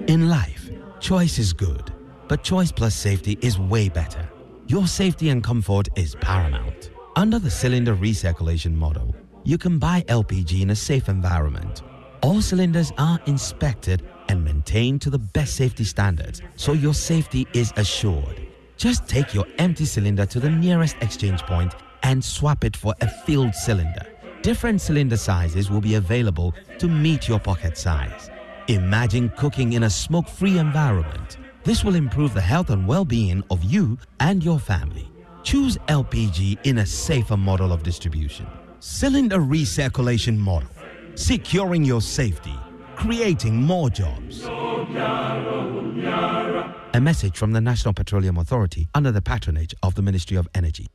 In 0.08 0.28
life, 0.28 0.70
choice 1.00 1.38
is 1.38 1.52
good, 1.52 1.92
but 2.28 2.42
choice 2.44 2.70
plus 2.70 2.94
safety 2.94 3.38
is 3.40 3.58
way 3.58 3.88
better. 3.88 4.28
Your 4.68 4.86
safety 4.86 5.30
and 5.30 5.42
comfort 5.42 5.88
is 5.96 6.14
paramount. 6.16 6.90
Under 7.16 7.38
the 7.38 7.50
cylinder 7.50 7.96
recirculation 7.96 8.74
model, 8.74 9.14
you 9.44 9.58
can 9.58 9.78
buy 9.78 10.04
LPG 10.08 10.62
in 10.62 10.70
a 10.70 10.76
safe 10.76 11.08
environment. 11.08 11.82
All 12.22 12.40
cylinders 12.40 12.92
are 12.98 13.20
inspected 13.26 14.02
and 14.28 14.44
maintained 14.44 15.02
to 15.02 15.10
the 15.10 15.18
best 15.18 15.54
safety 15.54 15.84
standards, 15.84 16.42
so 16.56 16.72
your 16.72 16.94
safety 16.94 17.46
is 17.52 17.72
assured. 17.76 18.46
Just 18.76 19.08
take 19.08 19.32
your 19.32 19.46
empty 19.58 19.84
cylinder 19.84 20.26
to 20.26 20.40
the 20.40 20.50
nearest 20.50 20.96
exchange 21.00 21.42
point 21.42 21.74
and 22.02 22.24
swap 22.24 22.64
it 22.64 22.76
for 22.76 22.94
a 23.00 23.08
filled 23.08 23.54
cylinder. 23.54 24.06
Different 24.42 24.80
cylinder 24.80 25.16
sizes 25.16 25.70
will 25.70 25.80
be 25.80 25.96
available 25.96 26.54
to 26.78 26.88
meet 26.88 27.28
your 27.28 27.40
pocket 27.40 27.76
size. 27.76 28.30
Imagine 28.68 29.28
cooking 29.36 29.72
in 29.74 29.84
a 29.84 29.90
smoke 29.90 30.28
free 30.28 30.58
environment. 30.58 31.36
This 31.64 31.82
will 31.84 31.94
improve 31.96 32.34
the 32.34 32.40
health 32.40 32.70
and 32.70 32.86
well 32.86 33.04
being 33.04 33.42
of 33.50 33.62
you 33.64 33.98
and 34.20 34.44
your 34.44 34.58
family. 34.58 35.10
Choose 35.42 35.78
LPG 35.88 36.58
in 36.64 36.78
a 36.78 36.86
safer 36.86 37.36
model 37.36 37.72
of 37.72 37.82
distribution. 37.82 38.46
Cylinder 38.80 39.38
recirculation 39.38 40.36
model, 40.36 40.68
securing 41.14 41.84
your 41.84 42.00
safety, 42.00 42.54
creating 42.96 43.62
more 43.62 43.90
jobs. 43.90 44.44
A 46.94 47.00
message 47.00 47.36
from 47.36 47.52
the 47.52 47.60
National 47.60 47.94
Petroleum 47.94 48.38
Authority 48.38 48.88
under 48.94 49.12
the 49.12 49.22
patronage 49.22 49.74
of 49.82 49.94
the 49.94 50.02
Ministry 50.02 50.36
of 50.36 50.48
Energy. 50.54 50.86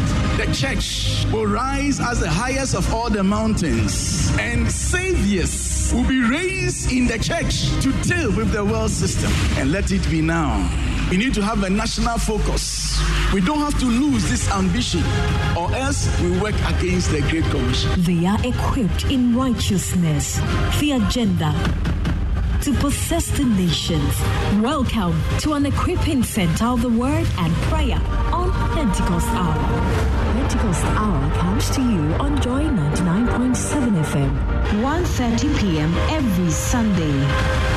That 0.00 0.38
the 0.38 0.52
church 0.52 1.24
will 1.32 1.46
rise 1.46 2.00
as 2.00 2.20
the 2.20 2.28
highest 2.28 2.74
of 2.74 2.92
all 2.92 3.08
the 3.08 3.22
mountains, 3.22 4.30
and 4.40 4.70
saviors 4.70 5.92
will 5.94 6.06
be 6.08 6.20
raised 6.20 6.90
in 6.90 7.06
the 7.06 7.18
church 7.18 7.68
to 7.80 7.92
deal 8.02 8.34
with 8.36 8.50
the 8.50 8.64
world 8.64 8.90
system. 8.90 9.30
And 9.56 9.70
let 9.70 9.92
it 9.92 10.08
be 10.10 10.20
now. 10.20 10.68
We 11.10 11.16
need 11.16 11.34
to 11.34 11.42
have 11.42 11.62
a 11.62 11.70
national 11.70 12.18
focus. 12.18 13.00
We 13.32 13.40
don't 13.40 13.60
have 13.60 13.78
to 13.80 13.86
lose 13.86 14.28
this 14.28 14.50
ambition, 14.50 15.04
or 15.56 15.72
else 15.74 16.08
we 16.20 16.40
work 16.40 16.56
against 16.66 17.10
the 17.10 17.20
Great 17.30 17.44
Commission. 17.44 17.90
They 17.98 18.26
are 18.26 18.38
equipped 18.44 19.04
in 19.04 19.36
righteousness, 19.36 20.40
the 20.80 20.92
agenda 20.92 21.54
to 22.64 22.72
possess 22.72 23.28
the 23.36 23.44
nations. 23.44 24.18
Welcome 24.62 25.20
to 25.40 25.52
an 25.52 25.66
equipping 25.66 26.22
center 26.22 26.64
of 26.64 26.80
the 26.80 26.88
word 26.88 27.26
and 27.36 27.52
prayer 27.68 28.00
on 28.32 28.50
Pentecost 28.72 29.28
Hour. 29.28 30.32
Pentecost 30.32 30.82
Hour 30.84 31.30
comes 31.34 31.68
to 31.76 31.82
you 31.82 32.00
on 32.14 32.40
Joy 32.40 32.64
99.7 32.64 34.02
FM, 34.04 34.34
1.30 34.80 35.60
p.m. 35.60 35.94
every 36.08 36.50
Sunday. 36.50 37.73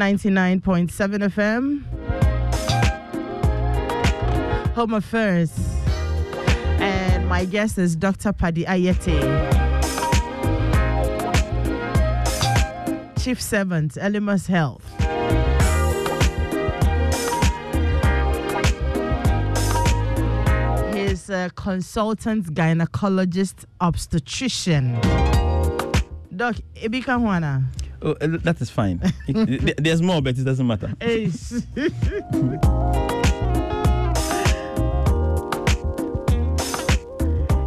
Ninety-nine 0.00 0.62
point 0.62 0.90
seven 0.90 1.20
FM. 1.20 1.84
Home 4.74 4.94
Affairs. 4.94 5.52
And 6.80 7.28
my 7.28 7.44
guest 7.44 7.76
is 7.76 7.96
Dr. 7.96 8.32
Paddy 8.32 8.64
Ayete. 8.64 9.20
Chief 13.22 13.38
Servant, 13.42 13.92
Elimus 13.96 14.46
Health. 14.46 14.86
He's 20.94 21.28
a 21.28 21.50
consultant 21.54 22.54
gynecologist 22.54 23.66
obstetrician. 23.82 24.94
Doc, 26.34 26.56
Ibika 26.76 27.20
Juana. 27.20 27.64
Oh, 28.02 28.12
uh, 28.12 28.38
that 28.42 28.60
is 28.60 28.70
fine. 28.70 29.00
There's 29.78 30.00
more, 30.00 30.22
but 30.22 30.38
it 30.38 30.44
doesn't 30.44 30.66
matter. 30.66 30.94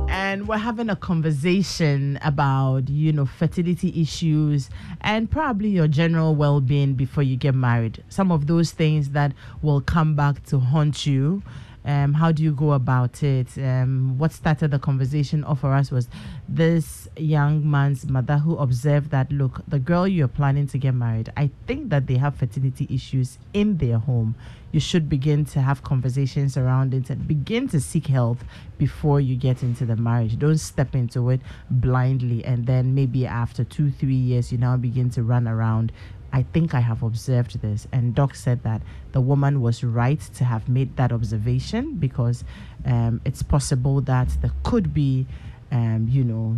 And 0.10 0.48
we're 0.48 0.58
having 0.58 0.90
a 0.90 0.96
conversation 0.96 2.18
about, 2.24 2.90
you 2.90 3.14
know, 3.14 3.28
fertility 3.28 4.02
issues 4.02 4.72
and 5.02 5.30
probably 5.30 5.70
your 5.70 5.88
general 5.88 6.34
well 6.34 6.60
being 6.60 6.96
before 6.96 7.22
you 7.22 7.36
get 7.36 7.54
married. 7.54 8.04
Some 8.10 8.32
of 8.32 8.48
those 8.48 8.72
things 8.72 9.12
that 9.12 9.34
will 9.62 9.82
come 9.82 10.16
back 10.16 10.44
to 10.48 10.58
haunt 10.58 11.06
you. 11.06 11.44
Um, 11.86 12.14
how 12.14 12.32
do 12.32 12.44
you 12.44 12.54
go 12.54 12.72
about 12.74 13.24
it? 13.24 13.58
Um, 13.58 14.18
what 14.18 14.32
started 14.32 14.72
the 14.72 14.80
conversation 14.80 15.44
off 15.44 15.62
for 15.62 15.74
us 15.74 15.92
was 15.92 16.08
this 16.48 17.08
young 17.18 17.70
man's 17.70 18.08
mother 18.08 18.38
who 18.38 18.58
observed 18.58 19.12
that 19.12 19.32
look, 19.32 19.62
the 19.68 19.80
girl 19.80 20.08
you're 20.08 20.28
planning 20.28 20.68
to 20.68 20.78
get 20.78 20.94
married, 20.94 21.32
I 21.36 21.50
think 21.68 21.90
that 21.90 22.08
they 22.08 22.16
have 22.18 22.36
fertility 22.36 22.88
issues 22.90 23.38
in 23.54 23.78
their 23.78 23.98
home. 23.98 24.36
You 24.72 24.80
should 24.80 25.08
begin 25.08 25.46
to 25.46 25.62
have 25.62 25.84
conversations 25.84 26.58
around 26.58 26.96
it 26.96 27.10
and 27.12 27.28
begin 27.28 27.68
to 27.70 27.80
seek 27.80 28.08
help 28.08 28.40
before 28.80 29.22
you 29.22 29.36
get 29.36 29.62
into 29.62 29.86
the 29.86 29.96
marriage. 29.96 30.40
Don't 30.40 30.58
step 30.58 30.96
into 30.96 31.30
it 31.30 31.42
blindly 31.70 32.44
and 32.44 32.66
then 32.66 32.96
maybe 32.96 33.28
after 33.28 33.64
two, 33.64 33.92
three 33.92 34.16
years, 34.16 34.52
you 34.52 34.58
now 34.58 34.76
begin 34.78 35.12
to 35.12 35.22
run 35.22 35.48
around 35.48 35.92
I 36.34 36.42
think 36.42 36.74
I 36.74 36.80
have 36.80 37.04
observed 37.04 37.62
this. 37.62 37.88
And 37.92 38.16
Doc 38.16 38.34
said 38.34 38.64
that 38.64 38.82
the 39.12 39.22
woman 39.22 39.62
was 39.62 39.84
right 39.84 40.20
to 40.20 40.44
have 40.44 40.68
made 40.68 40.98
that 40.98 41.12
observation 41.12 41.94
because 41.96 42.44
um, 42.86 43.22
it's 43.24 43.44
possible 43.44 44.02
that 44.02 44.30
there 44.42 44.52
could 44.64 44.96
be, 44.96 45.28
um, 45.72 46.08
you 46.10 46.24
know, 46.24 46.58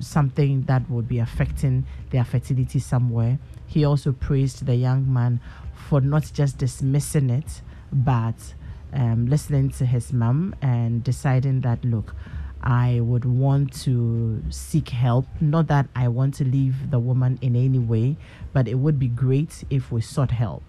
something 0.00 0.62
that 0.62 0.90
would 0.90 1.06
be 1.06 1.20
affecting 1.20 1.86
their 2.10 2.24
fertility 2.24 2.80
somewhere. 2.80 3.38
He 3.68 3.84
also 3.84 4.10
praised 4.10 4.66
the 4.66 4.74
young 4.74 5.10
man 5.10 5.40
for 5.88 6.00
not 6.00 6.30
just 6.34 6.58
dismissing 6.58 7.30
it, 7.30 7.62
but 7.92 8.54
um, 8.92 9.26
listening 9.26 9.70
to 9.70 9.86
his 9.86 10.12
mom 10.12 10.56
and 10.60 11.04
deciding 11.04 11.60
that, 11.60 11.84
look, 11.84 12.14
I 12.62 13.00
would 13.00 13.24
want 13.24 13.72
to 13.82 14.42
seek 14.50 14.88
help. 14.88 15.26
Not 15.40 15.66
that 15.68 15.88
I 15.96 16.08
want 16.08 16.34
to 16.34 16.44
leave 16.44 16.90
the 16.90 16.98
woman 16.98 17.38
in 17.42 17.56
any 17.56 17.78
way, 17.78 18.16
but 18.52 18.68
it 18.68 18.74
would 18.74 18.98
be 18.98 19.08
great 19.08 19.64
if 19.70 19.90
we 19.90 20.00
sought 20.00 20.30
help. 20.30 20.62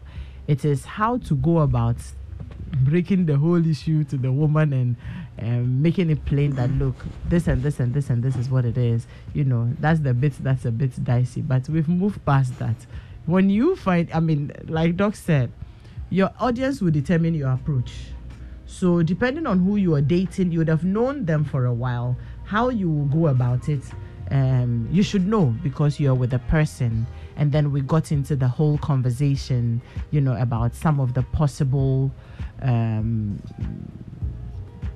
It 0.48 0.66
is 0.66 0.86
how 0.86 1.18
to 1.20 1.36
go 1.36 1.60
about 1.60 1.98
breaking 2.84 3.28
the 3.28 3.38
whole 3.38 3.66
issue 3.66 4.04
to 4.06 4.18
the 4.18 4.32
woman 4.32 4.74
and 4.74 4.96
um, 5.40 5.82
making 5.82 6.10
it 6.10 6.26
plain 6.26 6.56
that 6.56 6.72
look, 6.72 6.96
this 7.30 7.48
and 7.48 7.62
this 7.62 7.80
and 7.80 7.94
this 7.94 8.10
and 8.10 8.24
this 8.24 8.36
is 8.36 8.50
what 8.50 8.66
it 8.66 8.78
is. 8.78 9.08
You 9.34 9.44
know, 9.44 9.72
that's 9.80 10.00
the 10.00 10.14
bit 10.14 10.34
that's 10.44 10.66
a 10.66 10.72
bit 10.72 11.04
dicey, 11.04 11.42
but 11.42 11.70
we've 11.70 11.88
moved 11.90 12.26
past 12.26 12.58
that. 12.60 12.76
When 13.26 13.50
you 13.50 13.76
find, 13.76 14.10
I 14.14 14.20
mean, 14.20 14.52
like 14.66 14.98
Doc 14.98 15.16
said, 15.16 15.52
your 16.10 16.32
audience 16.40 16.82
will 16.82 16.92
determine 16.92 17.36
your 17.36 17.52
approach. 17.52 17.92
So 18.74 19.04
depending 19.04 19.46
on 19.46 19.60
who 19.60 19.76
you 19.76 19.94
are 19.94 20.02
dating, 20.02 20.52
you 20.52 20.58
would 20.58 20.68
have 20.68 20.84
known 20.84 21.26
them 21.26 21.46
for 21.46 21.66
a 21.66 21.74
while. 21.74 22.18
How 22.44 22.70
you 22.70 22.90
will 22.90 23.06
go 23.06 23.28
about 23.28 23.70
it, 23.70 23.84
um, 24.32 24.90
you 24.92 25.04
should 25.04 25.28
know 25.28 25.56
because 25.62 26.00
you're 26.00 26.16
with 26.16 26.34
a 26.34 26.40
person. 26.40 27.06
And 27.36 27.52
then 27.52 27.72
we 27.72 27.82
got 27.82 28.12
into 28.12 28.36
the 28.36 28.48
whole 28.48 28.80
conversation, 28.80 29.80
you 30.10 30.22
know, 30.22 30.36
about 30.36 30.74
some 30.74 31.00
of 31.00 31.14
the 31.14 31.22
possible 31.22 32.12
um, 32.64 33.40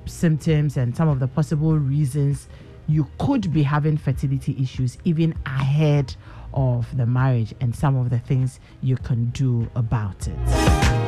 symptoms 0.06 0.76
and 0.76 0.96
some 0.96 1.08
of 1.08 1.20
the 1.20 1.28
possible 1.28 1.78
reasons 1.78 2.48
you 2.88 3.06
could 3.18 3.52
be 3.52 3.62
having 3.62 3.96
fertility 3.96 4.56
issues 4.60 4.98
even 5.04 5.32
ahead 5.46 6.16
of 6.52 6.96
the 6.96 7.06
marriage 7.06 7.54
and 7.60 7.76
some 7.76 7.96
of 7.96 8.10
the 8.10 8.18
things 8.18 8.58
you 8.80 8.96
can 8.96 9.26
do 9.26 9.70
about 9.76 10.26
it. 10.26 11.07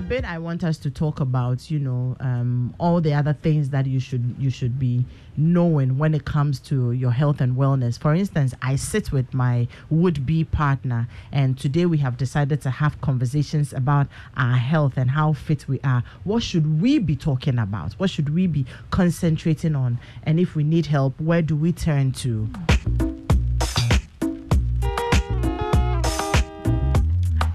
A 0.00 0.02
bit, 0.02 0.24
I 0.24 0.38
want 0.38 0.64
us 0.64 0.78
to 0.78 0.90
talk 0.90 1.20
about, 1.20 1.70
you 1.70 1.78
know, 1.78 2.16
um, 2.20 2.74
all 2.78 3.02
the 3.02 3.12
other 3.12 3.34
things 3.34 3.68
that 3.68 3.84
you 3.84 4.00
should 4.00 4.34
you 4.38 4.48
should 4.48 4.78
be 4.78 5.04
knowing 5.36 5.98
when 5.98 6.14
it 6.14 6.24
comes 6.24 6.58
to 6.60 6.92
your 6.92 7.10
health 7.10 7.42
and 7.42 7.54
wellness. 7.54 8.00
For 8.00 8.14
instance, 8.14 8.54
I 8.62 8.76
sit 8.76 9.12
with 9.12 9.34
my 9.34 9.68
would-be 9.90 10.44
partner, 10.44 11.06
and 11.30 11.58
today 11.58 11.84
we 11.84 11.98
have 11.98 12.16
decided 12.16 12.62
to 12.62 12.70
have 12.70 12.98
conversations 13.02 13.74
about 13.74 14.06
our 14.38 14.56
health 14.56 14.94
and 14.96 15.10
how 15.10 15.34
fit 15.34 15.68
we 15.68 15.78
are. 15.80 16.02
What 16.24 16.42
should 16.42 16.80
we 16.80 16.98
be 16.98 17.14
talking 17.14 17.58
about? 17.58 17.92
What 17.94 18.08
should 18.08 18.34
we 18.34 18.46
be 18.46 18.64
concentrating 18.90 19.76
on? 19.76 19.98
And 20.22 20.40
if 20.40 20.56
we 20.56 20.64
need 20.64 20.86
help, 20.86 21.20
where 21.20 21.42
do 21.42 21.54
we 21.54 21.72
turn 21.72 22.12
to? 22.12 22.48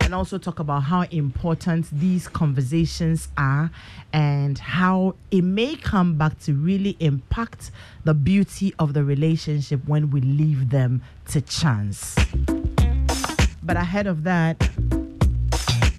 And 0.05 0.13
also 0.13 0.37
talk 0.37 0.59
about 0.59 0.83
how 0.83 1.01
important 1.09 1.89
these 1.91 2.27
conversations 2.27 3.27
are 3.39 3.71
and 4.13 4.59
how 4.59 5.15
it 5.31 5.41
may 5.41 5.75
come 5.75 6.15
back 6.15 6.37
to 6.39 6.53
really 6.53 6.95
impact 6.99 7.71
the 8.03 8.13
beauty 8.13 8.71
of 8.77 8.93
the 8.93 9.03
relationship 9.03 9.81
when 9.87 10.11
we 10.11 10.21
leave 10.21 10.69
them 10.69 11.01
to 11.27 11.41
chance. 11.41 12.15
But 13.63 13.77
ahead 13.77 14.05
of 14.05 14.23
that, 14.25 14.69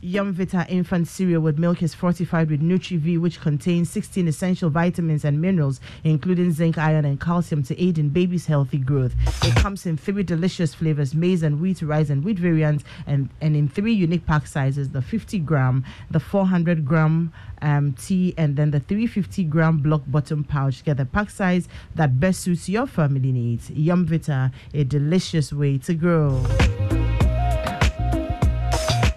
Yum 0.07 0.33
Vita 0.33 0.65
infant 0.69 1.09
cereal 1.09 1.43
with 1.43 1.59
milk 1.59 1.83
is 1.83 1.93
fortified 1.93 2.49
with 2.49 2.63
Nutri-V, 2.63 3.19
which 3.19 3.41
contains 3.41 3.91
16 3.91 4.29
essential 4.29 4.71
vitamins 4.71 5.25
and 5.25 5.41
minerals, 5.41 5.81
including 6.05 6.53
zinc, 6.53 6.79
iron, 6.79 7.05
and 7.05 7.21
calcium 7.21 7.65
to 7.65 7.83
aid 7.83 7.99
in 7.99 8.11
baby's 8.11 8.47
healthy 8.47 8.79
growth. 8.79 9.17
It 9.43 9.57
comes 9.57 9.85
in 9.85 9.97
three 9.97 10.23
delicious 10.23 10.75
flavors: 10.75 11.13
maize 11.13 11.43
and 11.43 11.61
wheat, 11.61 11.83
rice 11.83 12.09
and 12.09 12.25
wheat 12.25 12.39
variants, 12.39 12.85
and, 13.09 13.31
and 13.41 13.57
in 13.57 13.69
three 13.69 13.95
unique 13.95 14.25
pack 14.27 14.47
sizes: 14.47 14.91
the 14.91 15.03
50 15.03 15.41
gram, 15.41 15.85
the 16.09 16.21
400 16.21 16.85
gram 16.85 17.33
um, 17.61 17.93
tea, 17.95 18.33
and 18.39 18.55
then 18.55 18.71
the 18.71 18.79
350 18.79 19.43
gram 19.43 19.79
block 19.79 20.03
bottom 20.07 20.45
pouch. 20.45 20.85
Get 20.85 20.99
the 20.99 21.07
pack 21.07 21.31
size 21.31 21.67
that 21.97 22.21
best 22.21 22.43
suits 22.43 22.69
your 22.69 22.87
family 22.87 23.33
needs. 23.33 23.71
Yum 23.71 24.07
Vita, 24.07 24.53
a 24.73 24.85
delicious 24.85 25.53
way 25.53 25.79
to 25.79 25.95
grow. 25.95 26.47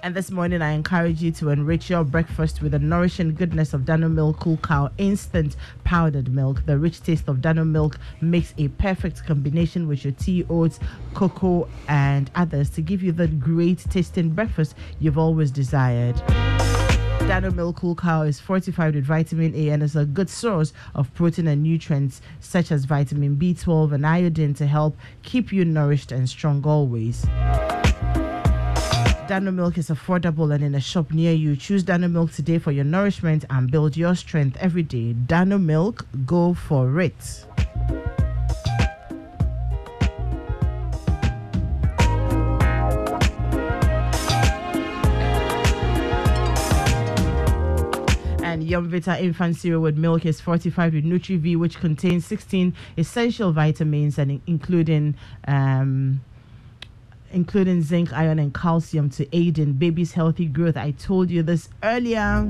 And 0.09 0.15
this 0.15 0.31
morning, 0.31 0.63
I 0.63 0.71
encourage 0.71 1.21
you 1.21 1.31
to 1.33 1.49
enrich 1.49 1.87
your 1.91 2.03
breakfast 2.03 2.63
with 2.63 2.71
the 2.71 2.79
nourishing 2.79 3.35
goodness 3.35 3.75
of 3.75 3.85
Dano 3.85 4.09
Milk 4.09 4.39
Cool 4.39 4.57
Cow 4.57 4.89
Instant 4.97 5.55
Powdered 5.83 6.33
Milk. 6.33 6.65
The 6.65 6.79
rich 6.79 7.03
taste 7.03 7.27
of 7.27 7.41
Dano 7.41 7.63
Milk 7.63 7.99
makes 8.19 8.55
a 8.57 8.69
perfect 8.69 9.23
combination 9.27 9.87
with 9.87 10.03
your 10.03 10.13
tea, 10.13 10.47
oats, 10.49 10.79
cocoa, 11.13 11.69
and 11.87 12.31
others 12.33 12.71
to 12.71 12.81
give 12.81 13.03
you 13.03 13.11
the 13.11 13.27
great 13.27 13.85
tasting 13.91 14.31
breakfast 14.31 14.73
you've 14.99 15.19
always 15.19 15.51
desired. 15.51 16.15
Dano 17.27 17.51
Milk 17.51 17.75
Cool 17.75 17.93
Cow 17.93 18.23
is 18.23 18.39
fortified 18.39 18.95
with 18.95 19.05
vitamin 19.05 19.53
A 19.53 19.69
and 19.69 19.83
is 19.83 19.95
a 19.95 20.05
good 20.05 20.31
source 20.31 20.73
of 20.95 21.13
protein 21.13 21.47
and 21.47 21.61
nutrients 21.61 22.19
such 22.39 22.71
as 22.71 22.85
vitamin 22.85 23.37
B12 23.37 23.91
and 23.91 24.07
iodine 24.07 24.55
to 24.55 24.65
help 24.65 24.97
keep 25.21 25.53
you 25.53 25.65
nourished 25.65 26.11
and 26.11 26.27
strong 26.27 26.65
always. 26.65 27.27
Dano 29.29 29.51
Milk 29.51 29.77
is 29.77 29.91
affordable 29.91 30.51
and 30.51 30.63
in 30.63 30.73
a 30.73 30.79
shop 30.79 31.11
near 31.11 31.33
you. 31.33 31.55
Choose 31.55 31.83
Dano 31.83 32.07
Milk 32.07 32.31
today 32.31 32.57
for 32.57 32.71
your 32.71 32.83
nourishment 32.83 33.45
and 33.51 33.69
build 33.69 33.95
your 33.95 34.15
strength 34.15 34.57
every 34.59 34.81
day. 34.81 35.13
Dano 35.13 35.59
Milk, 35.59 36.07
go 36.25 36.55
for 36.55 36.99
it. 36.99 37.45
and 48.41 48.63
Yumvita 48.63 49.21
infant 49.21 49.55
cereal 49.55 49.79
with 49.79 49.95
milk 49.95 50.25
is 50.25 50.41
fortified 50.41 50.95
with 50.95 51.05
Nutri-V, 51.05 51.55
which 51.55 51.79
contains 51.79 52.25
16 52.25 52.73
essential 52.97 53.51
vitamins 53.51 54.17
and 54.17 54.41
including 54.47 55.13
um, 55.47 56.19
including 57.31 57.81
zinc, 57.81 58.13
iron, 58.13 58.39
and 58.39 58.53
calcium 58.53 59.09
to 59.11 59.27
aid 59.35 59.59
in 59.59 59.73
baby's 59.73 60.11
healthy 60.13 60.45
growth. 60.45 60.77
I 60.77 60.91
told 60.91 61.29
you 61.29 61.43
this 61.43 61.69
earlier. 61.83 62.49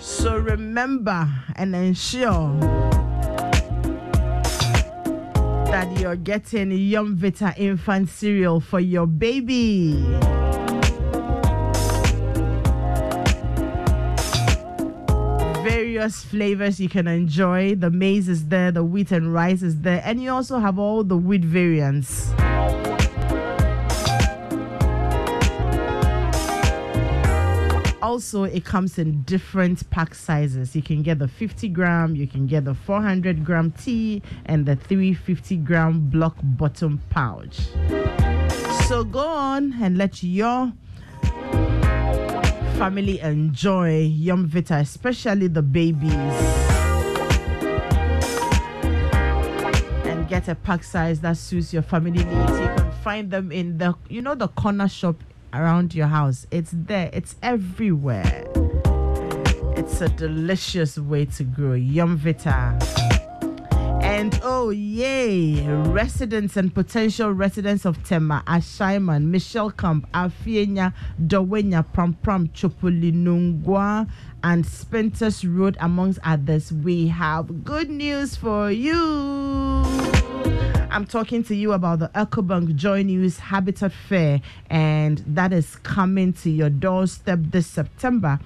So 0.00 0.36
remember 0.36 1.28
and 1.56 1.74
ensure 1.74 2.58
that 5.66 5.98
you're 5.98 6.16
getting 6.16 6.70
Yum 6.70 7.16
Vita 7.16 7.54
infant 7.56 8.08
cereal 8.08 8.60
for 8.60 8.80
your 8.80 9.06
baby. 9.06 10.04
Various 16.02 16.24
flavors 16.24 16.80
you 16.80 16.88
can 16.88 17.06
enjoy. 17.06 17.76
The 17.76 17.88
maize 17.88 18.28
is 18.28 18.48
there, 18.48 18.72
the 18.72 18.82
wheat 18.82 19.12
and 19.12 19.32
rice 19.32 19.62
is 19.62 19.82
there, 19.82 20.02
and 20.04 20.20
you 20.20 20.32
also 20.32 20.58
have 20.58 20.76
all 20.76 21.04
the 21.04 21.16
wheat 21.16 21.44
variants. 21.44 22.32
also 28.02 28.42
it 28.42 28.64
comes 28.64 28.98
in 28.98 29.22
different 29.22 29.88
pack 29.90 30.12
sizes 30.12 30.74
you 30.74 30.82
can 30.82 31.02
get 31.02 31.20
the 31.20 31.28
50 31.28 31.68
gram 31.68 32.16
you 32.16 32.26
can 32.26 32.46
get 32.46 32.64
the 32.64 32.74
400 32.74 33.44
gram 33.44 33.70
tea 33.70 34.20
and 34.44 34.66
the 34.66 34.74
350 34.74 35.56
gram 35.58 36.10
block 36.10 36.36
bottom 36.42 37.00
pouch 37.10 37.60
so 38.88 39.04
go 39.04 39.20
on 39.20 39.72
and 39.80 39.96
let 39.96 40.22
your 40.22 40.72
family 42.78 43.20
enjoy 43.20 44.00
yum 44.00 44.46
vita 44.46 44.76
especially 44.76 45.46
the 45.46 45.62
babies 45.62 46.12
and 50.04 50.28
get 50.28 50.48
a 50.48 50.54
pack 50.54 50.82
size 50.82 51.20
that 51.20 51.36
suits 51.36 51.72
your 51.72 51.82
family 51.82 52.24
needs 52.24 52.60
you 52.60 52.66
can 52.76 52.92
find 53.04 53.30
them 53.30 53.52
in 53.52 53.78
the 53.78 53.94
you 54.08 54.20
know 54.22 54.34
the 54.34 54.48
corner 54.48 54.88
shop 54.88 55.16
around 55.52 55.94
your 55.94 56.06
house. 56.06 56.46
It's 56.50 56.72
there, 56.72 57.10
it's 57.12 57.36
everywhere. 57.42 58.44
It's 59.76 60.00
a 60.00 60.08
delicious 60.08 60.98
way 60.98 61.26
to 61.26 61.44
grow. 61.44 61.74
Yum 61.74 62.16
Vita. 62.16 62.78
And 64.22 64.38
oh, 64.44 64.70
yay! 64.70 65.66
Residents 65.66 66.56
and 66.56 66.72
potential 66.72 67.32
residents 67.32 67.84
of 67.84 68.00
Tema, 68.04 68.44
Ashaiman, 68.46 69.24
Michel 69.24 69.72
Camp, 69.72 70.08
Afienya, 70.12 70.94
Dawhenya, 71.26 71.84
Pram 71.92 72.14
Pram, 72.22 72.46
Chopolinungwa, 72.50 74.08
and 74.44 74.64
Spintex 74.64 75.44
Road, 75.44 75.76
amongst 75.80 76.20
others, 76.22 76.72
we 76.72 77.08
have 77.08 77.64
good 77.64 77.90
news 77.90 78.36
for 78.36 78.70
you. 78.70 78.94
I'm 80.88 81.04
talking 81.04 81.42
to 81.42 81.56
you 81.56 81.72
about 81.72 81.98
the 81.98 82.08
EcoBank 82.10 82.76
Joy 82.76 83.02
News 83.02 83.40
Habitat 83.40 83.90
Fair, 83.90 84.40
and 84.70 85.18
that 85.26 85.52
is 85.52 85.74
coming 85.82 86.32
to 86.34 86.48
your 86.48 86.70
doorstep 86.70 87.40
this 87.42 87.66
September. 87.66 88.38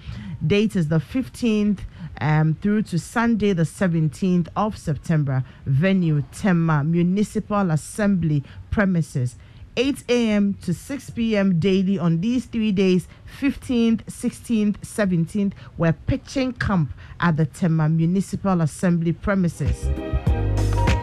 Date 0.46 0.74
is 0.74 0.88
the 0.88 1.00
15th 1.00 1.80
um, 2.20 2.54
through 2.60 2.82
to 2.82 2.98
Sunday, 2.98 3.52
the 3.52 3.62
17th 3.62 4.48
of 4.56 4.76
September. 4.76 5.44
Venue 5.66 6.22
Tema 6.32 6.84
Municipal 6.84 7.70
Assembly 7.70 8.42
premises. 8.70 9.36
8 9.76 10.04
a.m. 10.08 10.54
to 10.62 10.72
6 10.72 11.10
p.m. 11.10 11.58
daily 11.60 11.98
on 11.98 12.20
these 12.20 12.46
three 12.46 12.72
days 12.72 13.08
15th, 13.40 14.04
16th, 14.06 14.78
17th. 14.78 15.52
We're 15.76 15.92
pitching 15.92 16.52
camp 16.52 16.92
at 17.20 17.36
the 17.36 17.44
Tema 17.44 17.88
Municipal 17.88 18.62
Assembly 18.62 19.12
premises 19.12 20.35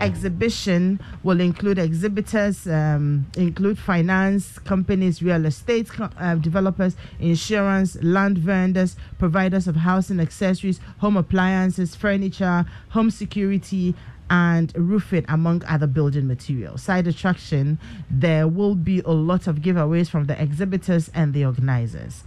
exhibition 0.04 1.00
will 1.24 1.40
include 1.40 1.80
exhibitors, 1.80 2.68
um, 2.68 3.26
include 3.38 3.80
finance 3.80 4.60
companies, 4.60 5.24
real 5.24 5.46
estate 5.46 5.90
co- 5.90 6.10
uh, 6.20 6.36
developers, 6.36 6.98
insurance, 7.20 7.96
land 8.04 8.38
vendors, 8.38 8.98
providers 9.18 9.66
of 9.68 9.78
housing 9.78 10.20
accessories, 10.20 10.82
home 10.98 11.16
appliances, 11.16 11.96
furniture, 11.96 12.66
home 12.90 13.10
security, 13.10 13.96
and 14.30 14.74
roofing, 14.76 15.24
among 15.30 15.64
other 15.66 15.88
building 15.88 16.28
materials. 16.28 16.82
Side 16.82 17.08
attraction, 17.08 17.80
there 18.10 18.48
will 18.48 18.76
be 18.76 19.00
a 19.02 19.12
lot 19.12 19.48
of 19.48 19.58
giveaways 19.58 20.10
from 20.10 20.26
the 20.26 20.42
exhibitors 20.42 21.10
and 21.14 21.34
the 21.34 21.46
organizers. 21.46 22.24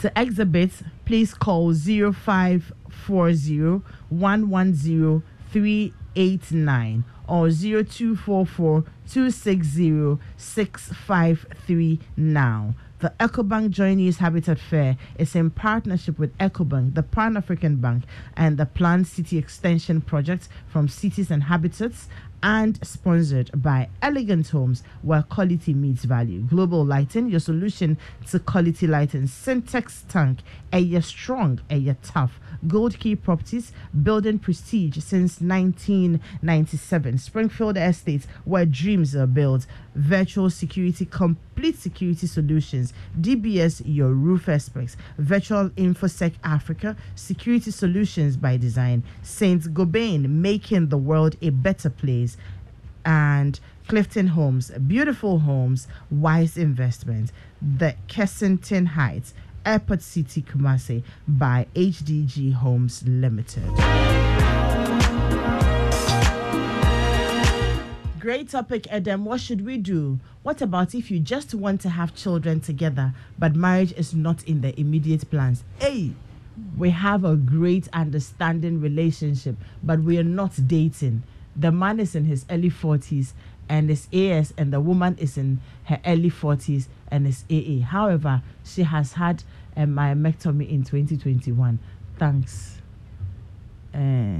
To 0.00 0.12
exhibit, 0.14 0.70
please 1.04 1.34
call 1.34 1.74
0540 1.74 3.82
110 4.10 5.22
389 6.18 7.04
or 7.28 7.48
0244 7.48 8.84
260 9.08 10.18
653 10.36 12.00
now. 12.16 12.74
The 12.98 13.12
EcoBank 13.20 13.70
Joy 13.70 13.94
News 13.94 14.16
Habitat 14.16 14.58
Fair 14.58 14.96
is 15.16 15.36
in 15.36 15.50
partnership 15.50 16.18
with 16.18 16.36
EcoBank, 16.38 16.96
the 16.96 17.04
Pan 17.04 17.36
African 17.36 17.76
Bank, 17.76 18.02
and 18.36 18.58
the 18.58 18.66
Planned 18.66 19.06
City 19.06 19.38
Extension 19.38 20.00
Project 20.00 20.48
from 20.66 20.88
Cities 20.88 21.30
and 21.30 21.44
Habitats, 21.44 22.08
and 22.42 22.78
sponsored 22.86 23.50
by 23.54 23.88
Elegant 24.02 24.48
Homes, 24.48 24.82
where 25.02 25.22
quality 25.22 25.74
meets 25.74 26.04
value. 26.04 26.40
Global 26.42 26.84
Lighting, 26.84 27.28
your 27.28 27.40
solution 27.40 27.98
to 28.30 28.38
quality 28.38 28.86
lighting. 28.86 29.22
Sintex 29.22 30.06
Tank, 30.08 30.40
a 30.72 30.78
year 30.78 31.02
strong, 31.02 31.60
a 31.70 31.76
year 31.76 31.96
tough. 32.02 32.40
Gold 32.66 32.98
Key 32.98 33.16
Properties, 33.16 33.72
building 34.02 34.38
prestige 34.38 34.98
since 34.98 35.40
1997. 35.40 37.18
Springfield 37.18 37.76
Estates, 37.76 38.26
where 38.44 38.66
dreams 38.66 39.14
are 39.14 39.26
built. 39.26 39.66
Virtual 39.98 40.48
security, 40.48 41.04
complete 41.04 41.76
security 41.76 42.28
solutions. 42.28 42.92
DBS, 43.20 43.82
your 43.84 44.12
roof 44.12 44.48
experts. 44.48 44.96
Virtual 45.18 45.70
InfoSec 45.70 46.34
Africa, 46.44 46.96
security 47.16 47.72
solutions 47.72 48.36
by 48.36 48.56
design. 48.56 49.02
Saint 49.22 49.74
Gobain, 49.74 50.28
making 50.28 50.88
the 50.88 50.96
world 50.96 51.34
a 51.42 51.50
better 51.50 51.90
place. 51.90 52.36
And 53.04 53.58
Clifton 53.88 54.28
Homes, 54.28 54.70
beautiful 54.86 55.40
homes, 55.40 55.88
wise 56.12 56.56
investment. 56.56 57.32
The 57.60 57.96
Kensington 58.06 58.86
Heights, 58.86 59.34
Airport 59.66 60.02
City 60.02 60.42
Kumasi 60.42 61.02
by 61.26 61.66
HDG 61.74 62.52
Homes 62.52 63.02
Limited. 63.04 64.47
Great 68.18 68.48
topic, 68.48 68.86
Edem. 68.90 69.24
What 69.24 69.40
should 69.40 69.64
we 69.64 69.78
do? 69.78 70.18
What 70.42 70.60
about 70.60 70.94
if 70.94 71.10
you 71.10 71.20
just 71.20 71.54
want 71.54 71.80
to 71.82 71.88
have 71.90 72.14
children 72.14 72.60
together, 72.60 73.14
but 73.38 73.54
marriage 73.54 73.92
is 73.92 74.14
not 74.14 74.42
in 74.44 74.60
the 74.60 74.78
immediate 74.80 75.30
plans? 75.30 75.62
Hey, 75.78 76.12
we 76.76 76.90
have 76.90 77.24
a 77.24 77.36
great 77.36 77.86
understanding 77.92 78.80
relationship, 78.80 79.56
but 79.84 80.00
we 80.00 80.18
are 80.18 80.24
not 80.24 80.52
dating. 80.66 81.22
The 81.54 81.70
man 81.70 82.00
is 82.00 82.16
in 82.16 82.24
his 82.24 82.44
early 82.50 82.70
40s 82.70 83.34
and 83.68 83.90
is 83.90 84.08
AS, 84.12 84.52
and 84.56 84.72
the 84.72 84.80
woman 84.80 85.16
is 85.18 85.38
in 85.38 85.60
her 85.84 86.00
early 86.04 86.30
40s 86.30 86.88
and 87.10 87.26
is 87.26 87.44
AA. 87.50 87.84
However, 87.84 88.42
she 88.64 88.82
has 88.82 89.12
had 89.12 89.44
a 89.76 89.82
myomectomy 89.82 90.68
in 90.68 90.82
2021. 90.82 91.78
Thanks. 92.18 92.80
Uh, 93.94 94.38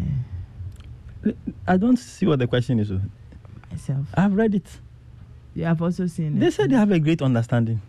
I 1.67 1.77
don't 1.77 1.97
see 1.99 2.27
what 2.27 2.39
the 2.39 2.47
question 2.47 2.81
is. 2.81 2.91
Myself. 3.71 4.07
I've 4.15 4.35
read 4.35 4.55
it. 4.55 4.67
You 5.55 5.65
have 5.65 5.83
also 5.83 6.07
seen 6.07 6.37
it. 6.37 6.41
They 6.41 6.51
said 6.51 6.71
they 6.71 6.77
have 6.77 6.91
a 6.93 6.99
great 7.01 7.21
understanding. 7.23 7.81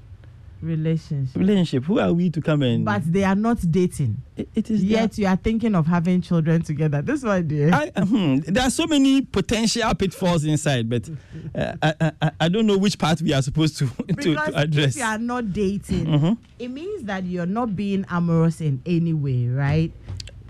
relationship. 0.62 1.36
Relationship. 1.38 1.84
Who 1.86 2.00
are 2.00 2.12
we 2.12 2.30
to 2.32 2.42
come 2.42 2.64
and? 2.64 2.84
But 2.84 3.04
they 3.12 3.24
are 3.24 3.36
not 3.36 3.60
dating. 3.72 4.22
it, 4.36 4.50
it 4.56 4.70
is 4.70 4.84
Yet 4.84 5.18
you 5.18 5.28
are 5.28 5.36
thinking 5.38 5.76
of 5.76 5.86
having 5.88 6.22
children 6.22 6.62
together. 6.64 7.02
This 7.02 7.24
one, 7.24 7.48
dear. 7.48 7.72
I, 7.74 7.92
hmm, 8.02 8.38
there 8.40 8.64
are 8.64 8.70
so 8.70 8.86
many 8.88 9.22
potential 9.22 9.94
pitfalls 9.96 10.44
inside, 10.46 10.90
but 10.90 11.10
uh, 11.56 11.74
I, 11.82 11.94
I- 12.02 12.12
I, 12.22 12.32
I 12.42 12.50
don't 12.50 12.66
know 12.66 12.78
which 12.78 12.98
part 12.98 13.22
we 13.22 13.34
are 13.34 13.42
supposed 13.42 13.78
to 13.78 13.88
to, 14.08 14.16
to 14.36 14.58
address. 14.58 14.96
if 14.96 14.98
you 14.98 15.04
are 15.04 15.18
not 15.20 15.54
dating, 15.54 16.06
Mhm. 16.08 16.38
it 16.58 16.70
means 16.70 17.04
that 17.04 17.24
you're 17.24 17.46
not 17.46 17.76
being 17.76 18.06
amorous 18.10 18.60
in 18.62 18.82
any 18.86 19.14
way, 19.14 19.48
right? 19.48 19.92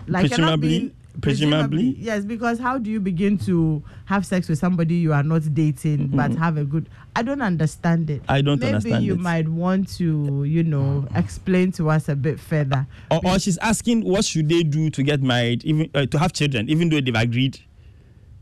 Like 0.08 0.30
you're 0.30 0.40
not 0.40 0.60
being 0.60 0.92
presumably. 1.20 1.94
yes. 1.98 2.24
Because 2.24 2.58
how 2.58 2.78
do 2.78 2.90
you 2.90 3.00
begin 3.00 3.38
to 3.38 3.82
have 4.06 4.24
sex 4.26 4.48
with 4.48 4.58
somebody 4.58 4.94
you 4.96 5.12
are 5.12 5.22
not 5.22 5.42
dating 5.54 6.08
but 6.08 6.30
Mhm. 6.32 6.38
have 6.38 6.56
a 6.56 6.64
good? 6.64 6.88
I 7.16 7.22
don't 7.22 7.42
understand 7.42 8.08
it. 8.10 8.22
I 8.28 8.40
don't 8.40 8.62
understand. 8.62 8.84
Maybe 8.84 8.92
understand 8.94 9.04
you 9.04 9.14
it. 9.14 9.20
might 9.20 9.48
want 9.48 9.88
to, 9.98 10.44
you 10.44 10.62
know, 10.62 11.06
explain 11.14 11.72
to 11.72 11.90
us 11.90 12.08
a 12.08 12.14
bit 12.16 12.38
further. 12.38 12.86
or, 13.10 13.20
or 13.24 13.38
she's 13.38 13.58
asking 13.58 14.02
what 14.04 14.24
should 14.24 14.48
they 14.48 14.62
do 14.62 14.90
to 14.90 15.02
get 15.02 15.20
married, 15.22 15.64
even 15.64 15.90
uh, 15.94 16.06
to 16.06 16.18
have 16.18 16.32
children, 16.32 16.68
even 16.70 16.88
though 16.88 17.00
they've 17.00 17.14
agreed 17.14 17.58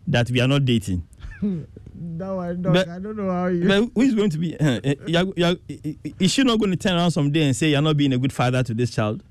that 0.06 0.30
we 0.30 0.40
are 0.40 0.48
not 0.48 0.64
dating. 0.64 1.02
that 1.42 1.66
one, 2.30 2.62
dog, 2.62 2.74
But- 2.74 2.88
I 2.88 2.98
don't 2.98 3.16
know 3.16 3.30
how 3.30 3.46
you. 3.46 3.66
But 3.66 3.90
who 3.94 4.00
is 4.02 4.14
going 4.14 4.30
to 4.30 4.38
be? 4.38 4.54
Uh, 4.60 4.80
uh, 4.84 4.94
you're, 5.06 5.32
you're, 5.36 5.56
is 6.20 6.30
she 6.32 6.42
not 6.44 6.58
going 6.58 6.70
to 6.70 6.76
turn 6.76 6.94
around 6.96 7.10
someday 7.12 7.44
and 7.46 7.56
say 7.56 7.70
you're 7.70 7.82
not 7.82 7.96
being 7.96 8.12
a 8.12 8.18
good 8.18 8.32
father 8.32 8.62
to 8.62 8.74
this 8.74 8.90
child? 8.90 9.22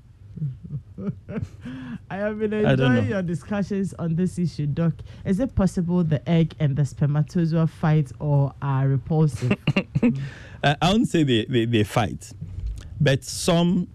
I 2.10 2.16
have 2.16 2.38
been 2.38 2.54
I 2.54 2.74
don't 2.74 2.78
know. 2.78 2.86
enjoying 2.86 3.08
your 3.08 3.22
discussions 3.22 3.94
on 3.98 4.14
this 4.14 4.38
issue, 4.38 4.66
Doc. 4.66 4.94
Is 5.24 5.40
it 5.40 5.54
possible 5.54 6.02
the 6.04 6.26
egg 6.28 6.54
and 6.58 6.74
the 6.74 6.84
spermatozoa 6.84 7.66
fight 7.66 8.10
or 8.18 8.54
are 8.62 8.88
repulsive? 8.88 9.52
Uh, 10.62 10.74
I 10.82 10.90
won't 10.90 11.08
say 11.08 11.22
they, 11.22 11.44
they, 11.44 11.64
they 11.66 11.84
fight, 11.84 12.32
but 13.00 13.24
some 13.24 13.88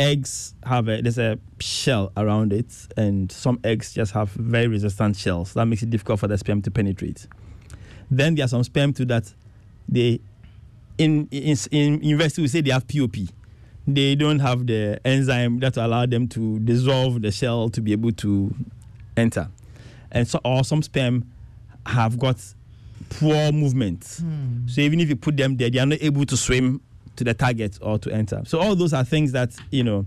eggs 0.00 0.54
have 0.64 0.88
a 0.88 1.02
there's 1.02 1.18
a 1.18 1.38
shell 1.58 2.12
around 2.16 2.52
it, 2.52 2.72
and 2.96 3.30
some 3.32 3.58
eggs 3.64 3.92
just 3.92 4.12
have 4.12 4.30
very 4.30 4.68
resistant 4.68 5.16
shells. 5.16 5.54
That 5.54 5.66
makes 5.66 5.82
it 5.82 5.90
difficult 5.90 6.20
for 6.20 6.28
the 6.28 6.38
sperm 6.38 6.62
to 6.62 6.70
penetrate. 6.70 7.26
Then 8.10 8.36
there 8.36 8.44
are 8.44 8.48
some 8.48 8.62
sperm 8.62 8.92
too 8.92 9.04
that 9.06 9.32
they 9.88 10.20
in 10.98 11.28
in, 11.30 11.56
in 11.70 12.02
university 12.02 12.42
we 12.42 12.48
say 12.48 12.60
they 12.60 12.70
have 12.70 12.86
POP. 12.86 13.16
They 13.94 14.14
don't 14.16 14.38
have 14.40 14.66
the 14.66 15.00
enzyme 15.04 15.60
that 15.60 15.78
allow 15.78 16.04
them 16.04 16.28
to 16.28 16.58
dissolve 16.60 17.22
the 17.22 17.30
shell 17.30 17.70
to 17.70 17.80
be 17.80 17.92
able 17.92 18.12
to 18.12 18.54
enter, 19.16 19.48
and 20.12 20.28
so 20.28 20.38
or 20.44 20.62
some 20.62 20.82
sperm 20.82 21.24
have 21.86 22.18
got 22.18 22.36
poor 23.08 23.50
movement. 23.50 24.04
So 24.66 24.82
even 24.82 25.00
if 25.00 25.08
you 25.08 25.16
put 25.16 25.38
them 25.38 25.56
there, 25.56 25.70
they 25.70 25.78
are 25.78 25.86
not 25.86 26.02
able 26.02 26.26
to 26.26 26.36
swim 26.36 26.82
to 27.16 27.24
the 27.24 27.32
target 27.32 27.78
or 27.80 27.98
to 27.98 28.12
enter. 28.12 28.42
So 28.44 28.60
all 28.60 28.76
those 28.76 28.92
are 28.92 29.04
things 29.04 29.32
that 29.32 29.56
you 29.70 29.82
know 29.84 30.04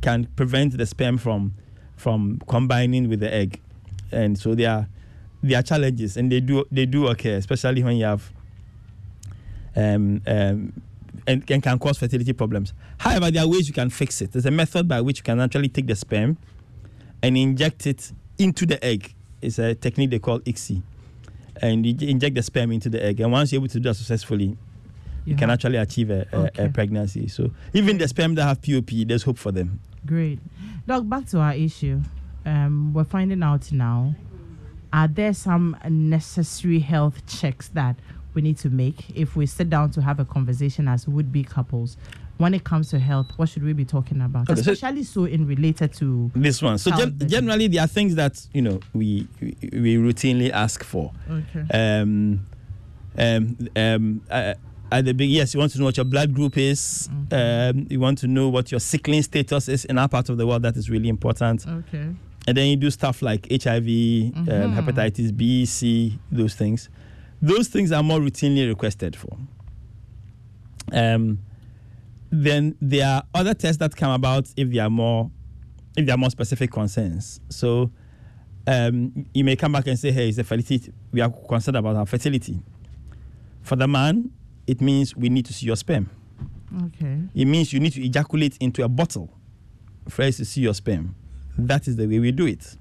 can 0.00 0.24
prevent 0.34 0.78
the 0.78 0.86
sperm 0.86 1.18
from 1.18 1.54
from 1.96 2.40
combining 2.48 3.10
with 3.10 3.20
the 3.20 3.32
egg, 3.32 3.60
and 4.10 4.38
so 4.38 4.54
there 4.54 4.70
are 4.70 4.88
there 5.42 5.58
are 5.58 5.62
challenges, 5.62 6.16
and 6.16 6.32
they 6.32 6.40
do 6.40 6.64
they 6.72 6.86
do 6.86 7.08
occur, 7.08 7.36
especially 7.36 7.82
when 7.82 7.96
you 7.98 8.06
have 8.06 8.32
um, 9.76 10.22
um, 10.26 10.72
and, 11.28 11.48
and 11.50 11.62
can 11.62 11.78
cause 11.78 11.98
fertility 11.98 12.32
problems. 12.32 12.72
However, 12.98 13.30
there 13.30 13.44
are 13.44 13.48
ways 13.48 13.68
you 13.68 13.74
can 13.74 13.90
fix 13.90 14.20
it. 14.22 14.32
There's 14.32 14.46
a 14.46 14.50
method 14.50 14.88
by 14.88 15.00
which 15.00 15.18
you 15.18 15.22
can 15.22 15.38
actually 15.40 15.68
take 15.68 15.86
the 15.86 15.94
sperm 15.94 16.36
and 17.22 17.36
inject 17.36 17.86
it 17.86 18.10
into 18.38 18.66
the 18.66 18.82
egg. 18.84 19.14
It's 19.40 19.58
a 19.60 19.74
technique 19.74 20.10
they 20.10 20.18
call 20.18 20.40
ICSI. 20.40 20.82
And 21.62 21.84
you 21.86 22.08
inject 22.08 22.34
the 22.34 22.42
sperm 22.42 22.72
into 22.72 22.88
the 22.88 23.04
egg. 23.04 23.20
And 23.20 23.30
once 23.30 23.52
you're 23.52 23.60
able 23.60 23.68
to 23.68 23.78
do 23.80 23.88
that 23.88 23.94
successfully, 23.94 24.44
you, 24.46 24.56
You 25.32 25.36
can 25.36 25.50
actually 25.50 25.76
achieve 25.76 26.10
a, 26.10 26.26
a, 26.32 26.36
Okay. 26.46 26.64
a 26.64 26.68
pregnancy. 26.70 27.28
So 27.28 27.50
even 27.74 27.98
the 27.98 28.08
sperm 28.08 28.34
that 28.36 28.44
have 28.44 28.62
POP, 28.62 28.90
there's 29.06 29.22
hope 29.24 29.36
for 29.38 29.52
them. 29.52 29.80
Great. 30.06 30.40
Doc, 30.86 31.06
back 31.08 31.26
to 31.26 31.38
our 31.40 31.52
issue. 31.54 32.00
Um, 32.46 32.94
we're 32.94 33.04
finding 33.04 33.42
out 33.42 33.70
now. 33.72 34.14
Are 34.92 35.06
there 35.08 35.34
some 35.34 35.76
necessary 35.90 36.78
health 36.78 37.26
checks 37.26 37.68
that 37.74 37.96
we 38.38 38.42
need 38.42 38.56
to 38.58 38.70
make 38.70 39.10
if 39.16 39.34
we 39.34 39.46
sit 39.46 39.68
down 39.68 39.90
to 39.90 40.00
have 40.00 40.20
a 40.20 40.24
conversation 40.24 40.86
as 40.86 41.08
would-be 41.08 41.42
couples? 41.42 41.96
When 42.36 42.54
it 42.54 42.62
comes 42.62 42.88
to 42.90 43.00
health, 43.00 43.26
what 43.36 43.48
should 43.48 43.64
we 43.64 43.72
be 43.72 43.84
talking 43.84 44.20
about? 44.20 44.48
Okay, 44.48 44.60
Especially 44.60 45.02
so 45.02 45.24
in 45.24 45.44
related 45.48 45.92
to 45.94 46.30
This 46.36 46.62
one. 46.62 46.78
So 46.78 46.92
gen- 46.92 47.18
generally, 47.26 47.66
there 47.66 47.82
are 47.82 47.88
things 47.88 48.14
that 48.14 48.46
you 48.54 48.62
know 48.62 48.78
we 48.92 49.26
we, 49.40 49.56
we 49.72 49.96
routinely 49.96 50.50
ask 50.50 50.84
for. 50.84 51.10
Okay. 51.28 51.64
Um, 51.76 52.46
um, 53.18 53.68
um, 53.74 54.22
uh, 54.30 54.54
at 54.92 55.04
the 55.04 55.14
big 55.14 55.30
yes, 55.30 55.52
you 55.52 55.58
want 55.58 55.72
to 55.72 55.78
know 55.80 55.86
what 55.86 55.96
your 55.96 56.04
blood 56.04 56.32
group 56.32 56.56
is. 56.56 57.08
Um, 57.32 57.88
you 57.90 57.98
want 57.98 58.18
to 58.18 58.28
know 58.28 58.48
what 58.48 58.70
your 58.70 58.78
sickling 58.80 59.22
status 59.22 59.68
is 59.68 59.84
in 59.86 59.98
our 59.98 60.08
part 60.08 60.28
of 60.28 60.38
the 60.38 60.46
world. 60.46 60.62
That 60.62 60.76
is 60.76 60.88
really 60.88 61.08
important. 61.08 61.66
Okay. 61.66 62.06
And 62.46 62.56
then 62.56 62.68
you 62.68 62.76
do 62.76 62.90
stuff 62.90 63.20
like 63.20 63.48
HIV, 63.50 63.88
um, 64.34 64.44
Mhm. 64.46 64.74
hepatitis 64.78 65.36
B, 65.36 65.66
C, 65.66 66.18
those 66.30 66.54
things. 66.54 66.88
Those 67.40 67.68
things 67.68 67.92
are 67.92 68.02
more 68.02 68.18
routinely 68.18 68.66
requested 68.68 69.14
for. 69.16 69.36
Um, 70.92 71.38
then 72.30 72.76
there 72.80 73.06
are 73.06 73.22
other 73.34 73.54
tests 73.54 73.78
that 73.78 73.94
come 73.96 74.10
about 74.10 74.48
if 74.56 74.70
there 74.70 74.84
are 74.84 74.90
more, 74.90 75.30
if 75.96 76.06
there 76.06 76.14
are 76.14 76.18
more 76.18 76.30
specific 76.30 76.70
concerns. 76.70 77.40
So 77.48 77.90
um, 78.66 79.26
you 79.32 79.44
may 79.44 79.56
come 79.56 79.72
back 79.72 79.86
and 79.86 79.98
say, 79.98 80.10
"Hey, 80.10 80.28
it's 80.28 80.38
a 80.38 80.44
fertility. 80.44 80.92
We 81.12 81.20
are 81.20 81.30
concerned 81.30 81.76
about 81.76 81.96
our 81.96 82.06
fertility." 82.06 82.60
For 83.62 83.76
the 83.76 83.86
man, 83.86 84.30
it 84.66 84.80
means 84.80 85.14
we 85.16 85.28
need 85.28 85.46
to 85.46 85.52
see 85.52 85.66
your 85.66 85.76
sperm. 85.76 86.10
Okay. 86.86 87.18
It 87.34 87.44
means 87.46 87.72
you 87.72 87.80
need 87.80 87.92
to 87.94 88.04
ejaculate 88.04 88.56
into 88.60 88.82
a 88.84 88.88
bottle 88.88 89.30
for 90.08 90.22
us 90.22 90.36
to 90.38 90.44
see 90.44 90.60
your 90.62 90.74
sperm. 90.74 91.14
That 91.56 91.88
is 91.88 91.96
the 91.96 92.06
way 92.06 92.18
we 92.18 92.30
do 92.32 92.46
it. 92.46 92.76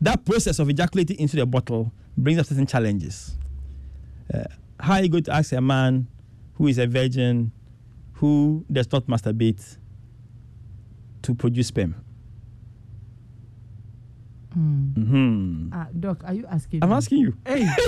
That 0.00 0.24
process 0.24 0.58
of 0.58 0.68
ejaculating 0.68 1.18
into 1.18 1.36
the 1.36 1.46
bottle 1.46 1.92
brings 2.16 2.38
up 2.38 2.46
certain 2.46 2.66
challenges. 2.66 3.36
Uh, 4.32 4.44
how 4.80 4.94
are 4.94 5.02
you 5.02 5.08
going 5.08 5.24
to 5.24 5.32
ask 5.34 5.52
a 5.52 5.60
man 5.60 6.06
who 6.54 6.66
is 6.68 6.78
a 6.78 6.86
virgin, 6.86 7.52
who 8.14 8.64
does 8.70 8.90
not 8.92 9.06
masturbate, 9.06 9.76
to 11.22 11.34
produce 11.34 11.68
sperm? 11.68 11.94
Hmm. 14.52 14.86
hmm 14.94 15.68
Ah, 15.72 15.88
Doc, 15.98 16.22
are 16.24 16.34
you 16.34 16.46
asking? 16.46 16.82
I'm 16.82 16.90
me? 16.90 16.94
asking 16.96 17.18
you. 17.18 17.36
Hey, 17.46 17.66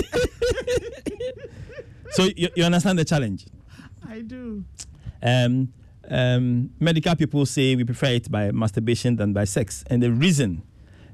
So 2.11 2.23
you, 2.35 2.49
you 2.55 2.63
understand 2.63 2.97
the 2.99 3.05
challenge? 3.05 3.45
I 4.07 4.21
do. 4.21 4.63
Um, 5.21 5.71
um, 6.09 6.69
medical 6.79 7.15
people 7.15 7.45
say 7.45 7.75
we 7.75 7.83
prefer 7.83 8.07
it 8.07 8.31
by 8.31 8.51
masturbation 8.51 9.17
than 9.17 9.33
by 9.33 9.43
sex. 9.43 9.83
And 9.87 10.01
the 10.01 10.11
reason 10.11 10.63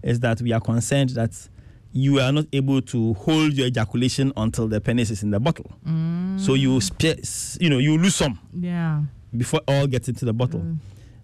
is 0.03 0.19
that 0.21 0.41
we 0.41 0.51
are 0.53 0.61
concerned 0.61 1.09
that 1.11 1.49
you 1.93 2.19
are 2.19 2.31
not 2.31 2.45
able 2.53 2.81
to 2.81 3.13
hold 3.13 3.53
your 3.53 3.67
ejaculation 3.67 4.33
until 4.35 4.67
the 4.67 4.81
penis 4.81 5.09
is 5.11 5.21
in 5.23 5.29
the 5.31 5.39
bottle. 5.39 5.71
So 6.37 6.55
you, 6.55 6.81
spe- 6.81 7.61
you 7.61 7.69
know, 7.69 7.77
you 7.77 7.97
lose 7.97 8.15
some 8.15 8.39
Yeah. 8.53 9.03
before 9.37 9.61
it 9.67 9.71
all 9.71 9.87
gets 9.87 10.09
into 10.09 10.25
the 10.25 10.33
bottle. 10.33 10.65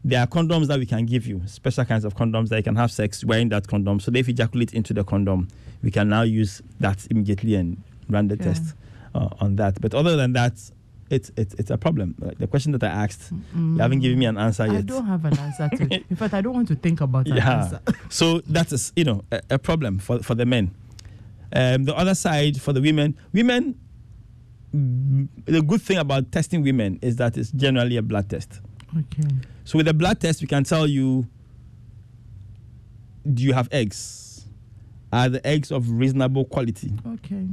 There 0.06 0.22
are 0.22 0.28
condoms 0.28 0.68
that 0.68 0.80
we 0.80 0.86
can 0.86 1.06
give 1.06 1.26
you, 1.28 1.42
special 1.48 1.84
kinds 1.86 2.06
of 2.06 2.16
condoms 2.16 2.50
that 2.50 2.58
you 2.58 2.64
can 2.64 2.76
have 2.76 2.92
sex 2.92 3.24
wearing 3.26 3.50
that 3.50 3.68
condom. 3.68 4.00
So 4.00 4.12
if 4.14 4.28
you 4.28 4.32
ejaculate 4.34 4.74
into 4.74 4.94
the 4.94 5.04
condom, 5.04 5.48
we 5.84 5.92
can 5.92 6.08
now 6.08 6.22
use 6.22 6.62
that 6.80 7.06
immediately 7.10 7.56
and 7.56 7.82
run 8.08 8.28
the 8.28 8.38
test 8.38 8.76
uh, 9.16 9.28
on 9.42 9.56
that. 9.58 9.82
But 9.82 9.94
other 9.96 10.16
than 10.16 10.34
that, 10.34 10.54
it's 11.10 11.32
it's, 11.38 11.54
it's 11.56 11.70
a 11.72 11.78
problem. 11.78 12.16
Like 12.20 12.38
the 12.38 12.48
question 12.48 12.72
that 12.74 12.84
I 12.84 12.88
asked, 12.88 13.32
you 13.56 13.78
haven't 13.78 14.00
given 14.00 14.20
me 14.20 14.26
an 14.26 14.38
answer 14.38 14.66
yet. 14.68 14.76
I 14.76 14.82
don't 14.82 15.06
have 15.06 15.26
an 15.26 15.38
answer 15.38 15.70
to 15.70 15.94
it. 15.94 16.06
In 16.10 16.16
fact, 16.16 16.34
I 16.34 16.42
don't 16.42 16.54
want 16.54 16.68
to 16.70 16.76
think 16.76 17.02
about 17.02 17.28
an 17.28 17.36
yeah. 17.38 17.64
answer. 17.64 17.80
so 18.10 18.40
that 18.42 18.72
is 18.72 18.94
you 18.96 19.04
know 19.04 19.24
a, 19.32 19.42
a 19.52 19.60
problem 19.60 20.00
for 20.00 20.20
for 20.20 20.36
the 20.36 20.46
men. 20.46 20.72
Um, 21.52 21.86
the 21.86 21.96
other 21.98 22.14
side 22.16 22.62
for 22.62 22.74
the 22.74 22.82
women, 22.82 23.18
women. 23.34 23.80
mm, 24.74 25.28
The 25.46 25.62
good 25.64 25.82
thing 25.82 25.98
about 25.98 26.32
testing 26.32 26.62
women 26.64 27.00
is 27.02 27.16
that 27.16 27.38
it's 27.38 27.52
generally 27.52 27.98
a 27.98 28.04
blood 28.04 28.30
test. 28.30 28.62
Okay. 28.98 29.28
So 29.64 29.78
with 29.78 29.88
a 29.88 29.94
blood 29.94 30.20
test, 30.20 30.42
we 30.42 30.48
can 30.48 30.64
tell 30.64 30.86
you: 30.88 31.26
Do 33.32 33.44
you 33.44 33.54
have 33.54 33.68
eggs? 33.72 34.46
Are 35.12 35.28
the 35.28 35.46
eggs 35.46 35.72
of 35.72 35.90
reasonable 35.90 36.46
quality? 36.46 36.94
Okay. 37.16 37.48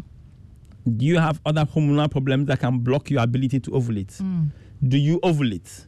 Do 0.86 1.04
you 1.04 1.18
have 1.18 1.40
other 1.44 1.64
hormonal 1.64 2.10
problems 2.10 2.46
that 2.46 2.60
can 2.60 2.78
block 2.78 3.10
your 3.10 3.22
ability 3.22 3.60
to 3.60 3.70
ovulate? 3.70 4.20
Mm. 4.20 4.50
Do 4.86 4.96
you 4.96 5.18
ovulate? 5.20 5.86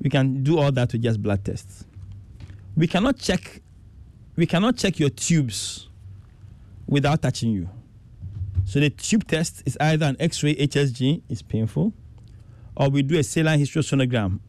We 0.00 0.10
can 0.10 0.44
do 0.44 0.58
all 0.58 0.70
that 0.72 0.92
with 0.92 1.02
just 1.02 1.20
blood 1.20 1.44
tests. 1.44 1.84
We 2.76 2.86
cannot 2.86 3.18
check. 3.18 3.60
We 4.36 4.46
cannot 4.46 4.76
check 4.76 5.00
your 5.00 5.10
tubes 5.10 5.88
without 6.86 7.22
touching 7.22 7.50
you. 7.50 7.68
So 8.64 8.78
the 8.78 8.90
tube 8.90 9.26
test 9.26 9.62
is 9.66 9.76
either 9.80 10.06
an 10.06 10.16
X-ray 10.20 10.54
HSG, 10.54 11.22
is 11.28 11.42
painful, 11.42 11.92
or 12.76 12.90
we 12.90 13.02
do 13.02 13.18
a 13.18 13.24
saline 13.24 13.58
hysterosonogram. 13.58 14.40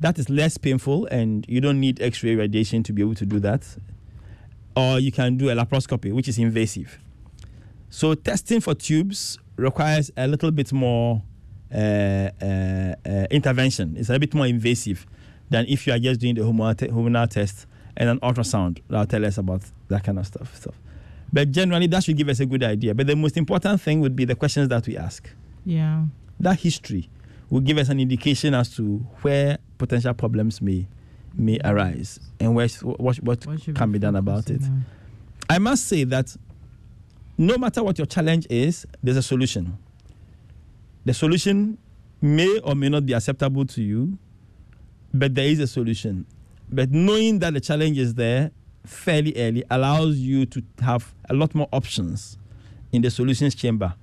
That 0.00 0.18
is 0.18 0.28
less 0.28 0.58
painful, 0.58 1.06
and 1.06 1.46
you 1.48 1.60
don't 1.60 1.78
need 1.80 2.02
X-ray 2.02 2.34
radiation 2.34 2.82
to 2.82 2.92
be 2.92 3.00
able 3.00 3.14
to 3.14 3.24
do 3.24 3.38
that. 3.40 3.66
Or 4.76 4.98
you 4.98 5.12
can 5.12 5.36
do 5.36 5.50
a 5.50 5.54
laparoscopy, 5.54 6.12
which 6.12 6.28
is 6.28 6.38
invasive. 6.38 6.98
So 7.90 8.14
testing 8.14 8.60
for 8.60 8.74
tubes 8.74 9.38
requires 9.56 10.10
a 10.16 10.26
little 10.26 10.50
bit 10.50 10.72
more 10.72 11.22
uh, 11.74 11.76
uh, 12.40 12.94
uh, 13.04 13.26
intervention. 13.30 13.96
It's 13.96 14.08
a 14.10 14.18
bit 14.18 14.32
more 14.32 14.46
invasive 14.46 15.06
than 15.50 15.66
if 15.68 15.86
you 15.86 15.92
are 15.92 15.98
just 15.98 16.20
doing 16.20 16.36
the 16.36 16.42
hormonal, 16.42 17.28
te- 17.28 17.34
test 17.34 17.66
and 17.96 18.08
an 18.08 18.20
ultrasound 18.20 18.80
that'll 18.88 19.06
tell 19.06 19.24
us 19.26 19.38
about 19.38 19.62
that 19.88 20.04
kind 20.04 20.18
of 20.18 20.26
stuff. 20.26 20.56
stuff. 20.56 20.74
But 21.32 21.50
generally, 21.50 21.86
that 21.88 22.04
should 22.04 22.16
give 22.16 22.28
us 22.28 22.40
a 22.40 22.46
good 22.46 22.62
idea. 22.62 22.94
But 22.94 23.06
the 23.08 23.16
most 23.16 23.36
important 23.36 23.80
thing 23.80 24.00
would 24.00 24.16
be 24.16 24.24
the 24.24 24.34
questions 24.34 24.68
that 24.68 24.86
we 24.86 24.96
ask. 24.96 25.28
Yeah. 25.64 26.04
That 26.38 26.60
history 26.60 27.08
will 27.50 27.60
give 27.60 27.78
us 27.78 27.88
an 27.88 28.00
indication 28.00 28.54
as 28.54 28.74
to 28.76 28.98
where 29.22 29.58
potential 29.78 30.14
problems 30.14 30.62
may 30.62 30.86
may 31.34 31.58
arise 31.64 32.18
and 32.40 32.54
where, 32.54 32.68
what, 32.82 33.16
what, 33.22 33.46
What 33.46 33.62
can 33.74 33.88
we 33.88 33.92
be 33.94 33.98
done 34.00 34.16
about 34.16 34.50
it. 34.50 34.62
I 35.48 35.58
must 35.58 35.86
say 35.86 36.02
that 36.04 36.36
no 37.40 37.56
matter 37.56 37.82
what 37.82 37.96
your 37.96 38.06
challenge 38.06 38.46
is, 38.50 38.86
there's 39.02 39.16
a 39.16 39.22
solution. 39.22 39.78
The 41.06 41.14
solution 41.14 41.78
may 42.20 42.58
or 42.58 42.74
may 42.74 42.90
not 42.90 43.06
be 43.06 43.14
acceptable 43.14 43.64
to 43.64 43.82
you, 43.82 44.18
but 45.14 45.34
there 45.34 45.46
is 45.46 45.58
a 45.58 45.66
solution. 45.66 46.26
But 46.70 46.90
knowing 46.90 47.38
that 47.38 47.54
the 47.54 47.60
challenge 47.60 47.96
is 47.96 48.12
there 48.12 48.50
fairly 48.84 49.32
early 49.36 49.64
allows 49.70 50.18
you 50.18 50.44
to 50.44 50.62
have 50.82 51.14
a 51.30 51.34
lot 51.34 51.54
more 51.54 51.66
options 51.72 52.36
in 52.92 53.00
the 53.00 53.10
solutions 53.10 53.54
chamber 53.54 53.94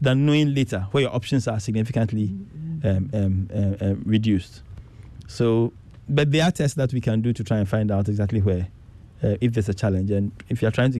than 0.00 0.26
knowing 0.26 0.52
later 0.52 0.80
where 0.90 1.02
your 1.02 1.14
options 1.14 1.46
are 1.46 1.60
significantly 1.60 2.34
um, 2.82 3.08
um, 3.14 3.50
um, 3.54 3.76
um, 3.80 4.02
reduced. 4.04 4.62
So, 5.28 5.72
but 6.08 6.32
there 6.32 6.44
are 6.44 6.50
tests 6.50 6.76
that 6.76 6.92
we 6.92 7.00
can 7.00 7.20
do 7.20 7.32
to 7.34 7.44
try 7.44 7.58
and 7.58 7.68
find 7.68 7.92
out 7.92 8.08
exactly 8.08 8.40
where, 8.40 8.66
uh, 9.22 9.36
if 9.40 9.52
there's 9.52 9.68
a 9.68 9.74
challenge. 9.74 10.10
And 10.10 10.32
if 10.48 10.60
you're 10.60 10.72
trying 10.72 10.90
to 10.90 10.99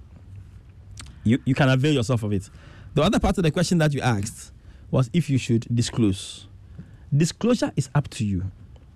you, 1.23 1.39
you 1.45 1.55
can 1.55 1.69
avail 1.69 1.93
yourself 1.93 2.23
of 2.23 2.33
it. 2.33 2.49
The 2.93 3.01
other 3.01 3.19
part 3.19 3.37
of 3.37 3.43
the 3.43 3.51
question 3.51 3.77
that 3.79 3.93
you 3.93 4.01
asked 4.01 4.51
was 4.89 5.09
if 5.13 5.29
you 5.29 5.37
should 5.37 5.65
disclose. 5.73 6.47
Disclosure 7.15 7.71
is 7.75 7.89
up 7.95 8.09
to 8.09 8.25
you. 8.25 8.51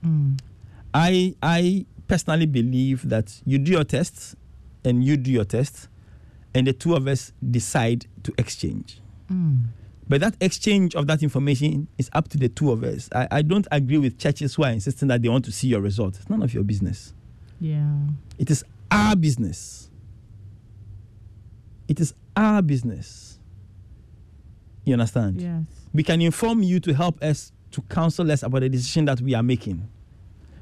Mm. 0.05 0.39
I 0.93 1.35
I 1.41 1.85
personally 2.07 2.45
believe 2.45 3.09
that 3.09 3.41
you 3.45 3.57
do 3.57 3.71
your 3.71 3.83
tests 3.83 4.35
and 4.83 5.03
you 5.03 5.17
do 5.17 5.31
your 5.31 5.45
tests, 5.45 5.87
and 6.53 6.67
the 6.67 6.73
two 6.73 6.95
of 6.95 7.07
us 7.07 7.33
decide 7.51 8.05
to 8.23 8.33
exchange. 8.37 9.01
Mm. 9.31 9.65
But 10.07 10.21
that 10.21 10.35
exchange 10.39 10.93
of 10.95 11.07
that 11.07 11.23
information 11.23 11.87
is 11.97 12.09
up 12.13 12.27
to 12.29 12.37
the 12.37 12.47
two 12.47 12.71
of 12.71 12.83
us. 12.83 13.09
I, 13.13 13.27
I 13.31 13.41
don't 13.41 13.67
agree 13.71 13.97
with 13.97 14.19
churches 14.19 14.53
who 14.53 14.63
are 14.63 14.71
insisting 14.71 15.07
that 15.07 15.21
they 15.21 15.29
want 15.29 15.45
to 15.45 15.51
see 15.51 15.67
your 15.67 15.81
result. 15.81 16.17
It's 16.17 16.29
none 16.29 16.43
of 16.43 16.53
your 16.53 16.63
business. 16.63 17.13
Yeah. 17.59 17.97
It 18.37 18.51
is 18.51 18.63
our 18.91 19.15
business. 19.15 19.89
It 21.87 21.99
is 21.99 22.13
our 22.35 22.61
business. 22.61 23.39
You 24.83 24.93
understand? 24.93 25.41
Yes. 25.41 25.63
We 25.93 26.03
can 26.03 26.21
inform 26.21 26.63
you 26.63 26.79
to 26.81 26.93
help 26.93 27.21
us 27.23 27.51
to 27.71 27.81
counsel 27.83 28.31
us 28.31 28.43
about 28.43 28.61
the 28.61 28.69
decision 28.69 29.05
that 29.05 29.21
we 29.21 29.33
are 29.33 29.43
making. 29.43 29.87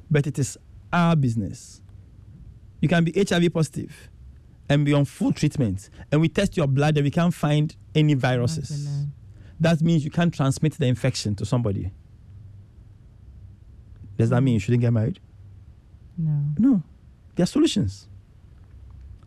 But 0.10 0.28
it 0.28 0.40
is 0.40 0.58
our 0.92 1.16
business. 1.16 1.82
You 2.82 2.90
can 2.90 3.04
be 3.04 3.14
HIV 3.16 3.54
positive 3.54 4.10
and 4.70 4.86
be 4.86 4.94
on 4.94 5.06
full 5.06 5.32
treatment, 5.34 5.90
and 6.12 6.22
we 6.22 6.30
test 6.30 6.56
your 6.58 6.68
blood 6.68 6.98
and 6.98 7.04
we 7.04 7.12
can't 7.12 7.34
find 7.34 7.76
any 7.96 8.14
viruses. 8.14 9.06
That 9.60 9.82
means 9.82 10.04
you 10.04 10.12
can't 10.12 10.34
transmit 10.34 10.74
the 10.74 10.86
infection 10.88 11.36
to 11.36 11.46
somebody. 11.46 11.92
Does 14.18 14.30
that 14.30 14.42
mean 14.42 14.56
you 14.56 14.60
shouldn't 14.60 14.82
get 14.82 14.94
married? 14.94 15.20
No. 16.18 16.40
No. 16.58 16.84
There 17.36 17.44
are 17.44 17.48
solutions. 17.48 18.08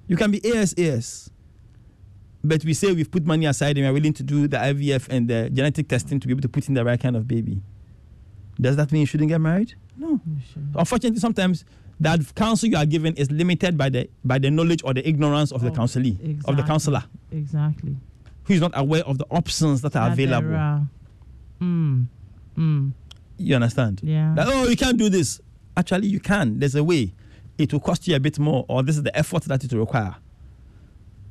You 0.07 0.17
can 0.17 0.31
be 0.31 0.41
ASAS, 0.41 1.31
but 2.49 2.65
we 2.65 2.75
say 2.75 2.93
we've 2.93 3.11
put 3.11 3.25
money 3.27 3.47
aside 3.47 3.77
and 3.79 3.87
we're 3.87 3.93
willing 3.93 4.13
to 4.15 4.23
do 4.23 4.47
the 4.49 4.57
IVF 4.57 5.09
and 5.09 5.29
the 5.29 5.51
genetic 5.53 5.89
testing 5.89 6.21
to 6.21 6.27
be 6.27 6.33
able 6.33 6.43
to 6.43 6.49
put 6.49 6.69
in 6.69 6.75
the 6.75 6.85
right 6.85 7.01
kind 7.01 7.17
of 7.17 7.27
baby. 7.27 7.61
Does 8.61 8.77
that 8.77 8.91
mean 8.93 9.01
you 9.01 9.07
shouldn't 9.07 9.29
get 9.29 9.41
married? 9.41 9.75
No. 9.97 10.21
Unfortunately, 10.75 11.19
sometimes 11.21 11.65
that 12.01 12.21
counsel 12.35 12.69
you 12.69 12.77
are 12.77 12.87
given 12.87 13.15
is 13.17 13.31
limited 13.31 13.77
by 13.79 13.89
the 13.89 14.09
by 14.25 14.39
the 14.39 14.51
knowledge 14.51 14.83
or 14.85 14.93
the 14.95 15.07
ignorance 15.09 15.53
of 15.53 15.63
the 15.63 15.71
counselee, 15.71 16.43
of 16.47 16.57
the 16.57 16.63
counselor, 16.63 17.05
Exactly. 17.33 17.97
who 18.45 18.55
is 18.55 18.61
not 18.61 18.73
aware 18.75 19.03
of 19.05 19.19
the 19.19 19.27
options 19.31 19.81
that 19.83 19.97
are 19.97 20.09
That 20.09 20.13
available. 20.13 20.55
are. 20.55 20.87
Mm. 21.61 22.07
Mm. 22.57 22.93
You 23.39 23.55
understand? 23.55 24.01
Yeah. 24.03 24.35
That, 24.37 24.47
oh, 24.49 24.69
you 24.69 24.77
can't 24.77 24.97
do 24.99 25.09
this. 25.09 25.41
Actually, 25.77 26.09
you 26.09 26.21
can. 26.21 26.59
There's 26.59 26.75
a 26.75 26.85
way. 26.85 27.13
It 27.59 27.73
will 27.73 27.81
cost 27.81 28.07
you 28.09 28.15
a 28.17 28.21
bit 28.21 28.39
more, 28.39 28.65
or 28.69 28.83
this 28.83 28.97
is 28.97 29.03
the 29.03 29.17
effort 29.17 29.45
that 29.45 29.65
it 29.65 29.73
will 29.73 29.81
require. 29.81 30.17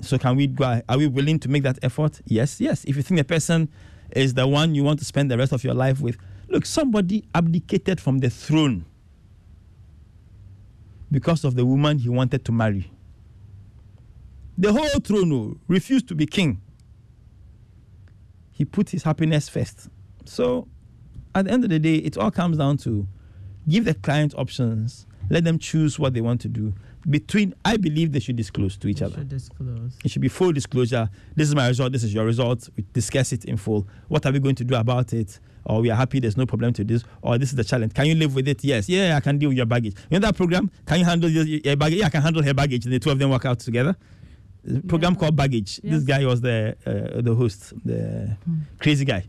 So, 0.06 0.20
can 0.20 0.36
we 0.36 0.46
go? 0.48 0.82
Are 0.88 0.98
we 0.98 1.08
willing 1.08 1.40
to 1.40 1.50
make 1.50 1.64
that 1.64 1.80
effort? 1.82 2.22
Yes, 2.26 2.62
yes. 2.62 2.84
If 2.86 2.96
you 2.96 3.02
think 3.02 3.18
the 3.18 3.24
person 3.24 3.70
is 4.12 4.36
the 4.36 4.48
one 4.48 4.76
you 4.76 4.84
want 4.84 5.00
to 5.00 5.06
spend 5.06 5.32
the 5.32 5.38
rest 5.38 5.52
of 5.52 5.64
your 5.64 5.74
life 5.74 6.00
with, 6.00 6.18
look, 6.48 6.66
somebody 6.66 7.26
abdicated 7.34 8.00
from 8.00 8.20
the 8.20 8.30
throne 8.30 8.86
because 11.12 11.44
of 11.44 11.56
the 11.56 11.66
woman 11.66 11.98
he 11.98 12.10
wanted 12.10 12.46
to 12.46 12.52
marry. 12.52 12.92
The 14.58 14.72
whole 14.72 15.00
throne 15.00 15.60
refused 15.68 16.08
to 16.10 16.16
be 16.16 16.28
king. 16.28 16.62
He 18.52 18.64
put 18.64 18.92
his 18.92 19.04
happiness 19.04 19.50
first. 19.50 19.90
So, 20.26 20.68
at 21.34 21.46
the 21.46 21.52
end 21.52 21.64
of 21.64 21.72
the 21.72 21.80
day, 21.80 21.96
it 21.96 22.16
all 22.16 22.32
comes 22.32 22.58
down 22.58 22.78
to 22.78 23.08
give 23.68 23.86
the 23.86 23.96
client 23.96 24.36
options, 24.38 25.08
let 25.30 25.44
them 25.44 25.58
choose 25.58 25.98
what 25.98 26.14
they 26.14 26.22
want 26.22 26.42
to 26.42 26.48
do. 26.48 26.74
Between, 27.10 27.54
I 27.64 27.78
believe 27.78 28.12
they 28.12 28.20
should 28.20 28.36
disclose 28.36 28.78
to 28.78 28.88
each 28.88 29.02
other. 29.02 29.18
Should 29.18 29.30
disclose. 29.30 29.98
It 30.04 30.10
should 30.12 30.22
be 30.22 30.28
full 30.28 30.52
disclosure. 30.52 31.08
This 31.36 31.48
is 31.48 31.56
my 31.56 31.68
result. 31.68 31.92
This 31.92 32.04
is 32.04 32.14
your 32.14 32.26
result. 32.26 32.68
We 32.76 32.86
discuss 32.94 33.32
it 33.32 33.46
in 33.46 33.58
full. 33.58 33.88
What 34.08 34.26
are 34.26 34.32
we 34.32 34.40
going 34.40 34.56
to 34.56 34.64
do 34.64 34.76
about 34.76 35.14
it? 35.14 35.40
Or 35.66 35.82
we 35.82 35.90
are 35.92 35.96
happy. 35.96 36.20
There's 36.20 36.38
no 36.38 36.46
problem 36.46 36.74
to 36.74 36.84
this. 36.84 37.04
Or 37.22 37.38
this 37.38 37.50
is 37.50 37.56
the 37.56 37.64
challenge. 37.64 37.94
Can 37.94 38.06
you 38.08 38.16
live 38.16 38.34
with 38.34 38.48
it? 38.48 38.64
Yes. 38.64 38.90
Yeah, 38.90 39.16
I 39.16 39.20
can 39.20 39.38
deal 39.38 39.50
with 39.50 39.58
your 39.58 39.66
baggage. 39.68 39.96
You 40.10 40.20
know 40.20 40.28
that 40.28 40.36
program? 40.36 40.72
Can 40.88 41.00
you 41.00 41.06
handle 41.06 41.30
your, 41.30 41.76
baggage? 41.76 42.00
Yeah, 42.00 42.08
I 42.08 42.10
can 42.10 42.22
handle 42.24 42.42
her 42.44 42.54
baggage. 42.54 42.86
And 42.86 42.94
the 42.94 43.00
two 43.00 43.12
of 43.12 43.20
them 43.20 43.30
work 43.30 43.46
out 43.46 43.60
together. 43.60 43.96
The 44.64 44.82
program 44.82 45.16
called 45.16 45.36
Baggage. 45.36 45.80
This 45.84 46.04
guy 46.04 46.26
was 46.26 46.42
the 46.42 46.76
uh, 46.88 47.22
the 47.22 47.36
host, 47.36 47.74
the 47.86 48.36
crazy 48.80 49.06
guy. 49.06 49.24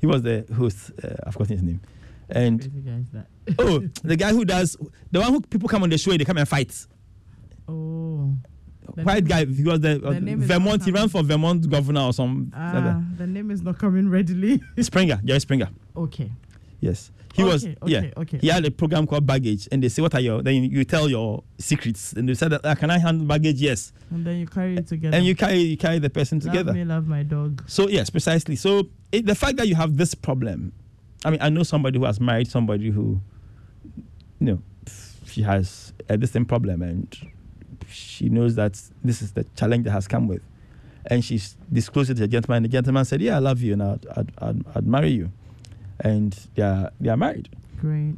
He 0.00 0.06
was 0.06 0.22
the 0.22 0.46
host. 0.56 0.92
Uh, 1.02 1.16
I've 1.26 1.32
forgotten 1.32 1.56
his 1.56 1.62
name. 1.64 1.80
And 2.28 2.60
Crazy 2.60 2.80
guy 2.80 2.98
is 2.98 3.10
that. 3.10 3.26
oh, 3.58 3.78
the 4.04 4.14
guy 4.14 4.30
who 4.30 4.44
does 4.44 4.76
the 5.10 5.18
one 5.20 5.32
who 5.32 5.40
people 5.40 5.68
come 5.68 5.82
on 5.82 5.90
the 5.90 5.98
show, 5.98 6.16
they 6.16 6.24
come 6.24 6.36
and 6.36 6.48
fight. 6.48 6.86
Oh. 7.68 8.34
The 8.94 9.02
White 9.02 9.26
guy, 9.26 9.44
he 9.44 9.62
was 9.64 9.80
the, 9.80 10.00
uh, 10.02 10.12
the 10.18 10.34
Vermont. 10.36 10.82
He 10.82 10.90
ran 10.90 11.08
for 11.10 11.22
Vermont 11.22 11.68
governor 11.68 12.00
or 12.02 12.12
some. 12.14 12.50
Ah, 12.56 13.02
the 13.18 13.26
name 13.26 13.50
is 13.50 13.60
not 13.62 13.78
coming 13.78 14.08
readily. 14.08 14.62
Springer, 14.80 15.20
Jerry 15.24 15.40
Springer. 15.40 15.68
okay. 15.96 16.30
Yes, 16.80 17.10
he 17.34 17.42
was. 17.42 17.66
Okay, 17.66 17.76
yeah, 17.86 17.98
okay, 17.98 18.12
okay. 18.16 18.38
he 18.38 18.46
had 18.46 18.64
a 18.64 18.70
program 18.70 19.04
called 19.04 19.26
Baggage, 19.26 19.68
and 19.72 19.82
they 19.82 19.88
say, 19.88 20.00
"What 20.00 20.14
are 20.14 20.20
your?" 20.20 20.42
Then 20.42 20.62
you, 20.62 20.84
tell 20.84 21.08
your 21.08 21.42
secrets, 21.58 22.12
and 22.12 22.28
they 22.28 22.34
said, 22.34 22.52
that, 22.52 22.60
ah, 22.64 22.76
"Can 22.76 22.88
I 22.88 22.98
handle 22.98 23.26
baggage?" 23.26 23.60
Yes, 23.60 23.92
And 24.12 24.24
then 24.24 24.36
you 24.36 24.46
carry 24.46 24.76
it 24.76 24.86
together. 24.86 25.16
and 25.16 25.26
you 25.26 25.34
carry 25.34 25.58
you 25.58 25.76
carry 25.76 25.98
the 25.98 26.08
person 26.08 26.38
Love 26.38 26.46
together. 26.46 26.72
me, 26.72 26.84
love 26.84 27.08
my 27.08 27.24
dog. 27.24 27.64
So 27.66 27.88
yes, 27.88 28.10
precisely. 28.10 28.54
So 28.54 28.88
it, 29.10 29.26
the 29.26 29.34
fact 29.34 29.56
that 29.56 29.66
you 29.66 29.74
have 29.74 29.96
this 29.96 30.14
problem, 30.14 30.72
I 31.24 31.30
mean, 31.30 31.40
I 31.42 31.48
know 31.48 31.64
somebody 31.64 31.98
who 31.98 32.04
has 32.04 32.20
married 32.20 32.48
somebody 32.48 32.90
who, 32.90 33.20
you 34.38 34.46
know, 34.46 34.62
she 35.26 35.42
has 35.42 35.92
a 36.08 36.16
the 36.16 36.28
same 36.28 36.44
problem, 36.44 36.80
and 36.82 37.12
she 37.88 38.28
knows 38.28 38.54
that 38.56 38.80
this 39.04 39.22
is 39.22 39.32
the 39.32 39.44
challenge 39.56 39.84
that 39.84 39.92
has 39.92 40.08
come 40.08 40.28
with, 40.28 40.42
and 41.06 41.24
she's 41.24 41.56
disclosed 41.72 42.10
it 42.10 42.14
to 42.14 42.20
the 42.20 42.28
gentleman. 42.28 42.62
The 42.64 42.68
gentleman 42.68 43.04
said, 43.04 43.20
"Yeah, 43.20 43.36
I 43.36 43.38
love 43.38 43.60
you, 43.60 43.74
and 43.74 43.82
I'd, 43.82 44.06
I'd, 44.16 44.32
I'd, 44.38 44.64
I'd 44.74 44.86
marry 44.86 45.10
you," 45.10 45.30
and 46.00 46.38
they 46.54 46.62
are 46.62 46.90
they 47.00 47.10
are 47.10 47.16
married. 47.16 47.48
Great. 47.80 48.14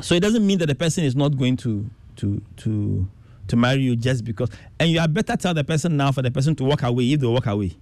So 0.00 0.14
it 0.14 0.20
doesn't 0.20 0.46
mean 0.46 0.58
that 0.58 0.66
the 0.66 0.74
person 0.74 1.04
is 1.04 1.14
not 1.14 1.36
going 1.36 1.56
to 1.58 1.88
to 2.16 2.42
to 2.58 3.06
to 3.48 3.56
marry 3.56 3.82
you 3.82 3.96
just 3.96 4.24
because. 4.24 4.50
And 4.78 4.90
you 4.90 5.00
are 5.00 5.08
better 5.08 5.36
tell 5.36 5.54
the 5.54 5.64
person 5.64 5.96
now 5.96 6.12
for 6.12 6.22
the 6.22 6.30
person 6.30 6.54
to 6.56 6.64
walk 6.64 6.82
away 6.82 7.12
if 7.12 7.20
they 7.20 7.26
walk 7.26 7.46
away, 7.46 7.76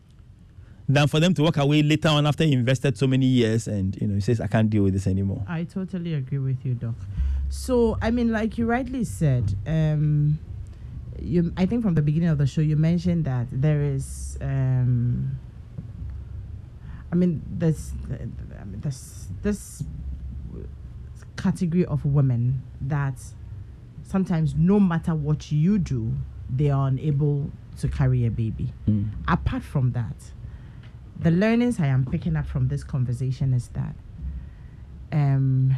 than 0.89 1.07
for 1.07 1.21
them 1.21 1.35
to 1.35 1.43
walk 1.43 1.57
away 1.57 1.83
later 1.83 2.09
on 2.09 2.27
after 2.27 2.45
you 2.45 2.59
invested 2.59 2.99
so 2.99 3.07
many 3.07 3.27
years 3.27 3.69
and 3.69 3.97
you 4.01 4.07
know 4.07 4.15
he 4.15 4.21
says 4.21 4.41
I 4.41 4.47
can't 4.47 4.69
deal 4.69 4.83
with 4.83 4.93
this 4.93 5.07
anymore. 5.07 5.45
I 5.49 5.65
totally 5.65 6.15
agree 6.15 6.39
with 6.39 6.65
you, 6.65 6.75
Doc. 6.75 6.95
So, 7.49 7.99
I 8.01 8.13
mean, 8.13 8.31
like 8.31 8.59
you 8.59 8.67
rightly 8.67 9.03
said, 9.03 9.57
um, 9.67 10.39
you 11.21 11.53
I 11.57 11.67
think 11.67 11.83
from 11.83 11.95
the 11.95 12.03
beginning 12.03 12.29
of 12.29 12.39
the 12.39 12.47
show 12.47 12.61
you 12.61 12.77
mentioned 12.77 13.25
that 13.27 13.47
there 13.51 13.83
is 13.83 14.39
um 14.41 15.39
I 17.13 17.15
mean 17.15 17.43
mean 17.59 17.81
there's 18.81 19.29
this 19.43 19.83
category 21.37 21.85
of 21.87 22.05
women 22.05 22.63
that 22.81 23.19
sometimes 24.03 24.55
no 24.55 24.81
matter 24.81 25.15
what 25.15 25.53
you 25.53 25.79
do 25.79 26.13
they 26.55 26.71
are 26.71 26.89
unable 26.89 27.51
to 27.79 27.89
carry 27.89 28.27
a 28.27 28.31
baby. 28.31 28.73
Mm. 28.89 29.11
Apart 29.29 29.63
from 29.63 29.93
that, 29.93 30.17
the 31.19 31.31
learnings 31.31 31.81
I 31.81 31.87
am 31.87 32.05
picking 32.05 32.37
up 32.37 32.47
from 32.47 32.69
this 32.69 32.85
conversation 32.85 33.55
is 33.55 33.69
that 33.69 33.95
um, 35.13 35.77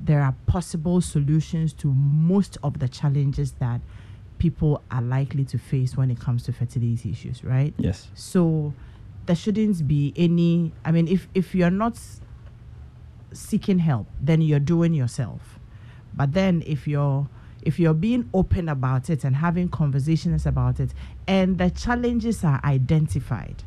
there 0.00 0.22
are 0.22 0.34
possible 0.46 1.00
solutions 1.00 1.72
to 1.74 1.88
most 1.88 2.58
of 2.62 2.78
the 2.78 2.88
challenges 2.88 3.52
that 3.52 3.80
people 4.38 4.82
are 4.90 5.02
likely 5.02 5.44
to 5.46 5.58
face 5.58 5.96
when 5.96 6.10
it 6.10 6.20
comes 6.20 6.42
to 6.44 6.52
fertility 6.52 7.10
issues, 7.10 7.42
right? 7.44 7.74
Yes. 7.78 8.08
So 8.14 8.74
there 9.26 9.36
shouldn't 9.36 9.86
be 9.86 10.12
any. 10.16 10.72
I 10.84 10.92
mean, 10.92 11.08
if 11.08 11.28
if 11.34 11.54
you're 11.54 11.70
not 11.70 11.98
seeking 13.32 13.78
help, 13.78 14.06
then 14.20 14.40
you're 14.40 14.60
doing 14.60 14.94
yourself. 14.94 15.58
But 16.14 16.32
then 16.32 16.62
if 16.66 16.86
you're 16.88 17.28
if 17.62 17.78
you're 17.80 17.94
being 17.94 18.30
open 18.32 18.68
about 18.68 19.10
it 19.10 19.24
and 19.24 19.36
having 19.36 19.68
conversations 19.68 20.46
about 20.46 20.80
it, 20.80 20.94
and 21.26 21.58
the 21.58 21.70
challenges 21.70 22.44
are 22.44 22.60
identified, 22.64 23.64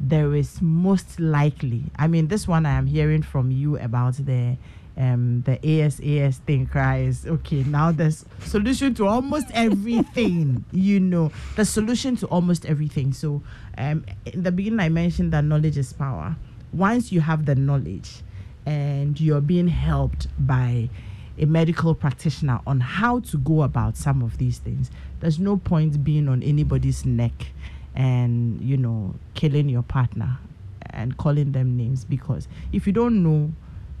there 0.00 0.34
is 0.34 0.60
most 0.60 1.20
likely. 1.20 1.84
I 1.96 2.08
mean, 2.08 2.28
this 2.28 2.48
one 2.48 2.66
I 2.66 2.72
am 2.72 2.86
hearing 2.86 3.22
from 3.22 3.50
you 3.50 3.78
about 3.78 4.14
the 4.14 4.56
um 4.96 5.42
the 5.42 5.56
ASAS 5.58 6.36
thing 6.38 6.66
cries 6.66 7.26
okay. 7.26 7.62
Now 7.64 7.92
there's 7.92 8.24
solution 8.40 8.94
to 8.94 9.06
almost 9.06 9.46
everything 9.54 10.64
you 10.72 11.00
know. 11.00 11.32
The 11.56 11.64
solution 11.64 12.16
to 12.16 12.26
almost 12.26 12.66
everything. 12.66 13.12
So 13.12 13.42
um 13.78 14.04
in 14.26 14.42
the 14.42 14.52
beginning 14.52 14.80
i 14.80 14.88
mentioned 14.88 15.32
that 15.32 15.44
knowledge 15.44 15.78
is 15.78 15.92
power. 15.92 16.36
Once 16.72 17.10
you 17.12 17.20
have 17.20 17.46
the 17.46 17.54
knowledge 17.54 18.22
and 18.66 19.20
you're 19.20 19.40
being 19.40 19.68
helped 19.68 20.26
by 20.38 20.88
a 21.38 21.46
medical 21.46 21.94
practitioner 21.94 22.60
on 22.66 22.80
how 22.80 23.20
to 23.20 23.38
go 23.38 23.62
about 23.62 23.96
some 23.96 24.22
of 24.22 24.36
these 24.36 24.58
things 24.58 24.90
there's 25.20 25.38
no 25.38 25.56
point 25.56 26.04
being 26.04 26.28
on 26.28 26.42
anybody's 26.42 27.06
neck 27.06 27.32
and 27.94 28.60
you 28.60 28.76
know 28.76 29.14
killing 29.34 29.68
your 29.68 29.82
partner 29.82 30.38
and 30.90 31.16
calling 31.16 31.52
them 31.52 31.76
names 31.76 32.04
because 32.04 32.46
if 32.72 32.86
you 32.86 32.92
don't 32.92 33.22
know 33.22 33.50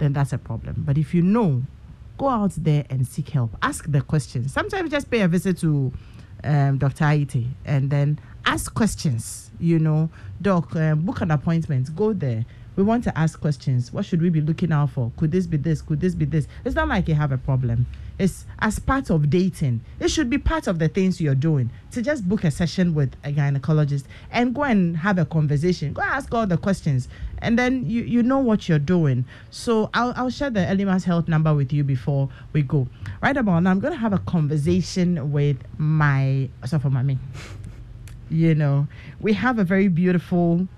then 0.00 0.12
that's 0.12 0.32
a 0.32 0.38
problem. 0.38 0.82
But 0.84 0.98
if 0.98 1.14
you 1.14 1.22
know, 1.22 1.62
go 2.18 2.28
out 2.28 2.52
there 2.56 2.84
and 2.90 3.06
seek 3.06 3.28
help. 3.30 3.56
Ask 3.62 3.90
the 3.90 4.00
questions. 4.00 4.52
Sometimes 4.52 4.90
just 4.90 5.10
pay 5.10 5.20
a 5.20 5.28
visit 5.28 5.58
to 5.58 5.92
um, 6.42 6.78
Dr. 6.78 7.04
Aite 7.04 7.46
and 7.64 7.88
then 7.90 8.18
ask 8.44 8.74
questions. 8.74 9.50
You 9.60 9.78
know, 9.78 10.10
Doc, 10.42 10.74
um, 10.76 11.02
book 11.02 11.20
an 11.20 11.30
appointment, 11.30 11.94
go 11.94 12.12
there. 12.12 12.44
We 12.76 12.82
want 12.82 13.04
to 13.04 13.18
ask 13.18 13.40
questions. 13.40 13.92
What 13.92 14.04
should 14.04 14.22
we 14.22 14.30
be 14.30 14.40
looking 14.40 14.72
out 14.72 14.90
for? 14.90 15.12
Could 15.16 15.32
this 15.32 15.46
be 15.46 15.56
this? 15.56 15.82
Could 15.82 16.00
this 16.00 16.14
be 16.14 16.24
this? 16.24 16.46
It's 16.64 16.74
not 16.74 16.88
like 16.88 17.08
you 17.08 17.14
have 17.14 17.32
a 17.32 17.38
problem. 17.38 17.86
It's 18.20 18.44
as 18.58 18.78
part 18.78 19.08
of 19.08 19.30
dating. 19.30 19.80
It 19.98 20.10
should 20.10 20.28
be 20.28 20.36
part 20.36 20.66
of 20.66 20.78
the 20.78 20.88
things 20.88 21.22
you're 21.22 21.34
doing. 21.34 21.70
To 21.92 22.02
just 22.02 22.28
book 22.28 22.44
a 22.44 22.50
session 22.50 22.94
with 22.94 23.14
a 23.24 23.32
gynecologist 23.32 24.04
and 24.30 24.54
go 24.54 24.64
and 24.64 24.94
have 24.98 25.16
a 25.16 25.24
conversation. 25.24 25.94
Go 25.94 26.02
ask 26.02 26.32
all 26.34 26.46
the 26.46 26.58
questions 26.58 27.08
and 27.38 27.58
then 27.58 27.88
you, 27.88 28.02
you 28.02 28.22
know 28.22 28.36
what 28.36 28.68
you're 28.68 28.78
doing. 28.78 29.24
So 29.48 29.88
I'll, 29.94 30.12
I'll 30.16 30.28
share 30.28 30.50
the 30.50 30.60
Elimas 30.60 31.04
Health 31.04 31.28
number 31.28 31.54
with 31.54 31.72
you 31.72 31.82
before 31.82 32.28
we 32.52 32.60
go. 32.60 32.86
Right 33.22 33.34
about 33.34 33.60
now, 33.60 33.70
I'm 33.70 33.80
going 33.80 33.94
to 33.94 33.98
have 33.98 34.12
a 34.12 34.18
conversation 34.18 35.32
with 35.32 35.56
my, 35.78 36.50
so 36.66 36.78
for 36.78 36.90
mommy. 36.90 37.18
You 38.28 38.54
know, 38.54 38.86
we 39.18 39.32
have 39.32 39.58
a 39.58 39.64
very 39.64 39.88
beautiful 39.88 40.68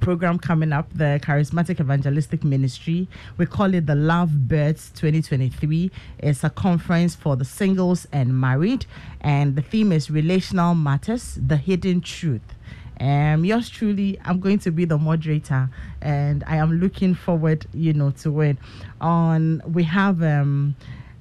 program 0.00 0.38
coming 0.38 0.72
up, 0.72 0.88
the 0.94 1.20
Charismatic 1.22 1.80
Evangelistic 1.80 2.42
Ministry. 2.42 3.06
We 3.36 3.46
call 3.46 3.74
it 3.74 3.86
the 3.86 3.94
Love 3.94 4.48
Birds 4.48 4.90
2023. 4.96 5.90
It's 6.18 6.42
a 6.42 6.50
conference 6.50 7.14
for 7.14 7.36
the 7.36 7.44
singles 7.44 8.08
and 8.10 8.38
married, 8.40 8.86
and 9.20 9.54
the 9.56 9.62
theme 9.62 9.92
is 9.92 10.10
Relational 10.10 10.74
Matters, 10.74 11.38
the 11.40 11.56
Hidden 11.56 12.00
Truth. 12.00 12.54
Um, 12.98 13.44
yours 13.44 13.70
truly, 13.70 14.18
I'm 14.24 14.40
going 14.40 14.58
to 14.60 14.70
be 14.70 14.84
the 14.84 14.98
moderator, 14.98 15.70
and 16.02 16.44
I 16.46 16.56
am 16.56 16.80
looking 16.80 17.14
forward, 17.14 17.66
you 17.72 17.92
know, 17.92 18.10
to 18.22 18.40
it. 18.42 18.58
On 19.00 19.62
we 19.66 19.84
have 19.84 20.22
um, 20.22 20.76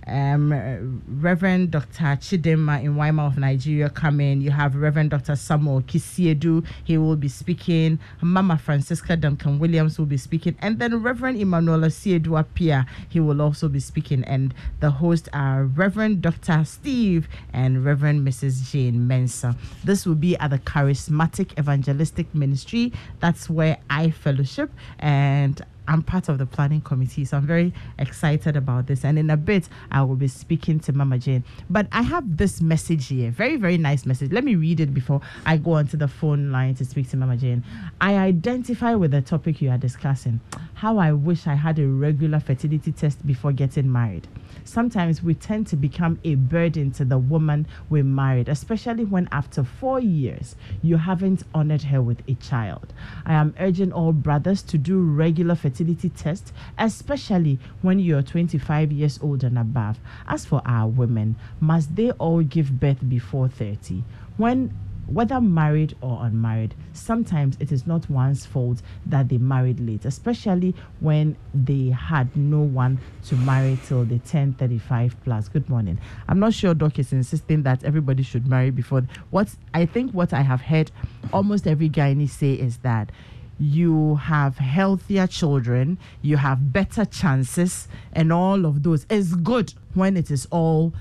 um, 0.09 1.01
Reverend 1.07 1.71
Dr. 1.71 2.03
Chidema 2.17 2.83
in 2.83 2.95
Weimar 2.95 3.27
of 3.27 3.37
Nigeria 3.37 3.89
coming. 3.89 4.41
You 4.41 4.51
have 4.51 4.75
Reverend 4.75 5.11
Dr. 5.11 5.35
Samuel 5.35 5.81
Kisiedu. 5.81 6.65
He 6.83 6.97
will 6.97 7.15
be 7.15 7.27
speaking. 7.27 7.99
Mama 8.21 8.57
Francisca 8.57 9.15
Duncan 9.17 9.59
Williams 9.59 9.97
will 9.97 10.05
be 10.05 10.17
speaking. 10.17 10.55
And 10.59 10.79
then 10.79 11.01
Reverend 11.01 11.39
Emmanuel 11.39 11.81
Siedu 11.89 12.37
Apia, 12.37 12.85
he 13.07 13.19
will 13.19 13.41
also 13.41 13.67
be 13.69 13.79
speaking. 13.79 14.23
And 14.25 14.53
the 14.79 14.91
hosts 14.91 15.29
are 15.33 15.65
Reverend 15.65 16.21
Dr. 16.21 16.63
Steve 16.65 17.27
and 17.53 17.85
Reverend 17.85 18.27
Mrs. 18.27 18.71
Jane 18.71 19.07
Mensah. 19.07 19.55
This 19.83 20.05
will 20.05 20.15
be 20.15 20.37
at 20.37 20.49
the 20.49 20.59
Charismatic 20.59 21.57
Evangelistic 21.59 22.33
Ministry. 22.33 22.91
That's 23.19 23.49
where 23.49 23.77
I 23.89 24.11
fellowship. 24.11 24.71
And 24.99 25.61
I'm 25.89 26.03
part 26.03 26.29
of 26.29 26.37
the 26.37 26.45
planning 26.45 26.81
committee, 26.81 27.25
so 27.25 27.37
I'm 27.37 27.47
very 27.47 27.73
excited 27.97 28.55
about 28.55 28.85
this. 28.85 29.03
And 29.03 29.17
in 29.17 29.31
a 29.31 29.37
bit, 29.37 29.67
I 29.91 30.03
will 30.03 30.15
be 30.15 30.27
speaking 30.27 30.79
to 30.81 30.93
Mama 30.93 31.17
Jane. 31.17 31.43
But 31.67 31.87
I 31.91 32.03
have 32.03 32.37
this 32.37 32.61
message 32.61 33.07
here, 33.07 33.31
very, 33.31 33.55
very 33.55 33.79
nice 33.79 34.05
message. 34.05 34.31
Let 34.31 34.43
me 34.43 34.55
read 34.55 34.79
it 34.79 34.93
before 34.93 35.21
I 35.47 35.57
go 35.57 35.71
onto 35.71 35.97
the 35.97 36.07
phone 36.07 36.51
line 36.51 36.75
to 36.75 36.85
speak 36.85 37.09
to 37.09 37.17
Mama 37.17 37.37
Jane. 37.37 37.63
I 37.99 38.17
identify 38.17 38.93
with 38.93 39.09
the 39.11 39.23
topic 39.23 39.63
you 39.63 39.71
are 39.71 39.79
discussing. 39.79 40.39
How 40.75 40.99
I 40.99 41.11
wish 41.11 41.47
I 41.47 41.55
had 41.55 41.79
a 41.79 41.87
regular 41.87 42.39
fertility 42.39 42.91
test 42.91 43.25
before 43.25 43.51
getting 43.51 43.91
married 43.91 44.27
sometimes 44.69 45.23
we 45.23 45.33
tend 45.33 45.67
to 45.67 45.75
become 45.75 46.19
a 46.23 46.35
burden 46.35 46.91
to 46.91 47.03
the 47.03 47.17
woman 47.17 47.67
we 47.89 48.01
married, 48.01 48.47
especially 48.47 49.03
when 49.03 49.27
after 49.31 49.63
four 49.63 49.99
years 49.99 50.55
you 50.81 50.97
haven't 50.97 51.43
honored 51.53 51.83
her 51.83 52.01
with 52.01 52.21
a 52.27 52.35
child. 52.35 52.93
I 53.25 53.33
am 53.33 53.55
urging 53.59 53.91
all 53.91 54.13
brothers 54.13 54.61
to 54.63 54.77
do 54.77 54.99
regular 54.99 55.55
fertility 55.55 56.09
tests, 56.09 56.53
especially 56.77 57.59
when 57.81 57.99
you're 57.99 58.21
25 58.21 58.91
years 58.91 59.19
old 59.21 59.43
and 59.43 59.57
above. 59.57 59.99
As 60.27 60.45
for 60.45 60.61
our 60.65 60.87
women, 60.87 61.35
must 61.59 61.95
they 61.95 62.11
all 62.11 62.43
give 62.43 62.79
birth 62.79 63.09
before 63.09 63.47
30? 63.49 64.03
When 64.37 64.73
whether 65.09 65.41
married 65.41 65.95
or 66.01 66.25
unmarried, 66.25 66.75
sometimes 66.93 67.57
it 67.59 67.71
is 67.71 67.87
not 67.87 68.09
one's 68.09 68.45
fault 68.45 68.81
that 69.05 69.29
they 69.29 69.37
married 69.37 69.79
late, 69.79 70.05
especially 70.05 70.75
when 70.99 71.35
they 71.53 71.89
had 71.89 72.35
no 72.35 72.59
one 72.59 72.99
to 73.25 73.35
marry 73.37 73.79
till 73.85 74.05
the 74.05 74.19
turn 74.19 74.53
35 74.53 75.15
plus. 75.23 75.47
Good 75.47 75.69
morning. 75.69 75.99
I'm 76.27 76.39
not 76.39 76.53
sure 76.53 76.73
Doc 76.73 76.99
is 76.99 77.11
insisting 77.11 77.63
that 77.63 77.83
everybody 77.83 78.23
should 78.23 78.47
marry 78.47 78.69
before. 78.69 79.03
What 79.31 79.49
I 79.73 79.85
think 79.85 80.11
what 80.11 80.33
I 80.33 80.41
have 80.41 80.61
heard 80.61 80.91
almost 81.33 81.67
every 81.67 81.89
guy 81.89 82.09
say 82.25 82.53
is 82.53 82.77
that 82.77 83.11
you 83.59 84.15
have 84.15 84.57
healthier 84.57 85.27
children, 85.27 85.97
you 86.21 86.37
have 86.37 86.71
better 86.71 87.05
chances, 87.05 87.87
and 88.13 88.31
all 88.31 88.65
of 88.65 88.83
those 88.83 89.05
is 89.09 89.35
good 89.35 89.73
when 89.93 90.15
it 90.15 90.31
is 90.31 90.47
all 90.49 90.93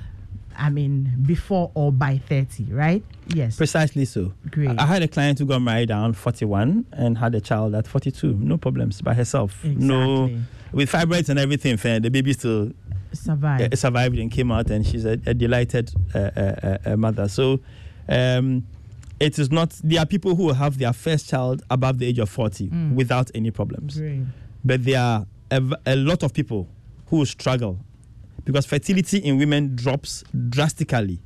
I 0.59 0.71
mean, 0.71 1.15
before 1.25 1.71
or 1.75 1.93
by 1.93 2.19
30, 2.29 2.65
right? 2.73 3.03
Yes. 3.29 3.57
Precisely 3.57 4.05
so. 4.05 4.33
Great. 4.51 4.79
I, 4.79 4.87
had 4.87 5.03
a 5.03 5.09
client 5.09 5.39
who 5.39 5.45
got 5.47 5.61
married 5.63 5.91
around 5.91 6.17
41 6.17 6.87
and 6.93 7.17
had 7.19 7.35
a 7.35 7.41
child 7.41 7.75
at 7.75 7.87
42. 7.87 8.35
No 8.35 8.57
problems 8.59 9.01
by 9.01 9.15
herself. 9.15 9.65
Exactly. 9.65 9.87
No, 9.87 10.31
with 10.73 10.91
fibroids 10.91 11.29
and 11.29 11.39
everything, 11.39 11.77
the 12.03 12.11
baby 12.11 12.33
still 12.33 12.73
survived. 13.13 13.73
Uh, 13.73 13.77
survived 13.77 14.19
and 14.19 14.31
came 14.31 14.51
out, 14.53 14.71
and 14.71 14.85
she's 14.87 15.05
a, 15.05 15.13
a 15.27 15.33
delighted 15.35 15.93
uh, 16.15 16.79
uh, 16.85 16.97
mother. 16.97 17.29
So, 17.29 17.61
um, 18.09 18.67
it 19.21 19.39
is 19.39 19.51
not. 19.51 19.71
There 19.83 20.01
are 20.01 20.07
people 20.07 20.35
who 20.35 20.53
have 20.53 20.79
their 20.79 20.93
first 20.93 21.29
child 21.29 21.63
above 21.71 21.99
the 21.99 22.07
age 22.07 22.19
of 22.19 22.29
40 22.29 22.69
Mm. 22.69 22.95
without 22.95 23.31
any 23.35 23.51
problems. 23.51 23.97
Great. 23.99 24.23
But 24.65 24.85
there 24.85 25.01
are 25.01 25.27
a 25.87 25.97
lot 25.97 26.23
of 26.23 26.35
people 26.35 26.69
who 27.07 27.25
struggle 27.25 27.79
because 28.49 28.65
fertility 28.65 29.19
in 29.19 29.37
women 29.37 29.77
drops 29.77 30.25
drastically 30.49 31.21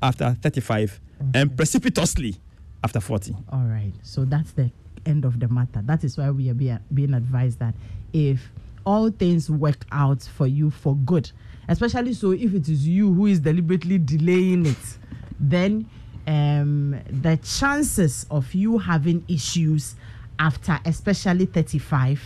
after 0.00 0.36
35 0.42 1.00
and 1.34 1.56
precipitously 1.56 2.36
after 2.84 3.00
40. 3.00 3.34
All 3.50 3.64
right. 3.64 3.92
So 4.04 4.24
that's 4.24 4.52
the 4.52 4.70
end 5.04 5.24
of 5.24 5.40
the 5.40 5.48
matter. 5.48 5.82
That 5.82 6.04
is 6.04 6.16
why 6.16 6.30
we 6.30 6.50
are 6.50 6.80
being 6.94 7.14
advised 7.14 7.58
that 7.58 7.74
if 8.12 8.52
all 8.86 9.10
things 9.10 9.50
work 9.50 9.84
out 9.90 10.22
for 10.22 10.46
you 10.46 10.70
for 10.70 10.94
good, 10.94 11.32
especially 11.66 12.14
so 12.14 12.30
if 12.30 12.54
it 12.54 12.68
is 12.68 12.86
you 12.86 13.12
who 13.12 13.26
is 13.26 13.40
deliberately 13.40 13.98
delaying 13.98 14.66
it, 14.66 14.98
then 15.40 15.90
um, 16.28 16.96
the 17.10 17.38
chances 17.38 18.24
of 18.30 18.54
you 18.54 18.78
having 18.78 19.24
issues 19.28 19.96
after 20.38 20.78
especially 20.84 21.46
35 21.46 22.22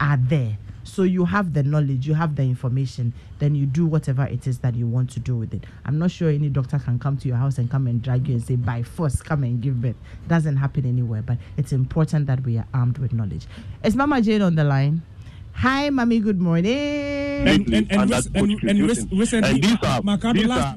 are 0.00 0.16
there. 0.16 0.58
So 0.86 1.02
you 1.02 1.24
have 1.24 1.52
the 1.52 1.62
knowledge, 1.64 2.06
you 2.06 2.14
have 2.14 2.36
the 2.36 2.42
information, 2.44 3.12
then 3.40 3.54
you 3.56 3.66
do 3.66 3.86
whatever 3.86 4.24
it 4.24 4.46
is 4.46 4.60
that 4.60 4.74
you 4.76 4.86
want 4.86 5.10
to 5.10 5.20
do 5.20 5.36
with 5.36 5.52
it. 5.52 5.64
I'm 5.84 5.98
not 5.98 6.12
sure 6.12 6.30
any 6.30 6.48
doctor 6.48 6.78
can 6.78 6.98
come 7.00 7.16
to 7.18 7.28
your 7.28 7.36
house 7.36 7.58
and 7.58 7.68
come 7.68 7.88
and 7.88 8.00
drag 8.00 8.28
you 8.28 8.36
and 8.36 8.44
say, 8.44 8.54
by 8.56 8.82
force, 8.84 9.20
come 9.20 9.42
and 9.42 9.60
give 9.60 9.82
birth. 9.82 9.96
Doesn't 10.28 10.56
happen 10.56 10.86
anywhere, 10.86 11.22
but 11.22 11.38
it's 11.56 11.72
important 11.72 12.28
that 12.28 12.44
we 12.44 12.56
are 12.56 12.66
armed 12.72 12.98
with 12.98 13.12
knowledge. 13.12 13.46
Is 13.82 13.96
Mama 13.96 14.22
Jane 14.22 14.42
on 14.42 14.54
the 14.54 14.62
line? 14.64 15.02
Hi, 15.54 15.90
Mommy, 15.90 16.20
good 16.20 16.40
morning. 16.40 16.66
And, 17.48 17.66
and, 17.74 17.90
and, 17.92 18.10
rec- 18.10 18.24
and, 18.34 18.50
and 18.62 18.88
rec- 18.88 19.10
recently, 19.10 19.60
these 19.60 19.76
are- 19.82 20.00
these 20.32 20.48
are- 20.50 20.76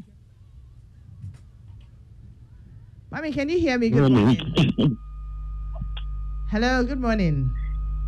Mommy, 3.11 3.31
can 3.31 3.47
you 3.49 3.59
hear 3.59 3.77
me? 3.77 3.89
Good 3.89 4.11
morning. 4.11 4.97
Hello, 6.49 6.83
good 6.83 6.99
morning. 6.99 7.51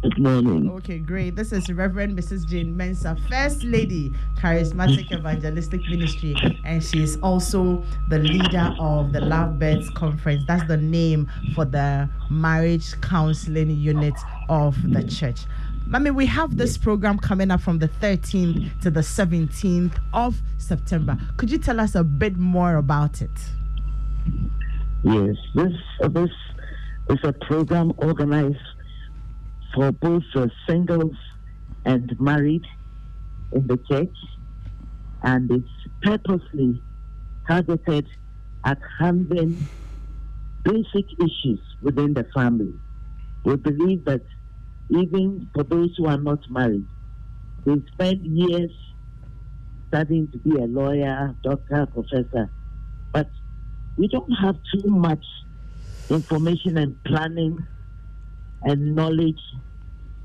Good 0.02 0.18
morning. 0.18 0.68
Okay, 0.78 0.98
great. 0.98 1.36
This 1.36 1.52
is 1.52 1.72
Reverend 1.72 2.18
Mrs. 2.18 2.48
Jane 2.48 2.76
Mensah, 2.76 3.20
First 3.30 3.64
Lady, 3.64 4.12
Charismatic 4.36 5.12
Evangelistic 5.12 5.82
Ministry, 5.82 6.36
and 6.66 6.84
she 6.84 7.04
is 7.04 7.20
also 7.22 7.84
the 8.10 8.18
leader 8.18 8.74
of 8.80 9.14
the 9.14 9.22
Love 9.22 9.60
Lovebirds 9.60 9.94
Conference. 9.94 10.44
That's 10.48 10.68
the 10.68 10.78
name 10.78 11.30
for 11.54 11.66
the 11.66 12.10
marriage 12.32 13.00
counseling 13.02 13.70
unit 13.70 14.16
of 14.50 14.76
the 14.92 15.04
church. 15.04 15.42
Mommy, 15.86 16.10
we 16.10 16.26
have 16.26 16.58
this 16.58 16.80
program 16.80 17.20
coming 17.20 17.52
up 17.52 17.62
from 17.62 17.78
the 17.78 17.88
13th 17.88 18.82
to 18.82 18.90
the 18.90 19.02
17th 19.02 19.94
of 20.14 20.42
September. 20.58 21.16
Could 21.38 21.52
you 21.52 21.60
tell 21.60 21.80
us 21.80 21.94
a 21.94 22.04
bit 22.04 22.38
more 22.38 22.78
about 22.78 23.22
it? 23.22 23.30
Yes, 25.04 25.36
this 25.54 25.74
this 26.10 26.32
is 27.08 27.20
a 27.24 27.34
program 27.34 27.94
organized 27.98 28.58
for 29.74 29.92
both 29.92 30.24
uh, 30.36 30.48
singles 30.70 31.16
and 31.86 32.12
married 32.20 32.64
in 33.52 33.68
the 33.68 33.78
church, 33.92 34.16
and 35.24 35.52
it's 35.52 35.70
purposely 36.02 36.84
targeted 37.50 38.08
at 38.66 38.80
handling 39.00 39.70
basic 40.64 41.06
issues 41.20 41.62
within 41.82 42.14
the 42.14 42.26
family. 42.36 42.74
We 43.46 43.56
believe 43.58 44.06
that 44.06 44.22
even 44.90 45.50
for 45.54 45.64
those 45.64 45.94
who 45.98 46.08
are 46.08 46.22
not 46.22 46.40
married, 46.50 46.88
they 47.66 47.76
spend 47.94 48.26
years 48.26 48.72
studying 49.88 50.30
to 50.32 50.40
be 50.40 50.52
a 50.58 50.66
lawyer, 50.66 51.36
doctor, 51.44 51.88
professor, 51.88 52.52
but 53.14 53.30
we 53.98 54.08
don't 54.08 54.32
have 54.42 54.56
too 54.74 54.90
much 54.90 55.24
information 56.10 56.78
and 56.78 56.96
planning 57.06 57.58
and 58.64 58.96
knowledge 58.96 59.42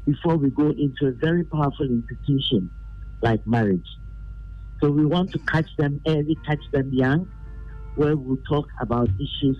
before 0.06 0.36
we 0.36 0.50
go 0.50 0.70
into 0.70 1.06
a 1.06 1.12
very 1.12 1.44
powerful 1.44 1.86
institution 1.86 2.70
like 3.22 3.40
marriage. 3.46 3.86
So 4.82 4.90
we 4.90 5.06
want 5.06 5.32
to 5.32 5.40
catch 5.50 5.68
them 5.78 6.00
early, 6.06 6.38
catch 6.46 6.62
them 6.72 6.90
young, 6.92 7.28
where 7.94 8.16
we'll 8.16 8.38
talk 8.48 8.66
about 8.80 9.08
issues 9.18 9.58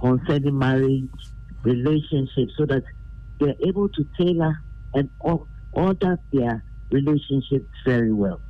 concerning 0.00 0.58
marriage, 0.58 1.10
relationships, 1.64 2.52
so 2.58 2.66
that 2.66 2.84
they're 3.38 3.54
able 3.66 3.88
to 3.90 4.04
tailor 4.18 4.54
and 4.94 5.10
order 5.72 6.18
their 6.32 6.64
relationships 6.90 7.68
very 7.86 8.12
well. 8.12 8.42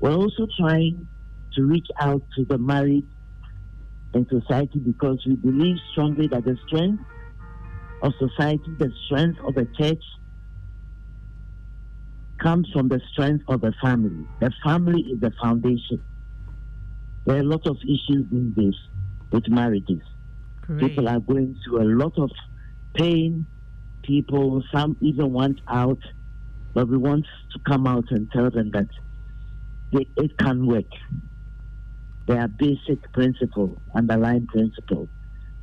We're 0.00 0.14
also 0.14 0.46
trying 0.58 1.08
to 1.54 1.64
reach 1.64 1.88
out 2.00 2.22
to 2.36 2.44
the 2.44 2.58
married 2.58 3.06
in 4.14 4.26
society 4.28 4.78
because 4.78 5.22
we 5.26 5.36
believe 5.36 5.76
strongly 5.90 6.28
that 6.28 6.44
the 6.44 6.56
strength 6.66 7.02
of 8.02 8.12
society, 8.18 8.74
the 8.78 8.92
strength 9.06 9.38
of 9.46 9.54
the 9.54 9.66
church, 9.78 10.02
comes 12.42 12.68
from 12.72 12.88
the 12.88 13.00
strength 13.12 13.44
of 13.48 13.60
the 13.60 13.72
family. 13.80 14.26
The 14.40 14.52
family 14.64 15.02
is 15.02 15.20
the 15.20 15.32
foundation. 15.40 16.02
There 17.24 17.36
are 17.36 17.40
a 17.40 17.44
lot 17.44 17.66
of 17.66 17.76
issues 17.84 18.26
in 18.32 18.52
this 18.56 18.74
with 19.30 19.48
marriages. 19.48 20.00
People 20.78 21.08
are 21.08 21.20
going 21.20 21.56
through 21.64 21.82
a 21.82 21.88
lot 21.96 22.18
of 22.18 22.30
pain. 22.96 23.46
People, 24.02 24.64
some 24.74 24.96
even 25.00 25.32
want 25.32 25.60
out, 25.68 26.00
but 26.74 26.88
we 26.88 26.96
want 26.96 27.24
to 27.52 27.60
come 27.68 27.86
out 27.86 28.06
and 28.10 28.28
tell 28.32 28.50
them 28.50 28.70
that 28.72 28.88
they, 29.92 30.08
it 30.16 30.36
can 30.38 30.66
work. 30.66 30.90
There 32.26 32.40
are 32.40 32.48
basic 32.48 33.12
principles, 33.12 33.78
underlying 33.94 34.46
principles 34.48 35.08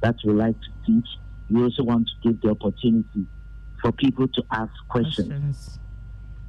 that 0.01 0.15
we 0.25 0.33
like 0.33 0.55
to 0.55 0.71
teach. 0.85 1.07
We 1.49 1.63
also 1.63 1.83
want 1.83 2.07
to 2.07 2.29
give 2.29 2.41
the 2.41 2.49
opportunity 2.49 3.25
for 3.81 3.91
people 3.91 4.27
to 4.27 4.43
ask 4.51 4.71
questions, 4.89 5.79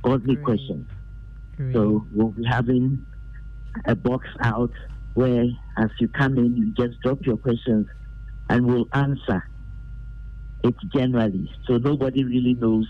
godly 0.02 0.36
questions. 0.36 0.88
So 1.72 2.06
we'll 2.12 2.28
be 2.28 2.44
having 2.44 3.06
a 3.86 3.94
box 3.94 4.26
out 4.40 4.72
where, 5.14 5.44
as 5.78 5.90
you 6.00 6.08
come 6.08 6.38
in, 6.38 6.56
you 6.56 6.72
just 6.72 7.00
drop 7.02 7.24
your 7.26 7.36
questions 7.36 7.86
and 8.48 8.66
we'll 8.66 8.88
answer 8.92 9.48
it 10.64 10.74
generally. 10.94 11.50
So 11.66 11.76
nobody 11.76 12.24
really 12.24 12.54
knows 12.54 12.86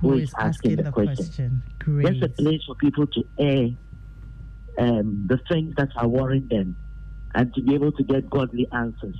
who 0.00 0.14
is, 0.14 0.32
asking, 0.38 0.76
the, 0.76 0.90
question. 0.92 1.62
Great. 1.78 2.04
There's 2.04 2.22
a 2.22 2.28
place 2.28 2.60
for 2.66 2.74
people 2.76 3.06
to 3.06 3.24
air 3.38 3.68
um, 4.78 5.26
the 5.28 5.38
things 5.50 5.74
that 5.76 5.88
are 5.96 6.08
worrying 6.08 6.46
them 6.48 6.76
and 7.34 7.52
to 7.54 7.62
be 7.62 7.74
able 7.74 7.92
to 7.92 8.02
get 8.04 8.30
godly 8.30 8.68
answers 8.72 9.16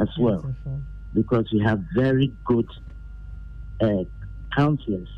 as 0.00 0.08
well. 0.18 0.54
Because 1.16 1.46
we 1.52 1.60
have 1.64 1.80
very 1.96 2.28
good 2.44 2.66
uh, 3.82 4.04
counselors, 4.56 5.08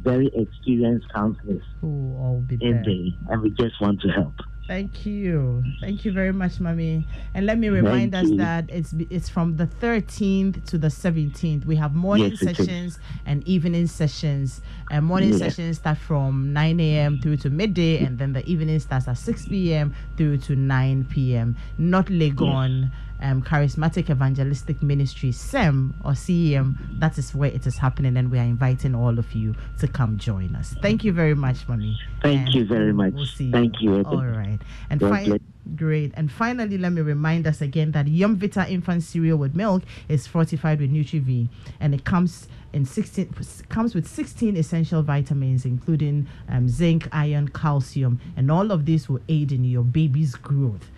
very 0.00 0.28
experienced 0.34 1.06
counselors 1.14 1.62
Who 1.80 2.16
all 2.18 2.42
be 2.46 2.56
in 2.60 2.82
there. 2.82 3.32
and 3.32 3.42
we 3.42 3.50
just 3.50 3.80
want 3.80 4.00
to 4.02 4.08
help. 4.08 4.34
Thank 4.66 5.04
you. 5.04 5.64
Thank 5.80 6.04
you 6.04 6.12
very 6.12 6.32
much, 6.32 6.60
Mommy. 6.60 7.04
And 7.34 7.44
let 7.44 7.58
me 7.58 7.68
remind 7.70 8.12
Thank 8.12 8.24
us 8.26 8.30
you. 8.30 8.36
that 8.36 8.70
it's 8.70 8.92
it's 9.10 9.28
from 9.28 9.56
the 9.56 9.66
13th 9.66 10.64
to 10.66 10.78
the 10.78 10.86
17th. 10.88 11.64
We 11.66 11.74
have 11.76 11.92
morning 11.92 12.30
Yes, 12.30 12.40
sessions 12.56 12.98
and 13.26 13.42
evening 13.48 13.88
sessions. 13.88 14.60
And 14.88 15.04
morning 15.04 15.30
Yeah. 15.32 15.38
sessions 15.38 15.78
start 15.78 15.98
from 15.98 16.52
9 16.52 16.78
a.m. 16.78 17.18
through 17.18 17.38
to 17.38 17.50
midday, 17.50 17.98
and 17.98 18.16
then 18.18 18.32
the 18.32 18.46
evening 18.46 18.78
starts 18.78 19.08
at 19.08 19.18
6 19.18 19.46
p.m. 19.48 19.92
through 20.16 20.38
to 20.46 20.54
9 20.54 21.04
p.m. 21.10 21.56
Not 21.76 22.06
Legon. 22.06 22.92
Um, 23.22 23.42
Charismatic 23.42 24.08
Evangelistic 24.10 24.82
Ministry, 24.82 25.30
SEM 25.32 25.94
or 26.04 26.12
CEM, 26.12 26.76
that 27.00 27.18
is 27.18 27.34
where 27.34 27.50
it 27.50 27.66
is 27.66 27.76
happening, 27.76 28.16
and 28.16 28.30
we 28.30 28.38
are 28.38 28.42
inviting 28.44 28.94
all 28.94 29.18
of 29.18 29.32
you 29.34 29.54
to 29.78 29.86
come 29.88 30.16
join 30.18 30.54
us. 30.56 30.74
Thank 30.80 31.04
you 31.04 31.12
very 31.12 31.34
much, 31.34 31.68
Mommy. 31.68 31.98
Thank 32.22 32.46
And 32.46 32.54
you 32.54 32.64
very 32.64 32.92
much. 32.92 33.12
We'll 33.12 33.26
see 33.26 33.50
Thank 33.50 33.80
you. 33.80 33.94
Eddie. 34.00 34.04
All 34.06 34.24
right. 34.24 34.58
And 34.88 35.00
God 35.00 35.10
fi- 35.10 35.24
bless. 35.26 35.38
great. 35.76 36.12
And 36.14 36.30
finally, 36.32 36.78
let 36.78 36.92
me 36.92 37.02
remind 37.02 37.46
us 37.46 37.60
again 37.60 37.92
that 37.92 38.08
Yum 38.08 38.36
Vita 38.36 38.66
infant 38.70 39.02
cereal 39.02 39.36
with 39.36 39.54
milk 39.54 39.82
is 40.08 40.26
fortified 40.26 40.80
with 40.80 40.90
Nutri-V, 40.90 41.48
and 41.80 41.94
it 41.94 42.04
comes 42.04 42.48
in 42.72 42.84
16 42.84 43.34
comes 43.68 43.94
with 43.94 44.06
16 44.06 44.56
essential 44.56 45.02
vitamins, 45.02 45.64
including 45.64 46.26
um, 46.48 46.68
zinc, 46.68 47.08
iron, 47.12 47.48
calcium, 47.48 48.20
and 48.36 48.50
all 48.50 48.70
of 48.70 48.86
these 48.86 49.08
will 49.08 49.20
aid 49.28 49.52
in 49.52 49.64
your 49.64 49.82
baby's 49.82 50.34
growth. 50.36 50.88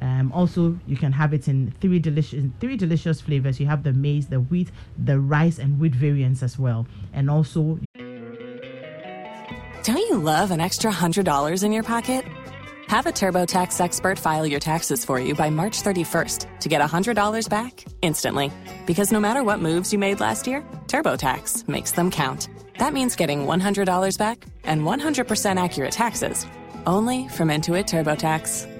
Um, 0.00 0.32
also, 0.32 0.78
you 0.86 0.96
can 0.96 1.12
have 1.12 1.34
it 1.34 1.48
in 1.48 1.72
three 1.80 1.98
delicious 1.98 2.44
three 2.60 2.76
delicious 2.76 3.20
flavors. 3.20 3.60
You 3.60 3.66
have 3.66 3.82
the 3.82 3.92
maize, 3.92 4.28
the 4.28 4.40
wheat, 4.40 4.70
the 4.96 5.20
rice, 5.20 5.58
and 5.58 5.78
wheat 5.78 5.94
variants 5.94 6.42
as 6.42 6.58
well. 6.58 6.86
And 7.12 7.30
also, 7.30 7.78
Don't 9.82 9.96
you 9.96 10.18
love 10.18 10.50
an 10.50 10.60
extra 10.60 10.90
$100 10.92 11.64
in 11.64 11.72
your 11.72 11.82
pocket? 11.82 12.24
Have 12.88 13.06
a 13.06 13.12
TurboTax 13.12 13.80
expert 13.80 14.18
file 14.18 14.46
your 14.46 14.58
taxes 14.60 15.04
for 15.04 15.20
you 15.20 15.34
by 15.34 15.48
March 15.48 15.82
31st 15.82 16.58
to 16.60 16.68
get 16.68 16.82
$100 16.82 17.48
back 17.48 17.84
instantly. 18.02 18.50
Because 18.84 19.12
no 19.12 19.20
matter 19.20 19.42
what 19.44 19.60
moves 19.60 19.92
you 19.92 19.98
made 19.98 20.20
last 20.20 20.46
year, 20.46 20.62
TurboTax 20.86 21.68
makes 21.68 21.92
them 21.92 22.10
count. 22.10 22.48
That 22.78 22.92
means 22.92 23.14
getting 23.16 23.46
$100 23.46 24.18
back 24.18 24.44
and 24.64 24.82
100% 24.82 25.62
accurate 25.62 25.92
taxes 25.92 26.46
only 26.86 27.28
from 27.28 27.48
Intuit 27.48 27.86
TurboTax. 27.86 28.79